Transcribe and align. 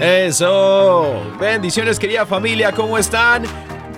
Eso. 0.00 1.22
Bendiciones 1.40 1.98
querida 1.98 2.26
familia, 2.26 2.72
¿cómo 2.72 2.98
están? 2.98 3.44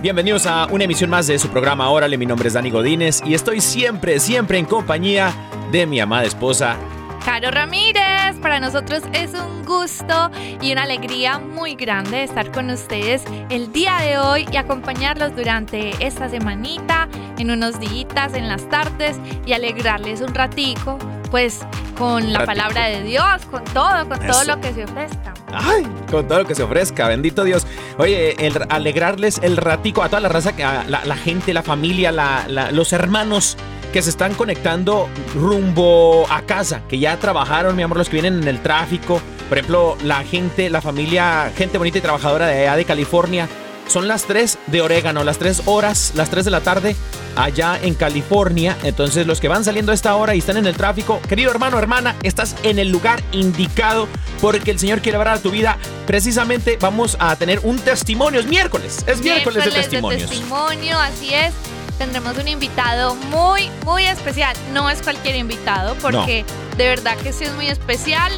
Bienvenidos 0.01 0.47
a 0.47 0.67
una 0.67 0.85
emisión 0.85 1.11
más 1.11 1.27
de 1.27 1.39
su 1.39 1.49
programa 1.49 1.91
Órale, 1.91 2.17
mi 2.17 2.25
nombre 2.27 2.47
es 2.49 2.55
Dani 2.55 2.71
Godínez 2.71 3.21
y 3.25 3.35
estoy 3.35 3.61
siempre, 3.61 4.21
siempre 4.21 4.59
en 4.59 4.65
compañía 4.65 5.33
de 5.73 5.87
mi 5.87 5.99
amada 5.99 6.25
esposa. 6.25 6.77
Caro 7.25 7.51
Ramírez, 7.51 8.37
para 8.41 8.61
nosotros 8.61 9.03
es 9.13 9.35
un 9.35 9.65
gusto 9.65 10.31
y 10.61 10.71
una 10.73 10.85
alegría 10.85 11.39
muy 11.41 11.75
grande 11.75 12.23
estar 12.23 12.53
con 12.53 12.71
ustedes 12.71 13.25
el 13.51 13.73
día 13.73 13.97
de 13.99 14.19
hoy 14.19 14.47
y 14.53 14.57
acompañarlos 14.57 15.35
durante 15.35 15.91
esta 16.05 16.29
semanita, 16.29 17.09
en 17.39 17.51
unos 17.51 17.81
días, 17.81 18.35
en 18.35 18.49
las 18.49 18.69
tardes 18.69 19.19
y 19.45 19.53
alegrarles 19.53 20.21
un 20.21 20.33
ratico, 20.33 20.97
pues 21.31 21.61
con 21.99 22.33
la 22.33 22.39
Ratico. 22.39 22.47
palabra 22.47 22.85
de 22.87 23.03
Dios, 23.03 23.45
con 23.51 23.65
todo, 23.65 24.09
con 24.09 24.25
todo 24.25 24.45
lo 24.45 24.61
que 24.61 24.73
se 24.73 24.85
ofrezca. 24.85 25.35
Ay, 25.53 25.87
con 26.11 26.27
todo 26.29 26.41
lo 26.41 26.45
que 26.47 26.55
se 26.55 26.63
ofrezca, 26.63 27.09
bendito 27.09 27.45
Dios. 27.45 27.67
Oye, 27.97 28.35
el- 28.47 28.67
alegrarles 28.69 29.39
el 29.43 29.57
ratico 29.57 30.03
a 30.03 30.09
toda 30.09 30.21
la 30.21 30.29
raza, 30.29 30.53
a 30.65 30.85
la, 30.89 31.17
gente, 31.17 31.55
la 31.55 31.63
familia, 31.63 32.13
la- 32.13 32.71
los 32.73 32.93
hermanos 32.93 33.57
que 33.93 34.03
se 34.03 34.11
están 34.11 34.35
conectando 34.35 35.09
rumbo 35.35 36.27
a 36.31 36.43
casa, 36.43 36.83
que 36.89 36.99
ya 36.99 37.17
trabajaron, 37.19 37.75
mi 37.75 37.83
amor, 37.83 37.97
los 37.99 38.09
que 38.09 38.21
vienen 38.21 38.43
en 38.43 38.49
el 38.49 38.61
tráfico. 38.61 39.21
Por 39.49 39.57
ejemplo, 39.57 39.97
la 40.05 40.23
gente, 40.25 40.69
la 40.69 40.83
familia, 40.83 41.51
gente 41.57 41.79
bonita 41.79 41.97
y 41.99 42.01
trabajadora 42.03 42.47
de 42.47 42.61
allá 42.63 42.77
de 42.77 42.85
California. 42.85 43.49
Son 43.89 44.07
las 44.07 44.25
3 44.25 44.59
de 44.67 44.83
Orégano, 44.83 45.25
las 45.25 45.39
3 45.39 45.63
horas, 45.65 46.13
las 46.15 46.29
3 46.29 46.45
de 46.45 46.51
la 46.51 46.61
tarde 46.61 46.95
allá 47.37 47.79
en 47.81 47.95
California. 47.95 48.77
Entonces, 48.83 49.27
los 49.27 49.41
que 49.41 49.49
van 49.49 49.65
saliendo 49.65 49.93
a 49.93 49.95
esta 49.95 50.15
hora 50.15 50.35
y 50.35 50.41
están 50.41 50.59
en 50.59 50.67
el 50.67 50.77
tráfico, 50.77 51.21
querido 51.27 51.51
hermano, 51.51 51.79
hermana, 51.79 52.15
estás 52.23 52.55
en 52.65 52.79
el 52.79 52.91
lugar 52.91 53.23
indicado 53.33 54.07
porque 54.43 54.71
el 54.71 54.79
Señor 54.79 55.01
quiere 55.01 55.17
hablar 55.17 55.37
a 55.37 55.41
tu 55.41 55.51
vida. 55.51 55.79
Precisamente 56.07 56.77
vamos 56.79 57.17
a 57.19 57.35
tener 57.37 57.61
un 57.63 57.79
testimonio. 57.79 58.41
Es 58.41 58.47
miércoles, 58.47 59.05
es 59.07 59.23
miércoles 59.23 59.65
de 59.65 59.71
testimonios. 59.71 60.29
testimonio, 60.29 60.99
así 60.99 61.33
es. 61.33 61.55
Tendremos 61.97 62.37
un 62.37 62.47
invitado 62.47 63.15
muy, 63.15 63.71
muy 63.85 64.05
especial. 64.05 64.55
No 64.73 64.91
es 64.91 65.01
cualquier 65.03 65.37
invitado, 65.37 65.97
porque 65.97 66.45
de 66.77 66.89
verdad 66.89 67.17
que 67.17 67.33
sí 67.33 67.45
es 67.45 67.55
muy 67.55 67.69
especial. 67.69 68.33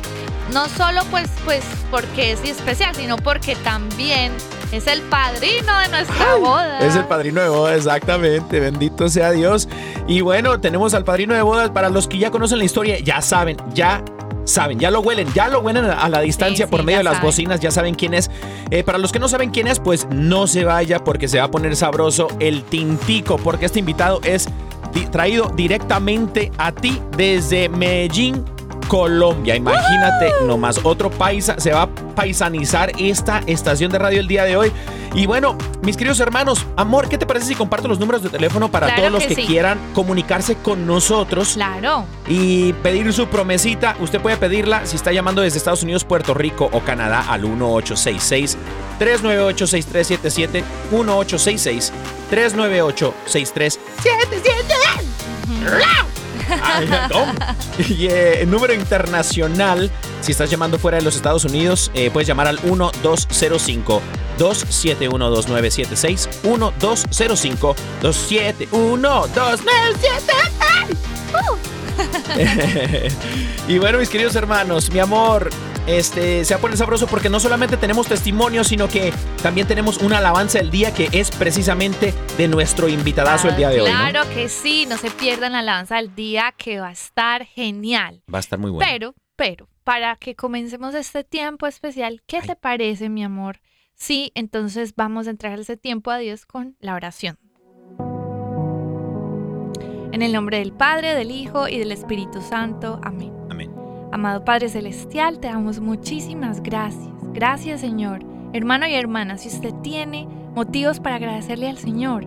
No 0.53 0.69
solo 0.69 1.05
pues, 1.11 1.28
pues 1.44 1.62
porque 1.91 2.32
es 2.32 2.41
especial, 2.44 2.94
sino 2.94 3.17
porque 3.17 3.56
también 3.56 4.32
es 4.72 4.86
el 4.86 5.00
padrino 5.03 5.78
de 5.81 5.88
nuestra 5.88 6.34
boda. 6.36 6.78
Es 6.81 6.94
el 6.97 7.04
padrino 7.04 7.41
de 7.42 7.48
boda, 7.48 7.75
exactamente. 7.75 8.60
Bendito 8.60 9.08
sea 9.08 9.31
Dios. 9.32 9.69
Y 10.06 10.20
bueno, 10.20 10.60
tenemos 10.60 10.94
al 10.94 11.04
padrino 11.04 11.34
de 11.34 11.42
bodas. 11.42 11.70
Para 11.70 11.88
los 11.88 12.06
que 12.08 12.19
ya 12.19 12.31
conocen 12.31 12.58
la 12.58 12.64
historia, 12.64 12.98
ya 13.00 13.20
saben, 13.20 13.56
ya 13.75 14.03
saben, 14.44 14.78
ya 14.78 14.91
lo 14.91 15.00
huelen, 15.00 15.32
ya 15.34 15.48
lo 15.48 15.60
huelen 15.60 15.84
a 15.84 16.08
la 16.08 16.20
distancia 16.20 16.66
Sí, 16.66 16.70
por 16.70 16.82
medio 16.82 16.98
de 16.98 17.04
las 17.04 17.14
saben. 17.14 17.26
bocinas, 17.28 17.60
ya 17.60 17.70
saben 17.70 17.94
quién 17.94 18.14
es. 18.14 18.31
Eh, 18.70 18.82
para 18.82 18.98
los 18.98 19.12
que 19.12 19.19
no 19.19 19.28
saben 19.28 19.50
quién 19.50 19.66
es, 19.66 19.78
pues 19.81 20.06
no 20.10 20.47
se 20.47 20.64
vaya 20.64 20.98
porque 21.04 21.28
se 21.28 21.38
va 21.38 21.44
a 21.44 21.50
poner 21.50 21.76
sabroso 21.76 22.28
el 22.41 22.62
tintico, 22.64 23.37
porque 23.38 23.66
este 23.66 23.78
invitado 23.81 24.20
es 24.25 24.48
di- 24.94 25.06
traído 25.06 25.50
directamente 25.54 26.50
a 26.58 26.72
ti 26.72 27.00
desde 27.16 27.69
Medellín. 27.69 28.44
Colombia, 28.91 29.55
imagínate 29.55 30.33
nomás, 30.45 30.81
otro 30.83 31.11
paisa 31.11 31.55
se 31.61 31.71
va 31.73 31.83
a 31.83 31.89
paisanizar 32.17 32.91
esta 32.99 33.41
estación 33.47 33.89
de 33.93 34.01
radio 34.01 34.19
el 34.19 34.27
día 34.27 34.43
de 34.43 34.56
hoy. 34.56 34.73
Y 35.15 35.27
bueno, 35.27 35.56
mis 35.83 35.97
queridos 35.97 36.19
hermanos, 36.19 36.67
amor, 36.75 37.09
¿qué 37.09 37.17
te 37.17 37.25
parece 37.25 37.47
si 37.47 37.55
comparto 37.55 37.87
los 37.87 38.00
números 38.00 38.21
de 38.25 38.31
teléfono 38.31 38.69
para 38.69 38.89
Claro 38.89 39.03
todos 39.03 39.12
los 39.12 39.23
que 39.23 39.29
que 39.29 39.43
sí. 39.43 39.47
quieran 39.47 39.79
comunicarse 39.95 40.56
con 40.56 40.89
nosotros? 40.89 41.53
Claro. 41.55 42.05
y 42.27 42.73
pedir 42.75 43.12
su 43.12 43.29
promesita. 43.29 43.95
Usted 44.00 44.21
puede 44.21 44.37
pedirla 44.39 44.84
si 44.84 44.97
está 44.97 45.12
llamando 45.12 45.43
desde 45.43 45.59
Estados 45.59 45.84
Unidos, 45.84 46.03
Puerto 46.05 46.34
Rico 46.34 46.69
o 46.73 46.81
Canadá 46.81 47.25
al 47.29 47.43
1866 47.43 48.56
398 48.99 49.67
6377 49.69 50.65
1866 50.91 51.93
398 52.29 53.15
6377 53.27 54.50
Ay, 54.50 54.65
Tom. 54.69 54.80
Y 57.89 58.07
eh, 58.07 58.43
el 58.43 58.51
número 58.51 58.75
internacional, 58.75 59.91
si 60.21 60.33
estás 60.33 60.51
llamando 60.51 60.79
fuera 60.79 60.99
de 60.99 61.05
los 61.05 61.17
Estados 61.17 61.45
Unidos, 61.45 61.91
eh, 61.95 62.11
puedes 62.11 62.29
llamar 62.29 62.47
al 62.47 62.61
1205 62.63 64.03
271 64.39 65.31
2976 65.31 66.29
1205 66.45 67.77
271 68.03 69.27
2976 69.35 70.99
y 73.69 73.79
bueno, 73.79 73.99
mis 73.99 74.09
queridos 74.09 74.35
hermanos, 74.35 74.91
mi 74.91 74.99
amor, 74.99 75.51
este 75.87 76.45
se 76.45 76.55
va 76.55 76.59
a 76.59 76.61
poner 76.61 76.77
sabroso 76.77 77.07
porque 77.07 77.29
no 77.29 77.41
solamente 77.41 77.77
tenemos 77.77 78.07
testimonios, 78.07 78.69
sino 78.69 78.89
que 78.89 79.13
también 79.43 79.67
tenemos 79.67 79.99
una 79.99 80.19
alabanza 80.19 80.59
del 80.59 80.71
día 80.71 80.93
que 80.95 81.09
es 81.13 81.31
precisamente 81.31 82.15
de 82.37 82.49
nuestro 82.49 82.89
invitadazo 82.89 83.49
el 83.49 83.57
día 83.57 83.71
de 83.71 83.81
hoy. 83.81 83.91
¿no? 83.91 83.97
Claro 83.97 84.23
que 84.35 84.49
sí, 84.49 84.87
no 84.89 84.97
se 84.97 85.11
pierdan 85.11 85.53
la 85.53 85.61
alabanza 85.61 85.97
del 85.97 86.15
día 86.15 86.55
que 86.57 86.81
va 86.81 86.89
a 86.89 86.93
estar 86.93 87.45
genial. 87.45 88.23
Va 88.33 88.39
a 88.39 88.41
estar 88.41 88.59
muy 88.59 88.71
bueno. 88.71 88.87
Pero, 88.91 89.15
pero, 89.37 89.69
para 89.85 90.17
que 90.17 90.37
comencemos 90.37 90.95
este 90.95 91.25
tiempo 91.25 91.67
especial, 91.67 92.23
¿qué 92.27 92.43
te 92.43 92.57
parece, 92.57 93.09
mi 93.09 93.25
amor? 93.25 93.61
Sí, 93.95 94.33
entonces 94.35 94.95
vamos 94.97 95.27
a 95.27 95.31
entregar 95.31 95.61
ese 95.61 95.77
tiempo 95.77 96.11
a 96.11 96.19
Dios 96.19 96.47
con 96.47 96.77
la 96.81 96.95
oración. 96.95 97.39
En 100.12 100.23
el 100.23 100.33
nombre 100.33 100.59
del 100.59 100.73
Padre, 100.73 101.15
del 101.15 101.31
Hijo 101.31 101.69
y 101.69 101.79
del 101.79 101.93
Espíritu 101.93 102.41
Santo. 102.41 103.01
Amén. 103.05 103.33
Amén. 103.49 103.80
Amado 104.12 104.44
Padre 104.44 104.69
Celestial, 104.69 105.38
te 105.38 105.47
damos 105.47 105.79
muchísimas 105.79 106.62
gracias. 106.62 107.08
Gracias, 107.32 107.81
Señor. 107.81 108.25
Hermano 108.52 108.88
y 108.88 108.94
hermana, 108.94 109.38
si 109.38 109.49
usted 109.49 109.73
tiene 109.82 110.26
motivos 110.56 110.99
para 110.99 111.14
agradecerle 111.14 111.69
al 111.69 111.79
Señor, 111.79 112.26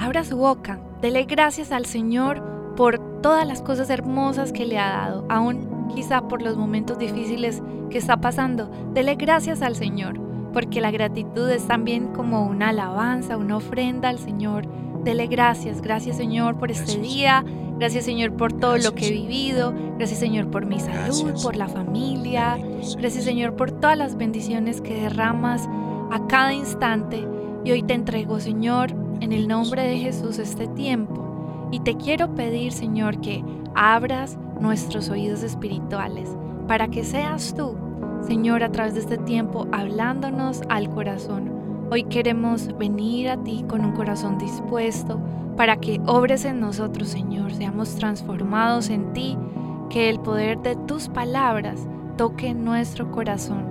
abra 0.00 0.24
su 0.24 0.36
boca, 0.36 0.80
dele 1.00 1.22
gracias 1.24 1.70
al 1.70 1.86
Señor 1.86 2.42
por 2.74 2.98
todas 3.22 3.46
las 3.46 3.62
cosas 3.62 3.88
hermosas 3.88 4.52
que 4.52 4.66
le 4.66 4.78
ha 4.80 4.88
dado, 4.88 5.24
aún 5.28 5.88
quizá 5.94 6.26
por 6.26 6.42
los 6.42 6.56
momentos 6.56 6.98
difíciles 6.98 7.62
que 7.88 7.98
está 7.98 8.20
pasando. 8.20 8.68
Dele 8.92 9.14
gracias 9.14 9.62
al 9.62 9.76
Señor, 9.76 10.18
porque 10.52 10.80
la 10.80 10.90
gratitud 10.90 11.48
es 11.48 11.68
también 11.68 12.08
como 12.08 12.46
una 12.46 12.70
alabanza, 12.70 13.36
una 13.36 13.58
ofrenda 13.58 14.08
al 14.08 14.18
Señor. 14.18 14.66
Dele 15.06 15.28
gracias, 15.28 15.80
gracias 15.82 16.16
Señor 16.16 16.58
por 16.58 16.72
este 16.72 16.94
Gracias. 16.94 17.14
día, 17.14 17.44
gracias 17.78 18.04
Señor 18.04 18.32
por 18.32 18.52
todo 18.52 18.76
lo 18.76 18.92
que 18.92 19.06
he 19.06 19.12
vivido, 19.12 19.72
gracias 19.96 20.18
Señor 20.18 20.50
por 20.50 20.66
mi 20.66 20.80
salud, 20.80 20.96
Gracias. 20.96 21.42
por 21.44 21.54
la 21.54 21.68
familia, 21.68 22.58
gracias. 22.98 23.22
Señor 23.22 23.54
por 23.54 23.70
todas 23.70 23.96
las 23.96 24.16
bendiciones 24.16 24.80
que 24.80 25.00
derramas 25.00 25.68
a 26.10 26.26
cada 26.26 26.52
instante. 26.52 27.24
Y 27.64 27.70
hoy 27.70 27.84
te 27.84 27.94
entrego 27.94 28.40
Señor 28.40 28.90
en 29.20 29.32
el 29.32 29.46
nombre 29.46 29.82
de 29.82 29.96
Jesús 29.98 30.40
este 30.40 30.66
tiempo. 30.66 31.68
Y 31.70 31.78
te 31.78 31.96
quiero 31.96 32.34
pedir 32.34 32.72
Señor 32.72 33.20
que 33.20 33.44
abras 33.76 34.36
nuestros 34.60 35.08
oídos 35.08 35.44
espirituales, 35.44 36.28
para 36.66 36.88
que 36.88 37.04
seas 37.04 37.54
tú, 37.56 37.76
Señor, 38.26 38.64
a 38.64 38.72
través 38.72 38.94
de 38.94 39.00
este 39.00 39.18
tiempo 39.18 39.68
hablándonos 39.70 40.62
al 40.68 40.90
corazón. 40.90 41.65
Hoy 41.88 42.02
queremos 42.02 42.76
venir 42.76 43.28
a 43.28 43.36
ti 43.36 43.64
con 43.68 43.84
un 43.84 43.92
corazón 43.92 44.38
dispuesto 44.38 45.20
para 45.56 45.76
que 45.76 46.00
obres 46.06 46.44
en 46.44 46.58
nosotros, 46.58 47.08
Señor, 47.08 47.54
seamos 47.54 47.94
transformados 47.94 48.90
en 48.90 49.12
ti, 49.12 49.38
que 49.88 50.10
el 50.10 50.18
poder 50.18 50.58
de 50.58 50.74
tus 50.74 51.08
palabras 51.08 51.86
toque 52.16 52.54
nuestro 52.54 53.12
corazón. 53.12 53.64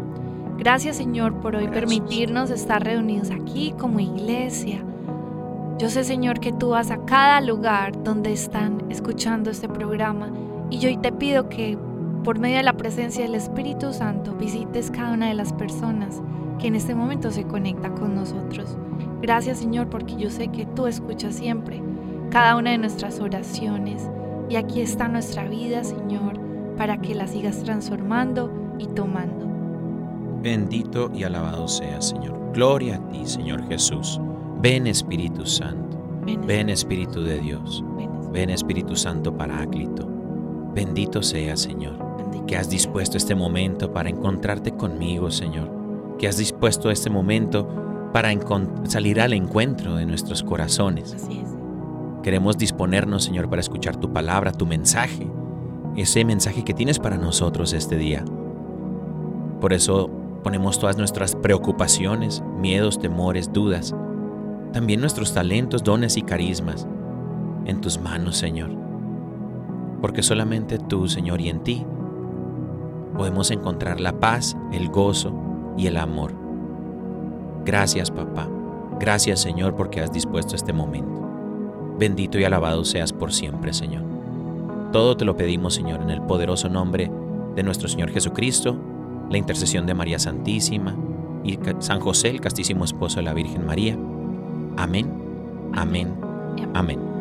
Gracias, 0.58 0.96
Señor, 0.96 1.42
por 1.42 1.58
hoy 1.58 1.66
Gracias. 1.66 1.82
permitirnos 1.82 2.50
estar 2.52 2.82
reunidos 2.82 3.32
aquí 3.32 3.74
como 3.78 4.00
iglesia. 4.00 4.82
Yo 5.78 5.90
sé, 5.90 6.06
Señor, 6.06 6.40
que 6.40 6.54
tú 6.54 6.70
vas 6.70 6.92
a 6.92 7.04
cada 7.04 7.42
lugar 7.42 8.02
donde 8.02 8.32
están 8.32 8.82
escuchando 8.90 9.52
este 9.52 9.68
programa 9.68 10.30
y 10.70 10.80
yo 10.80 10.88
hoy 10.88 10.98
te 10.98 11.12
pido 11.12 11.50
que 11.50 11.78
por 12.24 12.40
medio 12.40 12.58
de 12.58 12.64
la 12.64 12.78
presencia 12.78 13.26
del 13.26 13.36
Espíritu 13.36 13.92
Santo 13.92 14.34
visites 14.36 14.90
cada 14.90 15.12
una 15.12 15.28
de 15.28 15.34
las 15.34 15.52
personas 15.52 16.22
que 16.60 16.68
en 16.68 16.76
este 16.76 16.96
momento 16.96 17.32
se 17.32 17.46
conecta 17.46 17.90
con 17.90 18.16
nosotros. 18.16 18.78
Gracias, 19.22 19.60
Señor, 19.60 19.90
porque 19.90 20.16
yo 20.16 20.30
sé 20.30 20.50
que 20.50 20.66
tú 20.66 20.88
escuchas 20.88 21.36
siempre 21.36 21.82
cada 22.30 22.58
una 22.58 22.72
de 22.72 22.78
nuestras 22.78 23.20
oraciones 23.20 24.10
y 24.50 24.56
aquí 24.58 24.82
está 24.82 25.08
nuestra 25.08 25.48
vida, 25.48 25.84
Señor, 25.84 26.40
para 26.78 26.98
que 26.98 27.16
la 27.16 27.28
sigas 27.28 27.64
transformando 27.64 28.52
y 28.78 28.88
tomando. 28.88 29.46
Bendito 30.42 31.10
y 31.14 31.24
alabado 31.24 31.68
seas, 31.68 32.10
Señor. 32.10 32.52
Gloria 32.54 32.98
a 32.98 33.10
ti, 33.10 33.26
Señor 33.26 33.68
Jesús. 33.68 34.20
Ven 34.62 34.88
Espíritu 34.88 35.46
Santo. 35.46 35.98
Ven, 36.26 36.46
Ven 36.46 36.70
Espíritu 36.70 37.24
de 37.24 37.40
Dios. 37.40 37.84
ven, 37.98 38.10
Ven 38.32 38.50
Espíritu 38.50 38.96
Santo 38.96 39.36
Paráclito. 39.36 40.08
Bendito 40.74 41.24
seas, 41.24 41.62
Señor. 41.62 41.98
Que 42.48 42.58
has 42.58 42.70
dispuesto 42.70 43.18
este 43.18 43.34
momento 43.34 43.92
para 43.92 44.10
encontrarte 44.10 44.72
conmigo, 44.72 45.32
Señor. 45.32 45.85
Que 46.18 46.28
has 46.28 46.38
dispuesto 46.38 46.90
este 46.90 47.10
momento 47.10 47.68
para 48.14 48.32
salir 48.86 49.20
al 49.20 49.34
encuentro 49.34 49.96
de 49.96 50.06
nuestros 50.06 50.42
corazones. 50.42 51.14
Así 51.14 51.40
es. 51.40 51.50
Queremos 52.24 52.58
disponernos, 52.58 53.24
Señor, 53.24 53.50
para 53.50 53.60
escuchar 53.60 53.98
tu 53.98 54.14
palabra, 54.14 54.52
tu 54.52 54.66
mensaje, 54.66 55.28
ese 55.96 56.26
mensaje 56.26 56.64
que 56.64 56.74
tienes 56.74 56.98
para 56.98 57.18
nosotros 57.18 57.74
este 57.74 57.98
día. 57.98 58.24
Por 59.62 59.74
eso 59.74 60.10
ponemos 60.44 60.80
todas 60.80 60.98
nuestras 60.98 61.36
preocupaciones, 61.36 62.44
miedos, 62.58 63.00
temores, 63.00 63.52
dudas, 63.52 63.94
también 64.74 65.02
nuestros 65.02 65.34
talentos, 65.34 65.84
dones 65.84 66.18
y 66.18 66.22
carismas 66.22 66.88
en 67.66 67.82
tus 67.82 68.00
manos, 68.00 68.38
Señor. 68.38 68.72
Porque 70.02 70.24
solamente 70.24 70.80
tú, 70.80 71.08
Señor, 71.08 71.42
y 71.42 71.50
en 71.50 71.64
ti 71.64 71.86
podemos 73.18 73.52
encontrar 73.52 74.00
la 74.00 74.20
paz, 74.20 74.58
el 74.72 74.90
gozo 74.90 75.45
y 75.78 75.88
el 75.88 75.98
amor. 75.98 76.34
Gracias, 77.66 78.12
papá. 78.12 78.48
Gracias, 79.00 79.42
Señor, 79.42 79.76
porque 79.76 80.02
has 80.02 80.12
dispuesto 80.12 80.56
este 80.56 80.74
momento. 80.74 81.26
Bendito 81.98 82.38
y 82.38 82.44
alabado 82.44 82.86
seas 82.86 83.12
por 83.14 83.34
siempre, 83.34 83.74
Señor. 83.74 84.04
Todo 84.92 85.18
te 85.18 85.26
lo 85.26 85.36
pedimos, 85.36 85.74
Señor, 85.74 86.02
en 86.02 86.10
el 86.10 86.22
poderoso 86.22 86.70
nombre 86.70 87.12
de 87.56 87.64
nuestro 87.64 87.88
Señor 87.88 88.12
Jesucristo, 88.12 88.78
la 89.30 89.38
intercesión 89.38 89.86
de 89.86 89.94
María 89.94 90.20
Santísima 90.20 90.96
y 91.44 91.60
San 91.80 92.00
José, 92.00 92.30
el 92.30 92.42
castísimo 92.42 92.86
esposo 92.86 93.18
de 93.18 93.24
la 93.24 93.34
Virgen 93.34 93.66
María. 93.66 93.98
Amén, 94.78 95.12
amén, 95.74 96.14
amén. 96.74 97.15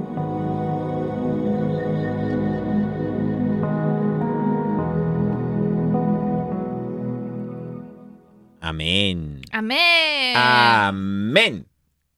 Amén. 8.75 9.41
Amén. 9.53 10.37
Amén. 10.37 11.67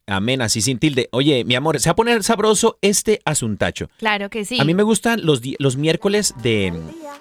Amén. 0.09 0.41
Así 0.41 0.63
sin 0.63 0.79
tilde. 0.79 1.09
Oye, 1.11 1.45
mi 1.45 1.55
amor, 1.57 1.81
se 1.81 1.89
va 1.89 1.93
a 1.93 1.97
poner 1.97 2.23
sabroso 2.23 2.79
este 2.81 3.21
asuntacho. 3.25 3.89
Claro 3.99 4.31
que 4.31 4.45
sí. 4.45 4.59
A 4.61 4.65
mí 4.65 4.73
me 4.73 4.85
gustan 4.85 5.21
los, 5.27 5.41
los 5.59 5.77
miércoles 5.77 6.33
de, 6.43 6.73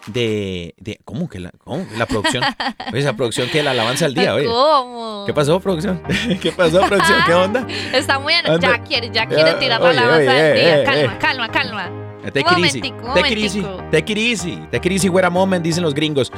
de, 0.08 0.76
de- 0.78 1.00
¿Cómo 1.04 1.28
que 1.28 1.40
la, 1.40 1.50
cómo 1.64 1.86
la 1.98 2.06
producción? 2.06 2.44
Esa 2.94 3.16
producción 3.16 3.50
que 3.50 3.64
la 3.64 3.72
alabanza 3.72 4.06
al 4.06 4.14
día, 4.14 4.36
oye. 4.36 4.46
¿Cómo? 4.46 5.24
¿Qué 5.26 5.34
pasó, 5.34 5.60
producción? 5.60 6.02
¿Qué 6.42 6.52
pasó, 6.52 6.80
producción? 6.88 7.20
¿Qué 7.26 7.34
onda? 7.34 7.66
Está 7.92 8.20
muy... 8.20 8.34
Anda. 8.34 8.60
Ya 8.60 8.84
quiere, 8.84 9.10
ya 9.12 9.26
quiere 9.26 9.50
Ah, 9.50 9.60
tirar 9.60 9.82
la 9.82 9.90
alabanza 9.90 10.18
oye, 10.32 10.32
del 10.44 10.56
día. 10.56 10.82
eh, 10.82 10.84
calma, 10.86 11.14
eh. 11.14 11.18
calma, 11.20 11.52
calma. 11.52 11.92
Te 12.32 12.40
Un 12.40 12.46
crisis. 12.56 12.76
momentico, 12.84 13.08
un 13.08 13.14
Te 13.16 13.22
crisis. 13.24 13.62
momentico. 13.64 13.90
Te 13.92 14.04
crisis. 14.06 14.60
Te 14.72 14.82
crisis, 14.82 15.10
güera 15.12 15.30
moment, 15.32 15.64
dicen 15.64 15.82
los 15.84 15.94
gringos. 15.96 16.32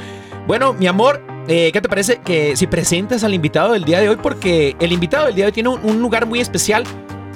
Bueno, 0.46 0.72
mi 0.74 0.86
amor, 0.86 1.22
eh, 1.48 1.70
¿qué 1.72 1.80
te 1.80 1.88
parece 1.88 2.18
que 2.18 2.56
si 2.56 2.66
presentas 2.66 3.24
al 3.24 3.32
invitado 3.32 3.72
del 3.72 3.84
día 3.84 4.00
de 4.00 4.10
hoy? 4.10 4.16
Porque 4.16 4.76
el 4.78 4.92
invitado 4.92 5.26
del 5.26 5.34
día 5.34 5.44
de 5.46 5.48
hoy 5.48 5.52
tiene 5.52 5.70
un, 5.70 6.00
lugar 6.00 6.26
muy 6.26 6.40
especial 6.40 6.84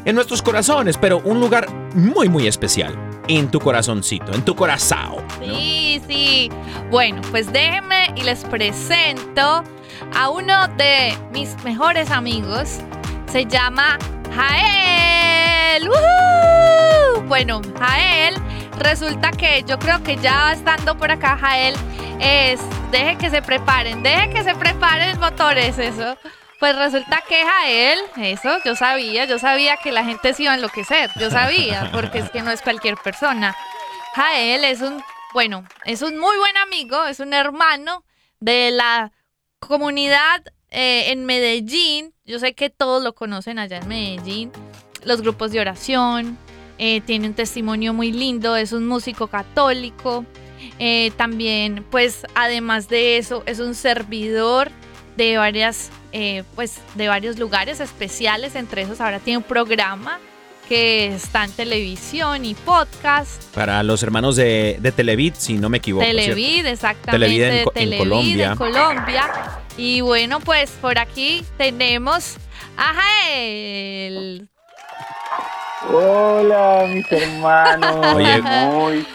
en 0.04 0.14
nuestros 0.14 0.42
corazones, 0.42 0.98
pero 0.98 1.20
un 1.24 1.40
lugar 1.40 1.66
muy, 1.94 2.28
muy 2.28 2.46
especial 2.46 2.94
en 3.28 3.50
tu 3.50 3.58
corazoncito, 3.58 4.32
en 4.34 4.44
tu 4.44 4.54
corazón. 4.54 5.24
Sí, 5.42 6.00
sí. 6.06 6.50
Bueno, 6.90 7.22
pues 7.30 7.50
déjenme 7.52 8.12
y 8.14 8.22
les 8.22 8.44
presento 8.44 9.64
a 10.14 10.28
uno 10.28 10.68
de 10.76 11.14
mis 11.32 11.56
mejores 11.64 12.10
amigos. 12.10 12.80
Se 13.32 13.46
llama 13.46 13.98
Jael. 14.34 15.88
¡Woohoo! 15.88 17.22
Bueno, 17.28 17.60
Jael, 17.78 18.34
resulta 18.78 19.30
que 19.30 19.62
yo 19.64 19.78
creo 19.78 20.02
que 20.02 20.16
ya 20.16 20.52
estando 20.52 20.96
por 20.96 21.10
acá, 21.10 21.36
Jael, 21.36 21.74
es. 22.20 22.60
Deje 22.90 23.16
que 23.16 23.30
se 23.30 23.40
preparen, 23.40 24.02
deje 24.02 24.28
que 24.30 24.44
se 24.44 24.54
preparen 24.54 25.18
motores, 25.18 25.78
eso. 25.78 26.18
Pues 26.60 26.76
resulta 26.76 27.22
que 27.26 27.42
Jael, 27.44 27.98
eso, 28.18 28.58
yo 28.64 28.76
sabía, 28.76 29.24
yo 29.24 29.38
sabía 29.38 29.78
que 29.78 29.90
la 29.90 30.04
gente 30.04 30.34
se 30.34 30.44
iba 30.44 30.52
a 30.52 30.56
enloquecer, 30.56 31.10
yo 31.18 31.30
sabía, 31.30 31.90
porque 31.92 32.18
es 32.18 32.30
que 32.30 32.42
no 32.42 32.50
es 32.50 32.60
cualquier 32.62 32.96
persona. 32.98 33.56
Jael 34.14 34.64
es 34.64 34.82
un, 34.82 35.02
bueno, 35.32 35.64
es 35.84 36.02
un 36.02 36.18
muy 36.18 36.36
buen 36.36 36.56
amigo, 36.58 37.04
es 37.06 37.18
un 37.18 37.32
hermano 37.32 38.04
de 38.40 38.70
la 38.70 39.10
comunidad 39.58 40.42
eh, 40.72 41.10
en 41.12 41.24
Medellín. 41.26 42.12
Yo 42.24 42.38
sé 42.38 42.54
que 42.54 42.70
todos 42.70 43.02
lo 43.02 43.14
conocen 43.14 43.58
allá 43.58 43.78
en 43.78 43.88
Medellín. 43.88 44.50
Los 45.04 45.20
grupos 45.22 45.52
de 45.52 45.60
oración. 45.60 46.38
eh, 46.78 47.00
tiene 47.02 47.28
un 47.28 47.34
testimonio 47.34 47.92
muy 47.92 48.10
lindo. 48.12 48.56
Es 48.56 48.72
un 48.72 48.86
músico 48.88 49.26
católico. 49.28 50.24
eh, 50.78 51.10
también, 51.16 51.84
pues, 51.90 52.24
además 52.34 52.88
de 52.88 53.18
eso, 53.18 53.42
es 53.46 53.58
un 53.60 53.74
servidor 53.74 54.70
de 55.16 55.36
varias, 55.36 55.90
eh, 56.12 56.42
pues, 56.54 56.78
de 56.94 57.08
varios 57.08 57.38
lugares 57.38 57.78
especiales. 57.80 58.54
Entre 58.56 58.82
esos, 58.82 59.00
ahora 59.00 59.18
tiene 59.20 59.38
un 59.38 59.42
programa 59.44 60.18
que 60.68 61.08
está 61.14 61.44
en 61.44 61.50
televisión 61.52 62.44
y 62.44 62.54
podcast. 62.54 63.42
Para 63.54 63.82
los 63.82 64.02
hermanos 64.02 64.36
de, 64.36 64.78
de 64.80 64.92
Televid, 64.92 65.34
si 65.36 65.54
no 65.54 65.68
me 65.68 65.78
equivoco. 65.78 66.04
¿cierto? 66.06 66.22
Televid, 66.22 66.66
exactamente. 66.66 67.26
Televid 67.26 67.42
en 67.42 67.52
en 67.58 67.64
Televid 67.74 67.98
Colombia. 67.98 68.46
en 68.52 68.56
Colombia. 68.56 69.61
Y 69.76 70.00
bueno, 70.02 70.40
pues 70.40 70.70
por 70.82 70.98
aquí 70.98 71.42
tenemos 71.56 72.38
a 72.76 72.94
Jael. 72.94 74.48
Hola, 75.90 76.84
mis 76.88 77.10
hermanos. 77.10 77.96
Oye. 78.14 78.42
Muy 78.42 79.06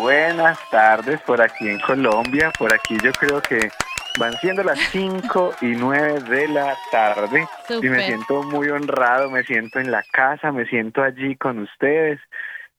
buenas 0.00 0.58
tardes 0.70 1.20
por 1.22 1.40
aquí 1.40 1.68
en 1.68 1.80
Colombia. 1.80 2.52
Por 2.58 2.72
aquí 2.72 2.96
yo 3.02 3.10
creo 3.12 3.40
que 3.40 3.70
van 4.18 4.34
siendo 4.34 4.62
las 4.62 4.78
5 4.78 5.56
y 5.62 5.66
9 5.66 6.20
de 6.20 6.48
la 6.48 6.76
tarde. 6.90 7.46
Y 7.82 7.88
me 7.88 8.06
siento 8.06 8.42
muy 8.42 8.68
honrado, 8.68 9.30
me 9.30 9.44
siento 9.44 9.78
en 9.78 9.90
la 9.90 10.02
casa, 10.12 10.52
me 10.52 10.66
siento 10.66 11.02
allí 11.02 11.36
con 11.36 11.58
ustedes 11.58 12.20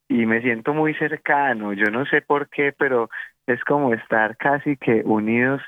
y 0.08 0.26
me 0.26 0.42
siento 0.42 0.74
muy 0.74 0.94
cercano. 0.96 1.74
Yo 1.74 1.90
no 1.92 2.06
sé 2.06 2.22
por 2.22 2.50
qué, 2.50 2.74
pero 2.78 3.10
es 3.48 3.64
como 3.64 3.94
estar 3.94 4.38
casi 4.38 4.78
que 4.78 5.02
unidos 5.04 5.62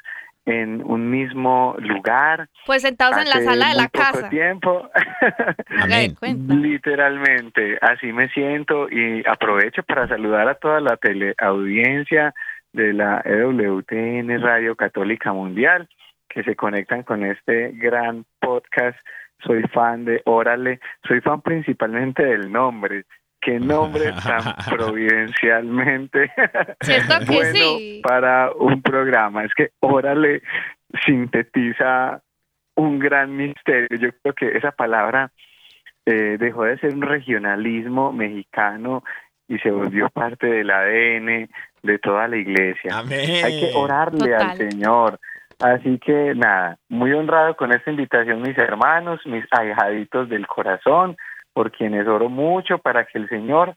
en 0.50 0.82
un 0.84 1.12
mismo 1.12 1.76
lugar. 1.78 2.50
Pues 2.66 2.82
sentados 2.82 3.18
en 3.18 3.30
la 3.30 3.42
sala 3.42 3.70
de 3.70 3.76
la 3.76 3.88
poco 3.88 4.04
casa. 4.04 4.30
tiempo. 4.30 4.90
Amén. 5.80 6.16
Literalmente, 6.48 7.78
así 7.82 8.12
me 8.12 8.30
siento 8.30 8.90
y 8.90 9.24
aprovecho 9.28 9.84
para 9.84 10.08
saludar 10.08 10.48
a 10.50 10.56
toda 10.56 10.80
la 10.82 10.98
teleaudiencia 10.98 12.34
de 12.74 12.94
la 12.94 13.22
EWTN 13.24 14.42
Radio 14.42 14.76
Católica 14.76 15.34
Mundial 15.34 15.88
que 16.28 16.44
se 16.44 16.56
conectan 16.56 17.04
con 17.04 17.26
este 17.26 17.72
gran 17.74 18.26
podcast. 18.40 18.98
Soy 19.46 19.64
fan 19.74 20.04
de 20.04 20.22
Órale, 20.26 20.80
soy 21.08 21.22
fan 21.22 21.42
principalmente 21.42 22.24
del 22.24 22.52
nombre. 22.52 23.06
Qué 23.42 23.60
nombre 23.60 24.12
tan 24.24 24.56
providencialmente 24.70 26.32
¿Cierto 26.82 27.20
que 27.20 27.26
bueno 27.26 27.54
sí? 27.54 28.02
para 28.04 28.52
un 28.52 28.82
programa. 28.82 29.44
Es 29.44 29.54
que 29.56 29.72
Órale 29.80 30.42
sintetiza 31.06 32.22
un 32.76 33.00
gran 33.00 33.36
misterio. 33.36 33.98
Yo 33.98 34.10
creo 34.22 34.34
que 34.34 34.58
esa 34.58 34.72
palabra 34.72 35.32
eh, 36.06 36.38
dejó 36.40 36.64
de 36.64 36.78
ser 36.80 36.94
un 36.94 37.02
regionalismo 37.02 38.12
mexicano 38.12 39.04
y 39.48 39.58
se 39.60 39.72
volvió 39.72 40.10
parte 40.14 40.48
del 40.48 40.70
ADN 40.70 41.50
de 41.84 42.00
toda 42.00 42.28
la 42.28 42.38
iglesia. 42.38 43.00
Amén. 43.00 43.46
Hay 43.46 43.60
que 43.60 43.72
orarle 43.76 44.36
al. 44.36 44.58
Señor. 44.58 45.20
Así 45.60 46.00
que 46.00 46.34
nada, 46.36 46.78
muy 46.88 47.12
honrado 47.12 47.56
con 47.58 47.74
esta 47.74 47.92
invitación, 47.92 48.42
mis 48.42 48.58
hermanos, 48.58 49.20
mis 49.26 49.44
ahijaditos 49.52 50.30
del 50.30 50.48
corazón, 50.48 51.18
por 51.60 51.74
quienes 51.74 52.08
oro 52.08 52.30
mucho 52.30 52.78
para 52.78 53.04
que 53.04 53.18
el 53.18 53.28
Señor 53.28 53.76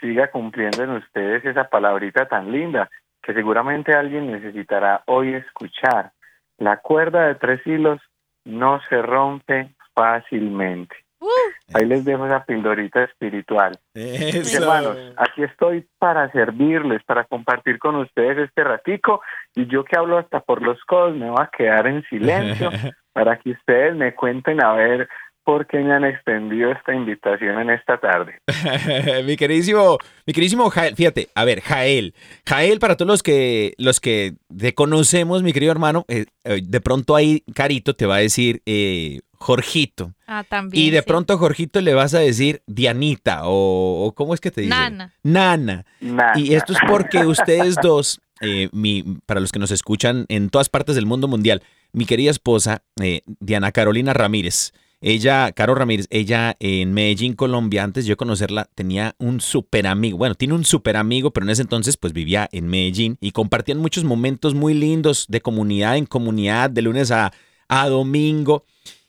siga 0.00 0.30
cumpliendo 0.30 0.82
en 0.82 0.92
ustedes 0.92 1.44
esa 1.44 1.64
palabrita 1.64 2.26
tan 2.26 2.50
linda 2.50 2.88
que 3.22 3.34
seguramente 3.34 3.92
alguien 3.92 4.32
necesitará 4.32 5.02
hoy 5.04 5.34
escuchar. 5.34 6.12
La 6.56 6.78
cuerda 6.78 7.26
de 7.26 7.34
tres 7.34 7.60
hilos 7.66 8.00
no 8.46 8.80
se 8.88 9.02
rompe 9.02 9.74
fácilmente. 9.92 10.96
Uh, 11.20 11.26
Ahí 11.74 11.84
les 11.84 12.06
dejo 12.06 12.24
esa 12.24 12.46
pildorita 12.46 13.04
espiritual. 13.04 13.78
Eso. 13.92 14.62
Hermanos, 14.62 14.96
aquí 15.18 15.42
estoy 15.42 15.86
para 15.98 16.32
servirles, 16.32 17.04
para 17.04 17.24
compartir 17.24 17.78
con 17.78 17.96
ustedes 17.96 18.38
este 18.38 18.64
ratico 18.64 19.20
y 19.54 19.66
yo 19.66 19.84
que 19.84 19.98
hablo 19.98 20.16
hasta 20.16 20.40
por 20.40 20.62
los 20.62 20.82
codos 20.84 21.14
me 21.14 21.28
voy 21.28 21.42
a 21.42 21.50
quedar 21.54 21.88
en 21.88 22.02
silencio 22.04 22.70
para 23.12 23.38
que 23.38 23.50
ustedes 23.50 23.94
me 23.94 24.14
cuenten 24.14 24.64
a 24.64 24.72
ver 24.72 25.10
por 25.48 25.66
qué 25.66 25.78
me 25.78 25.94
han 25.94 26.04
extendido 26.04 26.70
esta 26.72 26.94
invitación 26.94 27.58
en 27.58 27.70
esta 27.70 27.96
tarde. 27.96 28.38
mi 29.24 29.34
queridísimo, 29.34 29.96
mi 30.26 30.34
queridísimo 30.34 30.68
Jael, 30.68 30.94
fíjate, 30.94 31.30
a 31.34 31.46
ver, 31.46 31.62
Jael. 31.62 32.12
Jael, 32.46 32.78
para 32.78 32.98
todos 32.98 33.08
los 33.08 33.22
que, 33.22 33.72
los 33.78 33.98
que 33.98 34.34
te 34.54 34.74
conocemos, 34.74 35.42
mi 35.42 35.54
querido 35.54 35.72
hermano, 35.72 36.04
eh, 36.08 36.26
eh, 36.44 36.60
de 36.62 36.80
pronto 36.82 37.16
ahí 37.16 37.44
Carito 37.54 37.96
te 37.96 38.04
va 38.04 38.16
a 38.16 38.18
decir 38.18 38.60
eh, 38.66 39.20
Jorgito. 39.38 40.12
ah, 40.26 40.44
también. 40.46 40.84
Y 40.84 40.90
de 40.90 40.98
sí. 40.98 41.04
pronto 41.06 41.32
a 41.32 41.38
Jorgito 41.38 41.80
le 41.80 41.94
vas 41.94 42.12
a 42.12 42.18
decir 42.18 42.60
Dianita 42.66 43.44
o, 43.44 44.04
o 44.04 44.12
¿cómo 44.12 44.34
es 44.34 44.42
que 44.42 44.50
te 44.50 44.60
dice? 44.60 44.74
Nana. 44.74 45.14
Nana. 45.22 45.86
Nada. 46.00 46.38
Y 46.38 46.52
esto 46.56 46.74
es 46.74 46.78
porque 46.86 47.24
ustedes 47.24 47.76
dos, 47.82 48.20
eh, 48.42 48.68
mi, 48.72 49.02
para 49.24 49.40
los 49.40 49.50
que 49.50 49.58
nos 49.58 49.70
escuchan 49.70 50.26
en 50.28 50.50
todas 50.50 50.68
partes 50.68 50.94
del 50.94 51.06
mundo 51.06 51.26
mundial, 51.26 51.62
mi 51.94 52.04
querida 52.04 52.30
esposa, 52.30 52.82
eh, 53.00 53.22
Diana 53.40 53.72
Carolina 53.72 54.12
Ramírez, 54.12 54.74
ella, 55.00 55.52
Caro 55.52 55.76
Ramírez, 55.76 56.06
ella 56.10 56.56
en 56.58 56.92
Medellín, 56.92 57.34
Colombia, 57.34 57.84
antes 57.84 58.04
yo 58.04 58.16
conocerla, 58.16 58.68
tenía 58.74 59.14
un 59.18 59.40
súper 59.40 59.86
amigo. 59.86 60.18
Bueno, 60.18 60.34
tiene 60.34 60.54
un 60.54 60.64
súper 60.64 60.96
amigo, 60.96 61.30
pero 61.30 61.46
en 61.46 61.50
ese 61.50 61.62
entonces 61.62 61.96
pues 61.96 62.12
vivía 62.12 62.48
en 62.50 62.66
Medellín 62.66 63.16
y 63.20 63.30
compartían 63.30 63.78
muchos 63.78 64.02
momentos 64.02 64.54
muy 64.54 64.74
lindos 64.74 65.26
de 65.28 65.40
comunidad 65.40 65.96
en 65.96 66.06
comunidad, 66.06 66.70
de 66.70 66.82
lunes 66.82 67.12
a, 67.12 67.32
a 67.68 67.88
domingo. 67.88 68.64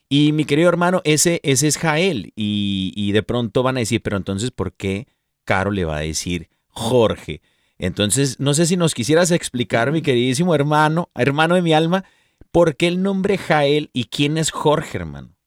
Y 0.09 0.31
mi 0.31 0.45
querido 0.45 0.69
hermano, 0.69 1.01
ese, 1.05 1.39
ese 1.43 1.67
es 1.67 1.77
Jael. 1.77 2.33
Y, 2.35 2.93
y 2.95 3.11
de 3.11 3.23
pronto 3.23 3.63
van 3.63 3.77
a 3.77 3.81
decir, 3.81 4.01
pero 4.01 4.17
entonces, 4.17 4.51
¿por 4.51 4.73
qué 4.73 5.07
Caro 5.43 5.71
le 5.71 5.85
va 5.85 5.97
a 5.97 6.01
decir 6.01 6.49
Jorge? 6.67 7.41
Entonces, 7.79 8.39
no 8.39 8.53
sé 8.53 8.65
si 8.67 8.77
nos 8.77 8.93
quisieras 8.93 9.31
explicar, 9.31 9.91
mi 9.91 10.01
queridísimo 10.01 10.53
hermano, 10.53 11.09
hermano 11.15 11.55
de 11.55 11.61
mi 11.61 11.73
alma, 11.73 12.03
¿por 12.51 12.75
qué 12.75 12.87
el 12.87 13.01
nombre 13.01 13.37
Jael 13.37 13.89
y 13.93 14.05
quién 14.05 14.37
es 14.37 14.51
Jorge, 14.51 14.97
hermano? 14.97 15.38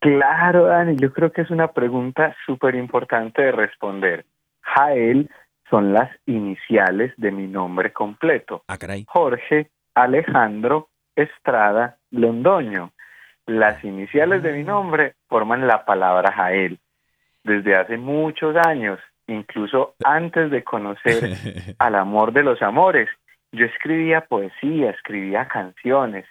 Claro, 0.00 0.66
Dani, 0.66 0.96
yo 0.96 1.12
creo 1.12 1.32
que 1.32 1.42
es 1.42 1.50
una 1.50 1.72
pregunta 1.72 2.34
súper 2.44 2.74
importante 2.74 3.42
de 3.42 3.52
responder. 3.52 4.26
Jael 4.60 5.30
son 5.70 5.92
las 5.92 6.10
iniciales 6.26 7.12
de 7.16 7.32
mi 7.32 7.46
nombre 7.46 7.92
completo. 7.92 8.62
Ah, 8.68 8.78
caray. 8.78 9.04
Jorge 9.08 9.70
Alejandro 9.94 10.88
Estrada 11.14 11.96
Londoño. 12.10 12.92
Las 13.46 13.82
iniciales 13.84 14.42
de 14.42 14.52
mi 14.52 14.64
nombre 14.64 15.14
forman 15.28 15.66
la 15.66 15.84
palabra 15.84 16.32
Jael. 16.32 16.78
Desde 17.44 17.76
hace 17.76 17.96
muchos 17.96 18.56
años, 18.56 18.98
incluso 19.26 19.94
antes 20.04 20.50
de 20.50 20.62
conocer 20.64 21.36
al 21.78 21.94
amor 21.94 22.32
de 22.32 22.42
los 22.42 22.60
amores, 22.60 23.08
yo 23.52 23.64
escribía 23.64 24.22
poesía, 24.22 24.90
escribía 24.90 25.46
canciones 25.46 26.26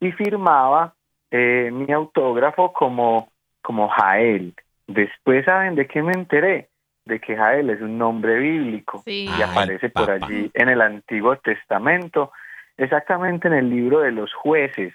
y 0.00 0.12
firmaba 0.12 0.94
eh, 1.30 1.70
mi 1.72 1.92
autógrafo 1.92 2.72
como, 2.72 3.28
como 3.62 3.88
Jael. 3.88 4.54
Después, 4.86 5.44
¿saben 5.44 5.74
de 5.76 5.86
qué 5.86 6.02
me 6.02 6.12
enteré? 6.12 6.68
De 7.04 7.20
que 7.20 7.36
Jael 7.36 7.70
es 7.70 7.80
un 7.80 7.98
nombre 7.98 8.38
bíblico 8.38 9.02
Sí. 9.04 9.26
y 9.26 9.28
Ay, 9.28 9.42
aparece 9.42 9.88
por 9.90 10.10
allí 10.10 10.50
en 10.54 10.68
el 10.68 10.80
Antiguo 10.80 11.36
Testamento, 11.36 12.32
exactamente 12.76 13.48
en 13.48 13.54
el 13.54 13.70
libro 13.70 14.00
de 14.00 14.12
los 14.12 14.32
jueces. 14.34 14.92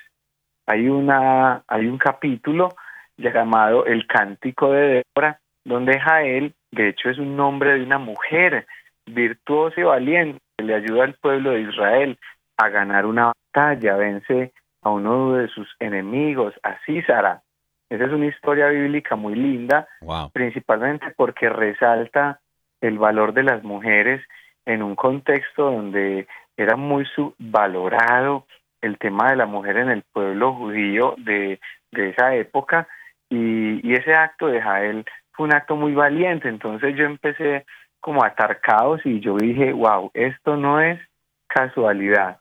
Hay, 0.67 0.89
una, 0.89 1.63
hay 1.67 1.87
un 1.87 1.97
capítulo 1.97 2.69
llamado 3.17 3.85
El 3.85 4.07
Cántico 4.07 4.71
de 4.71 5.03
Débora, 5.15 5.39
donde 5.63 5.99
Jael, 5.99 6.53
de 6.71 6.89
hecho, 6.89 7.09
es 7.09 7.17
un 7.17 7.35
nombre 7.35 7.73
de 7.73 7.83
una 7.83 7.97
mujer 7.97 8.67
virtuosa 9.05 9.79
y 9.79 9.83
valiente 9.83 10.39
que 10.57 10.63
le 10.63 10.75
ayuda 10.75 11.03
al 11.05 11.13
pueblo 11.15 11.51
de 11.51 11.61
Israel 11.61 12.17
a 12.57 12.69
ganar 12.69 13.05
una 13.05 13.31
batalla, 13.53 13.95
vence 13.95 14.51
a 14.85 14.91
uno 14.91 15.33
de 15.33 15.47
sus 15.47 15.67
enemigos, 15.79 16.53
a 16.61 16.77
Císara. 16.85 17.41
Esa 17.89 18.05
es 18.05 18.11
una 18.11 18.27
historia 18.27 18.67
bíblica 18.67 19.15
muy 19.15 19.33
linda 19.35 19.87
Wow. 20.01 20.29
principalmente 20.31 21.07
porque 21.17 21.49
resalta 21.49 22.39
el 22.81 22.99
valor 22.99 23.33
de 23.33 23.43
las 23.43 23.63
mujeres 23.63 24.21
en 24.65 24.83
un 24.83 24.95
contexto 24.95 25.71
donde 25.71 26.27
era 26.55 26.75
muy 26.75 27.05
subvalorado 27.15 28.45
el 28.81 28.97
tema 28.99 29.31
de 29.31 29.37
la 29.37 29.47
mujer 29.47 29.77
en 29.77 29.89
el 29.89 30.03
pueblo 30.13 30.53
judío 30.53 31.15
de, 31.17 31.59
de 31.91 32.09
esa 32.09 32.35
época 32.35 32.87
y, 33.27 33.81
y 33.87 33.95
ese 33.95 34.13
acto 34.13 34.47
de 34.47 34.61
Jael 34.61 35.03
fue 35.31 35.47
un 35.47 35.53
acto 35.53 35.75
muy 35.75 35.95
valiente, 35.95 36.47
entonces 36.47 36.95
yo 36.95 37.05
empecé 37.05 37.65
como 37.99 38.23
a 38.23 38.27
atar 38.27 38.61
caos 38.61 39.01
y 39.03 39.19
yo 39.19 39.35
dije, 39.35 39.73
wow, 39.73 40.11
esto 40.13 40.55
no 40.57 40.79
es 40.79 40.99
casualidad. 41.47 42.39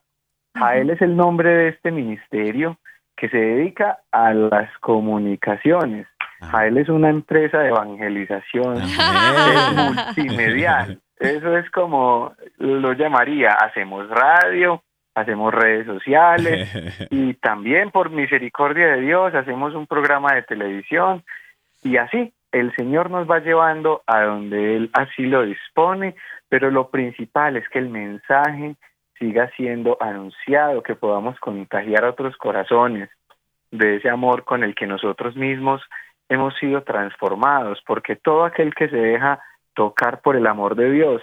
Jael 0.54 0.90
es 0.90 1.02
el 1.02 1.16
nombre 1.16 1.50
de 1.50 1.68
este 1.68 1.90
ministerio 1.90 2.78
que 3.16 3.28
se 3.28 3.37
dedica 3.37 3.99
a 4.12 4.32
las 4.32 4.76
comunicaciones. 4.78 6.06
Jael 6.40 6.78
es 6.78 6.88
una 6.88 7.11
empresa 7.11 7.58
de 7.58 7.68
evangelización. 7.68 8.82
Es 8.82 9.76
multimedial. 9.76 11.00
Eso 11.18 11.56
es 11.56 11.70
como 11.70 12.34
lo 12.58 12.92
llamaría, 12.92 13.50
hacemos 13.50 14.08
radio, 14.11 14.82
hacemos 15.14 15.54
redes 15.54 15.87
sociales 15.87 16.68
y 17.11 17.34
también 17.34 17.90
por 17.90 18.11
misericordia 18.11 18.88
de 18.88 19.00
Dios 19.00 19.34
hacemos 19.34 19.75
un 19.75 19.87
programa 19.87 20.34
de 20.34 20.42
televisión. 20.42 21.23
Y 21.82 21.96
así 21.96 22.32
el 22.52 22.75
Señor 22.76 23.11
nos 23.11 23.28
va 23.28 23.40
llevando 23.40 24.02
a 24.06 24.23
donde 24.23 24.76
Él 24.76 24.90
así 24.92 25.23
lo 25.23 25.42
dispone, 25.42 26.14
pero 26.49 26.70
lo 26.70 26.90
principal 26.90 27.56
es 27.56 27.68
que 27.68 27.78
el 27.78 27.88
mensaje 27.88 28.76
siga 29.25 29.50
siendo 29.57 29.97
anunciado, 30.00 30.83
que 30.83 30.95
podamos 30.95 31.38
contagiar 31.40 32.04
a 32.04 32.11
otros 32.11 32.37
corazones 32.37 33.09
de 33.71 33.97
ese 33.97 34.11
amor 34.11 34.45
con 34.45 34.62
el 34.62 34.75
que 34.75 34.87
nosotros 34.87 35.35
mismos 35.35 35.81
hemos 36.28 36.54
sido 36.57 36.83
transformados, 36.83 37.83
porque 37.87 38.16
todo 38.16 38.45
aquel 38.45 38.75
que 38.75 38.88
se 38.88 38.97
deja 38.97 39.40
tocar 39.75 40.21
por 40.21 40.37
el 40.37 40.47
amor 40.47 40.76
de 40.76 40.90
Dios 40.90 41.23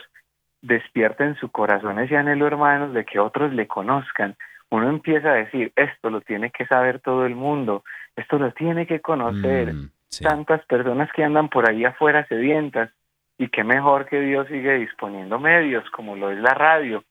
despierta 0.61 1.25
en 1.25 1.35
su 1.35 1.49
corazón 1.49 1.99
ese 1.99 2.17
anhelo, 2.17 2.47
hermanos, 2.47 2.93
de 2.93 3.05
que 3.05 3.19
otros 3.19 3.53
le 3.53 3.67
conozcan. 3.67 4.35
Uno 4.71 4.89
empieza 4.89 5.29
a 5.29 5.35
decir, 5.35 5.71
esto 5.75 6.09
lo 6.09 6.21
tiene 6.21 6.49
que 6.49 6.65
saber 6.65 6.99
todo 7.01 7.25
el 7.25 7.35
mundo, 7.35 7.83
esto 8.15 8.39
lo 8.39 8.51
tiene 8.51 8.87
que 8.87 8.99
conocer. 8.99 9.73
Mm, 9.73 9.89
sí. 10.09 10.23
Tantas 10.23 10.65
personas 10.65 11.09
que 11.13 11.23
andan 11.23 11.49
por 11.49 11.69
ahí 11.69 11.85
afuera 11.85 12.25
sedientas 12.27 12.89
y 13.37 13.49
qué 13.49 13.63
mejor 13.63 14.07
que 14.07 14.19
Dios 14.21 14.47
sigue 14.47 14.79
disponiendo 14.79 15.39
medios 15.39 15.87
como 15.91 16.15
lo 16.15 16.31
es 16.31 16.39
la 16.39 16.53
radio, 16.53 17.03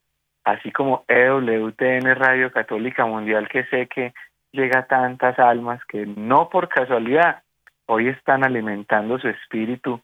así 0.50 0.73
como 0.73 1.04
EWTN 1.09 2.14
Radio 2.14 2.50
Católica 2.50 3.07
Mundial 3.07 3.49
que 3.49 3.64
sé 3.64 3.87
que 3.87 4.12
llega 4.52 4.80
a 4.80 4.87
tantas 4.87 5.38
almas 5.38 5.80
que 5.87 6.07
no 6.07 6.49
por 6.49 6.69
casualidad 6.69 7.42
hoy 7.87 8.09
están 8.09 8.45
alimentando 8.45 9.19
su 9.19 9.28
espíritu 9.28 10.00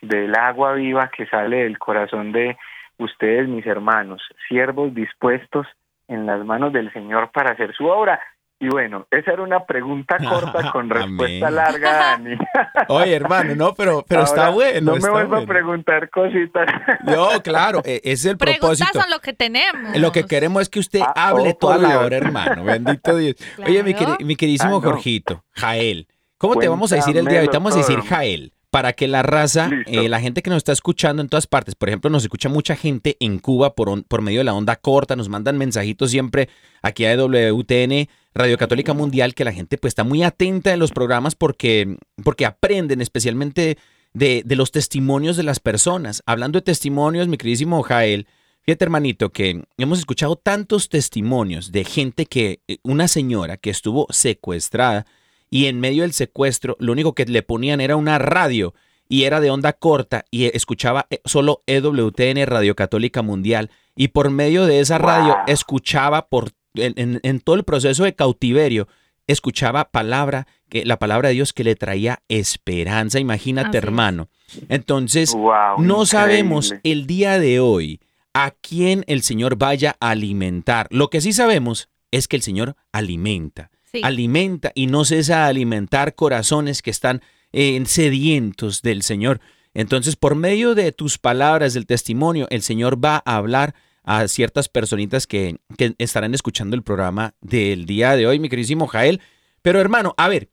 del 0.00 0.34
agua 0.34 0.72
viva 0.72 1.10
que 1.14 1.26
sale 1.26 1.64
del 1.64 1.78
corazón 1.78 2.32
de 2.32 2.56
ustedes, 2.98 3.48
mis 3.48 3.66
hermanos, 3.66 4.22
siervos 4.48 4.94
dispuestos 4.94 5.66
en 6.08 6.26
las 6.26 6.44
manos 6.44 6.72
del 6.72 6.92
Señor 6.92 7.30
para 7.32 7.52
hacer 7.52 7.74
su 7.74 7.86
obra. 7.86 8.20
Y 8.62 8.68
bueno, 8.68 9.06
esa 9.10 9.32
era 9.32 9.42
una 9.42 9.64
pregunta 9.64 10.18
corta 10.18 10.70
con 10.72 10.90
respuesta 10.90 11.46
Amén. 11.46 11.54
larga, 11.54 11.92
Dani. 11.96 12.36
Oye, 12.88 13.14
hermano, 13.14 13.54
no, 13.56 13.72
pero, 13.74 14.04
pero 14.06 14.24
está 14.24 14.50
bueno. 14.50 14.80
No 14.82 14.92
me 14.92 14.98
está 14.98 15.10
vuelva 15.10 15.38
a 15.38 15.46
preguntar 15.46 16.10
cositas. 16.10 16.66
No, 17.04 17.40
claro, 17.42 17.80
ese 17.84 18.00
es 18.04 18.24
el 18.26 18.36
Preguntas 18.36 18.60
propósito. 18.78 19.00
son 19.00 19.10
lo 19.10 19.20
que 19.20 19.32
tenemos. 19.32 19.96
Lo 19.96 20.12
que 20.12 20.24
queremos 20.24 20.62
es 20.62 20.68
que 20.68 20.78
usted 20.78 21.00
Ah, 21.00 21.28
hable 21.30 21.50
oh, 21.50 21.56
toda 21.58 21.78
la 21.78 22.00
hora, 22.00 22.16
hermano. 22.18 22.62
Bendito 22.64 23.16
Dios. 23.16 23.36
Oye, 23.66 23.82
mi, 23.82 23.94
queri- 23.94 24.22
mi 24.24 24.36
queridísimo 24.36 24.76
Ah, 24.76 24.80
no. 24.84 24.90
Jorgito, 24.90 25.42
Jael, 25.52 26.06
¿cómo 26.36 26.56
te 26.56 26.68
vamos 26.68 26.92
a 26.92 26.96
decir 26.96 27.16
el 27.16 27.24
día 27.24 27.38
de 27.38 27.44
hoy? 27.46 27.48
Te 27.50 27.56
vamos 27.56 27.74
a 27.74 27.78
decir 27.78 28.00
Jael. 28.02 28.52
Para 28.70 28.92
que 28.92 29.08
la 29.08 29.22
raza, 29.24 29.68
eh, 29.86 30.08
la 30.08 30.20
gente 30.20 30.42
que 30.42 30.50
nos 30.50 30.58
está 30.58 30.70
escuchando 30.70 31.20
en 31.22 31.28
todas 31.28 31.48
partes, 31.48 31.74
por 31.74 31.88
ejemplo, 31.88 32.08
nos 32.08 32.22
escucha 32.22 32.48
mucha 32.48 32.76
gente 32.76 33.16
en 33.18 33.40
Cuba 33.40 33.74
por, 33.74 33.88
on- 33.88 34.04
por 34.04 34.22
medio 34.22 34.38
de 34.38 34.44
la 34.44 34.54
onda 34.54 34.76
corta, 34.76 35.16
nos 35.16 35.28
mandan 35.28 35.58
mensajitos 35.58 36.12
siempre 36.12 36.48
aquí 36.80 37.04
a 37.04 37.16
WTN, 37.16 38.08
Radio 38.34 38.58
Católica 38.58 38.94
Mundial, 38.94 39.34
que 39.34 39.44
la 39.44 39.52
gente 39.52 39.78
pues 39.78 39.92
está 39.92 40.04
muy 40.04 40.22
atenta 40.22 40.72
en 40.72 40.78
los 40.78 40.92
programas 40.92 41.34
porque, 41.34 41.96
porque 42.22 42.46
aprenden 42.46 43.00
especialmente 43.00 43.78
de, 44.12 44.42
de 44.44 44.56
los 44.56 44.70
testimonios 44.70 45.36
de 45.36 45.42
las 45.42 45.60
personas. 45.60 46.22
Hablando 46.26 46.58
de 46.58 46.64
testimonios, 46.64 47.28
mi 47.28 47.36
queridísimo 47.36 47.82
Jael, 47.82 48.26
Fíjate, 48.62 48.84
hermanito, 48.84 49.30
que 49.30 49.64
hemos 49.78 49.98
escuchado 49.98 50.36
tantos 50.36 50.90
testimonios 50.90 51.72
de 51.72 51.84
gente 51.84 52.26
que, 52.26 52.60
eh, 52.68 52.76
una 52.82 53.08
señora 53.08 53.56
que 53.56 53.70
estuvo 53.70 54.06
secuestrada 54.10 55.06
y 55.48 55.66
en 55.66 55.80
medio 55.80 56.02
del 56.02 56.12
secuestro 56.12 56.76
lo 56.78 56.92
único 56.92 57.14
que 57.14 57.24
le 57.24 57.42
ponían 57.42 57.80
era 57.80 57.96
una 57.96 58.18
radio 58.18 58.74
y 59.08 59.24
era 59.24 59.40
de 59.40 59.50
onda 59.50 59.72
corta 59.72 60.24
y 60.30 60.44
escuchaba 60.54 61.06
eh, 61.10 61.20
solo 61.24 61.62
EWTN 61.66 62.46
Radio 62.46 62.76
Católica 62.76 63.22
Mundial 63.22 63.70
y 63.96 64.08
por 64.08 64.30
medio 64.30 64.66
de 64.66 64.80
esa 64.80 64.98
radio 64.98 65.36
escuchaba 65.46 66.28
por 66.28 66.52
en, 66.74 67.40
todo 67.40 67.56
el 67.56 67.64
proceso 67.64 68.04
de 68.04 68.14
cautiverio 68.14 68.88
escuchaba 69.26 69.90
palabra 69.90 70.46
que 70.68 70.84
la 70.84 70.98
palabra 70.98 71.28
de 71.28 71.34
Dios 71.34 71.52
que 71.52 71.64
le 71.64 71.76
traía 71.76 72.22
esperanza 72.28 73.20
imagínate 73.20 73.78
Así 73.78 73.86
hermano 73.86 74.28
entonces 74.68 75.34
Wow, 75.34 75.80
no 75.80 76.06
sabemos 76.06 76.74
el 76.82 77.06
día 77.06 77.38
de 77.38 77.60
hoy 77.60 78.00
a 78.34 78.52
quién 78.52 79.04
el 79.06 79.22
Señor 79.22 79.56
vaya 79.56 79.96
a 80.00 80.10
alimentar. 80.10 80.86
Lo 80.90 81.10
que 81.10 81.20
sí 81.20 81.32
sabemos 81.32 81.88
es 82.10 82.28
que 82.28 82.36
el 82.36 82.42
Señor 82.42 82.76
alimenta, 82.92 83.70
Sí. 83.92 84.00
alimenta 84.04 84.70
y 84.74 84.86
no 84.86 85.04
cesa 85.04 85.38
de 85.38 85.50
alimentar 85.50 86.14
corazones 86.14 86.80
que 86.80 86.90
están 86.90 87.22
eh, 87.52 87.82
sedientos 87.86 88.82
del 88.82 89.02
Señor. 89.02 89.40
Entonces, 89.74 90.14
por 90.14 90.36
medio 90.36 90.76
de 90.76 90.92
tus 90.92 91.18
palabras, 91.18 91.74
del 91.74 91.86
testimonio, 91.86 92.46
el 92.50 92.62
Señor 92.62 93.04
va 93.04 93.20
a 93.24 93.36
hablar 93.36 93.74
a 94.18 94.26
ciertas 94.28 94.68
personitas 94.68 95.26
que, 95.26 95.56
que 95.78 95.94
estarán 95.98 96.34
escuchando 96.34 96.74
el 96.74 96.82
programa 96.82 97.34
del 97.40 97.86
día 97.86 98.16
de 98.16 98.26
hoy, 98.26 98.38
mi 98.40 98.48
queridísimo 98.48 98.86
Jael. 98.88 99.20
Pero 99.62 99.80
hermano, 99.80 100.14
a 100.16 100.28
ver, 100.28 100.48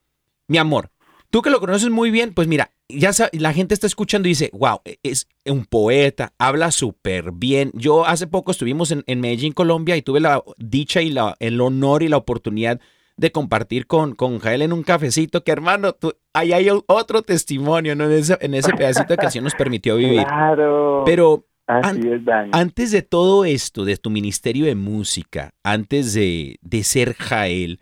mi 0.48 0.58
amor, 0.60 0.92
tú 1.32 1.42
que 1.42 1.50
lo 1.50 1.60
conoces 1.60 1.90
muy 1.90 2.12
bien, 2.12 2.34
pues 2.34 2.48
mira, 2.48 2.72
ya 2.88 3.12
sa- 3.14 3.30
la 3.34 3.54
gente 3.54 3.74
está 3.74 3.88
escuchando 3.88 4.28
y 4.28 4.32
dice, 4.32 4.52
wow, 4.54 4.82
es 5.02 5.28
un 5.46 5.66
poeta, 5.66 6.34
habla 6.38 6.70
súper 6.72 7.32
bien. 7.32 7.72
Yo 7.74 8.06
hace 8.06 8.28
poco 8.28 8.52
estuvimos 8.52 8.92
en, 8.92 9.04
en 9.08 9.22
Medellín, 9.22 9.54
Colombia, 9.54 9.98
y 9.98 10.04
tuve 10.04 10.20
la 10.20 10.44
dicha 10.58 11.02
y 11.02 11.10
la, 11.10 11.36
el 11.40 11.60
honor 11.60 12.04
y 12.04 12.10
la 12.10 12.18
oportunidad 12.18 12.80
de 13.18 13.32
compartir 13.32 13.88
con, 13.88 14.14
con 14.14 14.38
Jael 14.38 14.62
en 14.62 14.72
un 14.72 14.84
cafecito, 14.84 15.44
que 15.44 15.52
hermano, 15.52 15.94
tú, 15.94 16.14
ahí 16.34 16.54
hay 16.54 16.70
otro 16.70 17.24
testimonio 17.24 17.96
¿no? 17.96 18.04
en, 18.06 18.12
ese, 18.12 18.38
en 18.40 18.54
ese 18.54 18.72
pedacito 18.74 19.18
que 19.18 19.26
el 19.26 19.32
Señor 19.32 19.46
nos 19.46 19.56
permitió 19.56 19.96
vivir. 19.96 20.24
Claro. 20.24 21.02
Pero 21.04 21.47
Así 21.68 22.00
an- 22.00 22.14
es, 22.14 22.26
Dani. 22.26 22.50
antes 22.54 22.92
de 22.92 23.02
todo 23.02 23.44
esto, 23.46 23.84
de 23.86 23.98
tu 23.98 24.10
ministerio 24.10 24.66
de 24.66 24.76
música, 24.76 25.54
antes 25.64 26.14
de, 26.14 26.58
de 26.62 26.84
ser 26.84 27.14
Jael, 27.16 27.80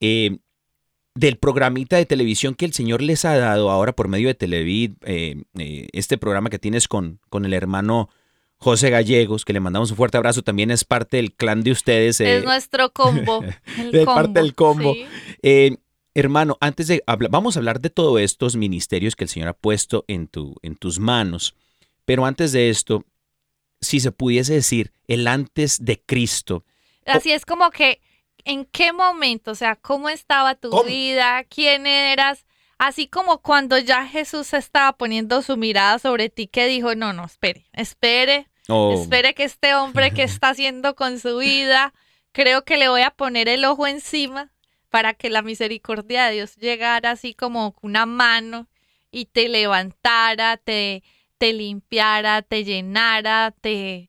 eh, 0.00 0.36
del 1.14 1.36
programita 1.38 1.96
de 1.96 2.06
televisión 2.06 2.54
que 2.54 2.64
el 2.64 2.72
Señor 2.72 3.00
les 3.00 3.24
ha 3.24 3.36
dado 3.38 3.70
ahora 3.70 3.92
por 3.94 4.08
medio 4.08 4.28
de 4.28 4.34
Televid, 4.34 4.92
eh, 5.02 5.42
eh, 5.58 5.88
este 5.92 6.18
programa 6.18 6.50
que 6.50 6.58
tienes 6.58 6.86
con, 6.88 7.20
con 7.30 7.44
el 7.44 7.52
hermano 7.54 8.08
José 8.58 8.90
Gallegos, 8.90 9.44
que 9.44 9.52
le 9.52 9.60
mandamos 9.60 9.90
un 9.90 9.96
fuerte 9.96 10.16
abrazo, 10.16 10.42
también 10.42 10.70
es 10.70 10.84
parte 10.84 11.16
del 11.18 11.32
clan 11.32 11.62
de 11.62 11.70
ustedes. 11.70 12.20
eh, 12.20 12.38
es 12.38 12.44
nuestro 12.44 12.92
combo. 12.92 13.42
el 13.78 13.90
de 13.92 14.04
parte 14.04 14.40
del 14.40 14.54
combo. 14.54 14.92
sí. 14.94 15.04
eh, 15.42 15.76
hermano, 16.14 16.56
antes 16.60 16.88
de 16.88 17.02
hablar, 17.06 17.30
vamos 17.30 17.56
a 17.56 17.60
hablar 17.60 17.80
de 17.80 17.90
todos 17.90 18.20
estos 18.20 18.56
ministerios 18.56 19.16
que 19.16 19.24
el 19.24 19.30
Señor 19.30 19.48
ha 19.48 19.54
puesto 19.54 20.04
en, 20.08 20.26
tu, 20.26 20.56
en 20.62 20.76
tus 20.76 20.98
manos. 20.98 21.54
Pero 22.04 22.26
antes 22.26 22.52
de 22.52 22.70
esto, 22.70 23.04
si 23.84 24.00
se 24.00 24.12
pudiese 24.12 24.54
decir 24.54 24.92
el 25.06 25.26
antes 25.26 25.84
de 25.84 26.00
Cristo, 26.00 26.64
Así 27.06 27.32
es 27.32 27.44
como 27.44 27.70
que, 27.70 28.00
¿en 28.44 28.64
qué 28.64 28.92
momento? 28.92 29.52
O 29.52 29.54
sea, 29.54 29.76
¿cómo 29.76 30.08
estaba 30.08 30.54
tu 30.54 30.70
¿Cómo? 30.70 30.84
vida? 30.84 31.44
¿Quién 31.44 31.86
eras? 31.86 32.46
Así 32.78 33.06
como 33.06 33.38
cuando 33.38 33.78
ya 33.78 34.06
Jesús 34.06 34.52
estaba 34.52 34.92
poniendo 34.96 35.42
su 35.42 35.56
mirada 35.56 35.98
sobre 35.98 36.28
ti, 36.28 36.46
que 36.46 36.66
dijo, 36.66 36.94
no, 36.94 37.12
no, 37.12 37.24
espere, 37.24 37.66
espere, 37.72 38.48
o 38.68 39.00
espere 39.00 39.34
que 39.34 39.44
este 39.44 39.74
hombre 39.74 40.12
que 40.12 40.22
está 40.22 40.50
haciendo 40.50 40.94
con 40.94 41.20
su 41.20 41.38
vida, 41.38 41.94
creo 42.32 42.64
que 42.64 42.76
le 42.76 42.88
voy 42.88 43.02
a 43.02 43.10
poner 43.10 43.48
el 43.48 43.64
ojo 43.64 43.86
encima 43.86 44.50
para 44.90 45.14
que 45.14 45.30
la 45.30 45.42
misericordia 45.42 46.26
de 46.26 46.34
Dios 46.34 46.56
llegara 46.56 47.12
así 47.12 47.34
como 47.34 47.76
una 47.80 48.06
mano 48.06 48.68
y 49.10 49.26
te 49.26 49.48
levantara, 49.48 50.56
te, 50.56 51.04
te 51.44 51.52
limpiara, 51.52 52.40
te 52.40 52.64
llenara, 52.64 53.54
te, 53.60 54.08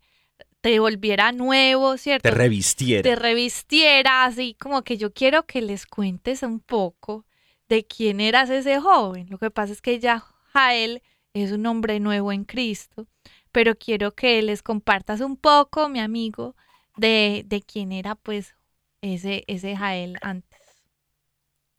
te 0.61 0.79
volviera 0.79 1.33
nuevo, 1.33 1.97
¿cierto? 1.97 2.29
te 2.29 2.33
revistiera. 2.33 3.03
te 3.03 3.13
revistiera, 3.17 4.23
así 4.23 4.55
como 4.57 4.83
que 4.83 4.95
yo 4.95 5.11
quiero 5.11 5.45
que 5.45 5.61
les 5.61 5.85
cuentes 5.85 6.43
un 6.43 6.61
poco 6.61 7.25
de 7.67 7.85
quién 7.85 8.21
eras 8.21 8.49
ese 8.49 8.79
joven. 8.79 9.27
Lo 9.29 9.37
que 9.37 9.51
pasa 9.51 9.73
es 9.73 9.81
que 9.81 9.99
ya 9.99 10.23
Jael 10.53 11.03
es 11.33 11.51
un 11.51 11.65
hombre 11.65 11.99
nuevo 11.99 12.31
en 12.31 12.45
Cristo, 12.45 13.05
pero 13.51 13.75
quiero 13.75 14.13
que 14.13 14.41
les 14.41 14.63
compartas 14.63 15.19
un 15.19 15.35
poco, 15.35 15.89
mi 15.89 15.99
amigo, 15.99 16.55
de, 16.95 17.43
de 17.45 17.61
quién 17.61 17.91
era 17.91 18.15
pues 18.15 18.55
ese, 19.01 19.43
ese 19.47 19.75
Jael 19.75 20.17
antes. 20.21 20.44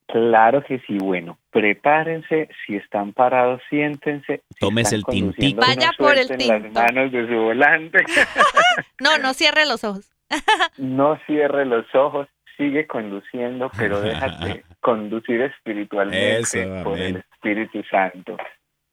Claro 0.09 0.62
que 0.62 0.79
sí, 0.87 0.99
bueno, 0.99 1.37
prepárense, 1.51 2.49
si 2.64 2.77
están 2.77 3.12
parados, 3.12 3.61
siéntense. 3.69 4.42
si 4.51 4.61
Tómese 4.61 4.95
el 4.95 5.05
tintico. 5.05 5.61
no 5.61 5.66
Vaya 5.66 5.90
por 5.99 6.16
el 6.16 6.27
suelten 6.29 6.49
las 6.49 6.62
tinto. 6.62 6.81
manos 6.81 7.12
de 7.12 7.27
su 7.27 7.35
volante, 7.35 8.05
No, 9.01 9.19
no 9.19 9.35
cierre 9.35 9.66
los 9.66 9.83
ojos. 9.85 10.11
no 10.79 11.19
cierre 11.27 11.64
los 11.66 11.92
ojos, 11.95 12.29
sigue 12.57 12.87
conduciendo, 12.87 13.71
pero 13.77 14.01
déjate 14.01 14.64
conducir 14.81 15.42
espiritualmente 15.42 16.38
Eso, 16.62 16.85
por 16.85 16.99
el 16.99 17.16
Espíritu 17.16 17.83
Santo. 17.90 18.37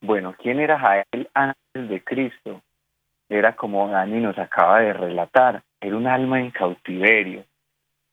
Bueno, 0.01 0.35
¿quién 0.41 0.59
era 0.59 0.79
Jael 0.79 1.29
antes 1.33 1.89
de 1.89 2.03
Cristo? 2.03 2.61
Era 3.29 3.55
como 3.55 3.87
Dani 3.87 4.19
nos 4.19 4.37
acaba 4.37 4.81
de 4.81 4.93
relatar, 4.93 5.63
era 5.79 5.95
un 5.95 6.07
alma 6.07 6.39
en 6.39 6.51
cautiverio. 6.51 7.45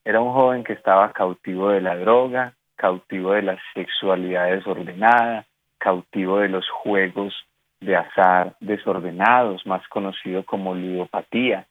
Era 0.05 0.19
un 0.21 0.33
joven 0.33 0.63
que 0.63 0.73
estaba 0.73 1.11
cautivo 1.11 1.69
de 1.69 1.81
la 1.81 1.95
droga, 1.95 2.53
cautivo 2.81 3.33
de 3.33 3.43
la 3.43 3.59
sexualidad 3.75 4.49
desordenada, 4.49 5.45
cautivo 5.77 6.39
de 6.39 6.49
los 6.49 6.67
juegos 6.67 7.31
de 7.79 7.95
azar 7.95 8.55
desordenados, 8.59 9.67
más 9.67 9.87
conocido 9.87 10.43
como 10.43 10.73
ludopatía, 10.73 11.67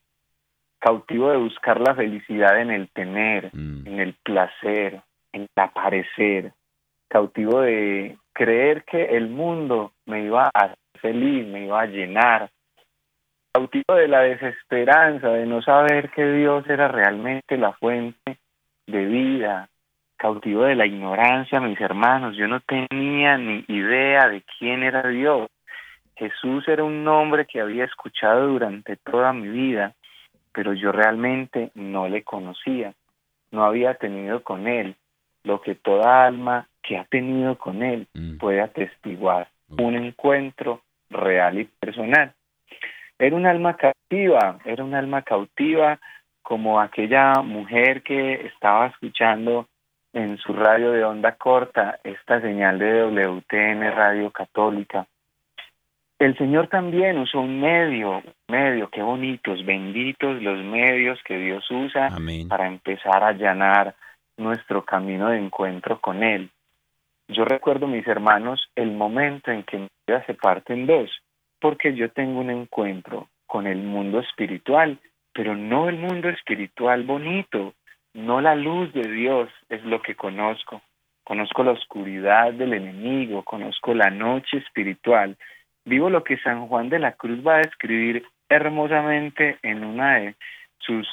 cautivo 0.79 1.29
de 1.29 1.35
buscar 1.35 1.81
la 1.81 1.95
felicidad 1.95 2.61
en 2.61 2.71
el 2.71 2.87
tener, 2.87 3.49
Mm, 3.51 3.87
en 3.87 3.99
el 3.99 4.13
placer, 4.23 5.01
en 5.33 5.41
el 5.41 5.49
aparecer, 5.57 6.53
cautivo 7.09 7.59
de 7.59 8.17
creer 8.31 8.85
que 8.85 9.17
el 9.17 9.27
mundo 9.27 9.91
me 10.05 10.23
iba 10.23 10.45
a 10.45 10.59
hacer 10.59 10.77
feliz, 11.01 11.45
me 11.45 11.65
iba 11.65 11.81
a 11.81 11.87
llenar, 11.87 12.49
cautivo 13.53 13.95
de 13.95 14.07
la 14.07 14.21
desesperanza, 14.21 15.27
de 15.27 15.45
no 15.45 15.61
saber 15.61 16.09
que 16.11 16.25
Dios 16.25 16.65
era 16.69 16.87
realmente 16.87 17.57
la 17.57 17.73
fuente 17.73 18.37
de 18.87 19.05
vida, 19.05 19.67
cautivo 20.21 20.65
de 20.65 20.75
la 20.75 20.85
ignorancia, 20.85 21.59
mis 21.59 21.81
hermanos, 21.81 22.37
yo 22.37 22.47
no 22.47 22.59
tenía 22.59 23.39
ni 23.39 23.65
idea 23.67 24.29
de 24.29 24.43
quién 24.59 24.83
era 24.83 25.07
Dios. 25.07 25.49
Jesús 26.15 26.67
era 26.67 26.83
un 26.83 27.03
nombre 27.03 27.47
que 27.47 27.59
había 27.59 27.85
escuchado 27.85 28.47
durante 28.47 28.97
toda 28.97 29.33
mi 29.33 29.47
vida, 29.47 29.95
pero 30.53 30.73
yo 30.73 30.91
realmente 30.91 31.71
no 31.73 32.07
le 32.07 32.21
conocía, 32.21 32.93
no 33.49 33.65
había 33.65 33.95
tenido 33.95 34.43
con 34.43 34.67
él 34.67 34.95
lo 35.43 35.59
que 35.59 35.73
toda 35.73 36.27
alma 36.27 36.67
que 36.83 36.99
ha 36.99 37.05
tenido 37.05 37.57
con 37.57 37.81
él 37.81 38.05
mm. 38.13 38.37
puede 38.37 38.61
atestiguar, 38.61 39.47
un 39.69 39.95
encuentro 39.95 40.81
real 41.09 41.57
y 41.59 41.63
personal. 41.65 42.31
Era 43.17 43.35
un 43.35 43.47
alma 43.47 43.75
cautiva, 43.75 44.59
era 44.65 44.83
un 44.83 44.93
alma 44.93 45.23
cautiva 45.23 45.99
como 46.43 46.79
aquella 46.79 47.41
mujer 47.41 48.03
que 48.03 48.45
estaba 48.45 48.85
escuchando 48.85 49.65
en 50.13 50.37
su 50.37 50.53
radio 50.53 50.91
de 50.91 51.03
onda 51.03 51.35
corta 51.35 51.99
esta 52.03 52.41
señal 52.41 52.79
de 52.79 53.03
WTN 53.03 53.91
Radio 53.95 54.31
Católica. 54.31 55.07
El 56.19 56.37
Señor 56.37 56.67
también 56.67 57.17
usó 57.17 57.39
un 57.39 57.59
medio, 57.59 58.21
medio, 58.47 58.89
qué 58.89 59.01
bonitos, 59.01 59.65
benditos 59.65 60.41
los 60.41 60.63
medios 60.63 61.19
que 61.25 61.37
Dios 61.37 61.65
usa 61.71 62.07
Amén. 62.07 62.47
para 62.47 62.67
empezar 62.67 63.23
a 63.23 63.29
allanar 63.29 63.95
nuestro 64.37 64.85
camino 64.85 65.29
de 65.29 65.39
encuentro 65.39 65.99
con 65.99 66.21
Él. 66.23 66.51
Yo 67.27 67.45
recuerdo, 67.45 67.87
mis 67.87 68.05
hermanos, 68.07 68.69
el 68.75 68.91
momento 68.91 69.51
en 69.51 69.63
que 69.63 69.77
mi 69.77 69.87
vida 70.05 70.23
se 70.25 70.33
parte 70.33 70.73
en 70.73 70.85
dos, 70.85 71.09
porque 71.59 71.95
yo 71.95 72.11
tengo 72.11 72.41
un 72.41 72.49
encuentro 72.49 73.29
con 73.47 73.65
el 73.65 73.81
mundo 73.81 74.19
espiritual, 74.19 74.99
pero 75.33 75.55
no 75.55 75.89
el 75.89 75.97
mundo 75.97 76.29
espiritual 76.29 77.03
bonito, 77.03 77.73
no 78.13 78.41
la 78.41 78.55
luz 78.55 78.93
de 78.93 79.09
Dios 79.09 79.49
es 79.69 79.83
lo 79.83 80.01
que 80.01 80.15
conozco. 80.15 80.81
Conozco 81.23 81.63
la 81.63 81.71
oscuridad 81.71 82.53
del 82.53 82.73
enemigo, 82.73 83.43
conozco 83.43 83.93
la 83.93 84.09
noche 84.09 84.57
espiritual. 84.57 85.37
Vivo 85.85 86.09
lo 86.09 86.23
que 86.23 86.37
San 86.39 86.67
Juan 86.67 86.89
de 86.89 86.99
la 86.99 87.13
Cruz 87.13 87.45
va 87.45 87.55
a 87.55 87.61
describir 87.61 88.25
hermosamente 88.49 89.57
en 89.63 89.83
una 89.83 90.17
de 90.17 90.35
sus 90.79 91.07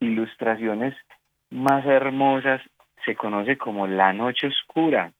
ilustraciones 0.00 0.94
más 1.50 1.84
hermosas, 1.84 2.60
se 3.04 3.14
conoce 3.14 3.56
como 3.56 3.86
la 3.86 4.12
noche 4.12 4.46
oscura. 4.46 5.12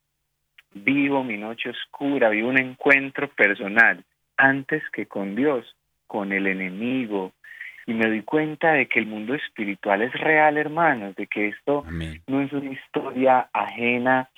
Vivo 0.72 1.24
mi 1.24 1.36
noche 1.36 1.70
oscura, 1.70 2.28
vivo 2.28 2.48
un 2.48 2.58
encuentro 2.58 3.28
personal 3.28 4.04
antes 4.36 4.82
que 4.90 5.06
con 5.06 5.34
Dios, 5.34 5.76
con 6.06 6.32
el 6.32 6.46
enemigo. 6.46 7.32
Y 7.90 7.94
me 7.94 8.06
doy 8.06 8.22
cuenta 8.22 8.74
de 8.74 8.86
que 8.86 9.00
el 9.00 9.06
mundo 9.06 9.34
espiritual 9.34 10.00
es 10.02 10.12
real, 10.12 10.56
hermanos, 10.56 11.16
de 11.16 11.26
que 11.26 11.48
esto 11.48 11.82
Amén. 11.84 12.22
no 12.28 12.40
es 12.40 12.52
una 12.52 12.70
historia 12.70 13.48
ajena, 13.52 14.30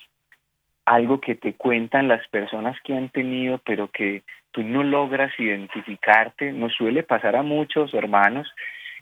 algo 0.86 1.20
que 1.20 1.34
te 1.34 1.52
cuentan 1.52 2.08
las 2.08 2.26
personas 2.28 2.78
que 2.82 2.96
han 2.96 3.10
tenido, 3.10 3.58
pero 3.58 3.88
que 3.88 4.22
tú 4.52 4.62
no 4.62 4.82
logras 4.82 5.38
identificarte. 5.38 6.50
Nos 6.50 6.72
suele 6.72 7.02
pasar 7.02 7.36
a 7.36 7.42
muchos 7.42 7.92
hermanos 7.92 8.50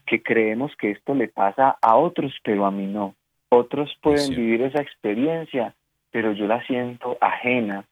que 0.04 0.20
creemos 0.20 0.74
que 0.74 0.90
esto 0.90 1.14
le 1.14 1.28
pasa 1.28 1.76
a 1.80 1.94
otros, 1.94 2.34
pero 2.42 2.66
a 2.66 2.72
mí 2.72 2.86
no. 2.86 3.14
Otros 3.50 3.96
pueden 4.02 4.30
vivir 4.30 4.62
esa 4.62 4.82
experiencia, 4.82 5.74
pero 6.10 6.32
yo 6.32 6.48
la 6.48 6.60
siento 6.66 7.18
ajena. 7.20 7.84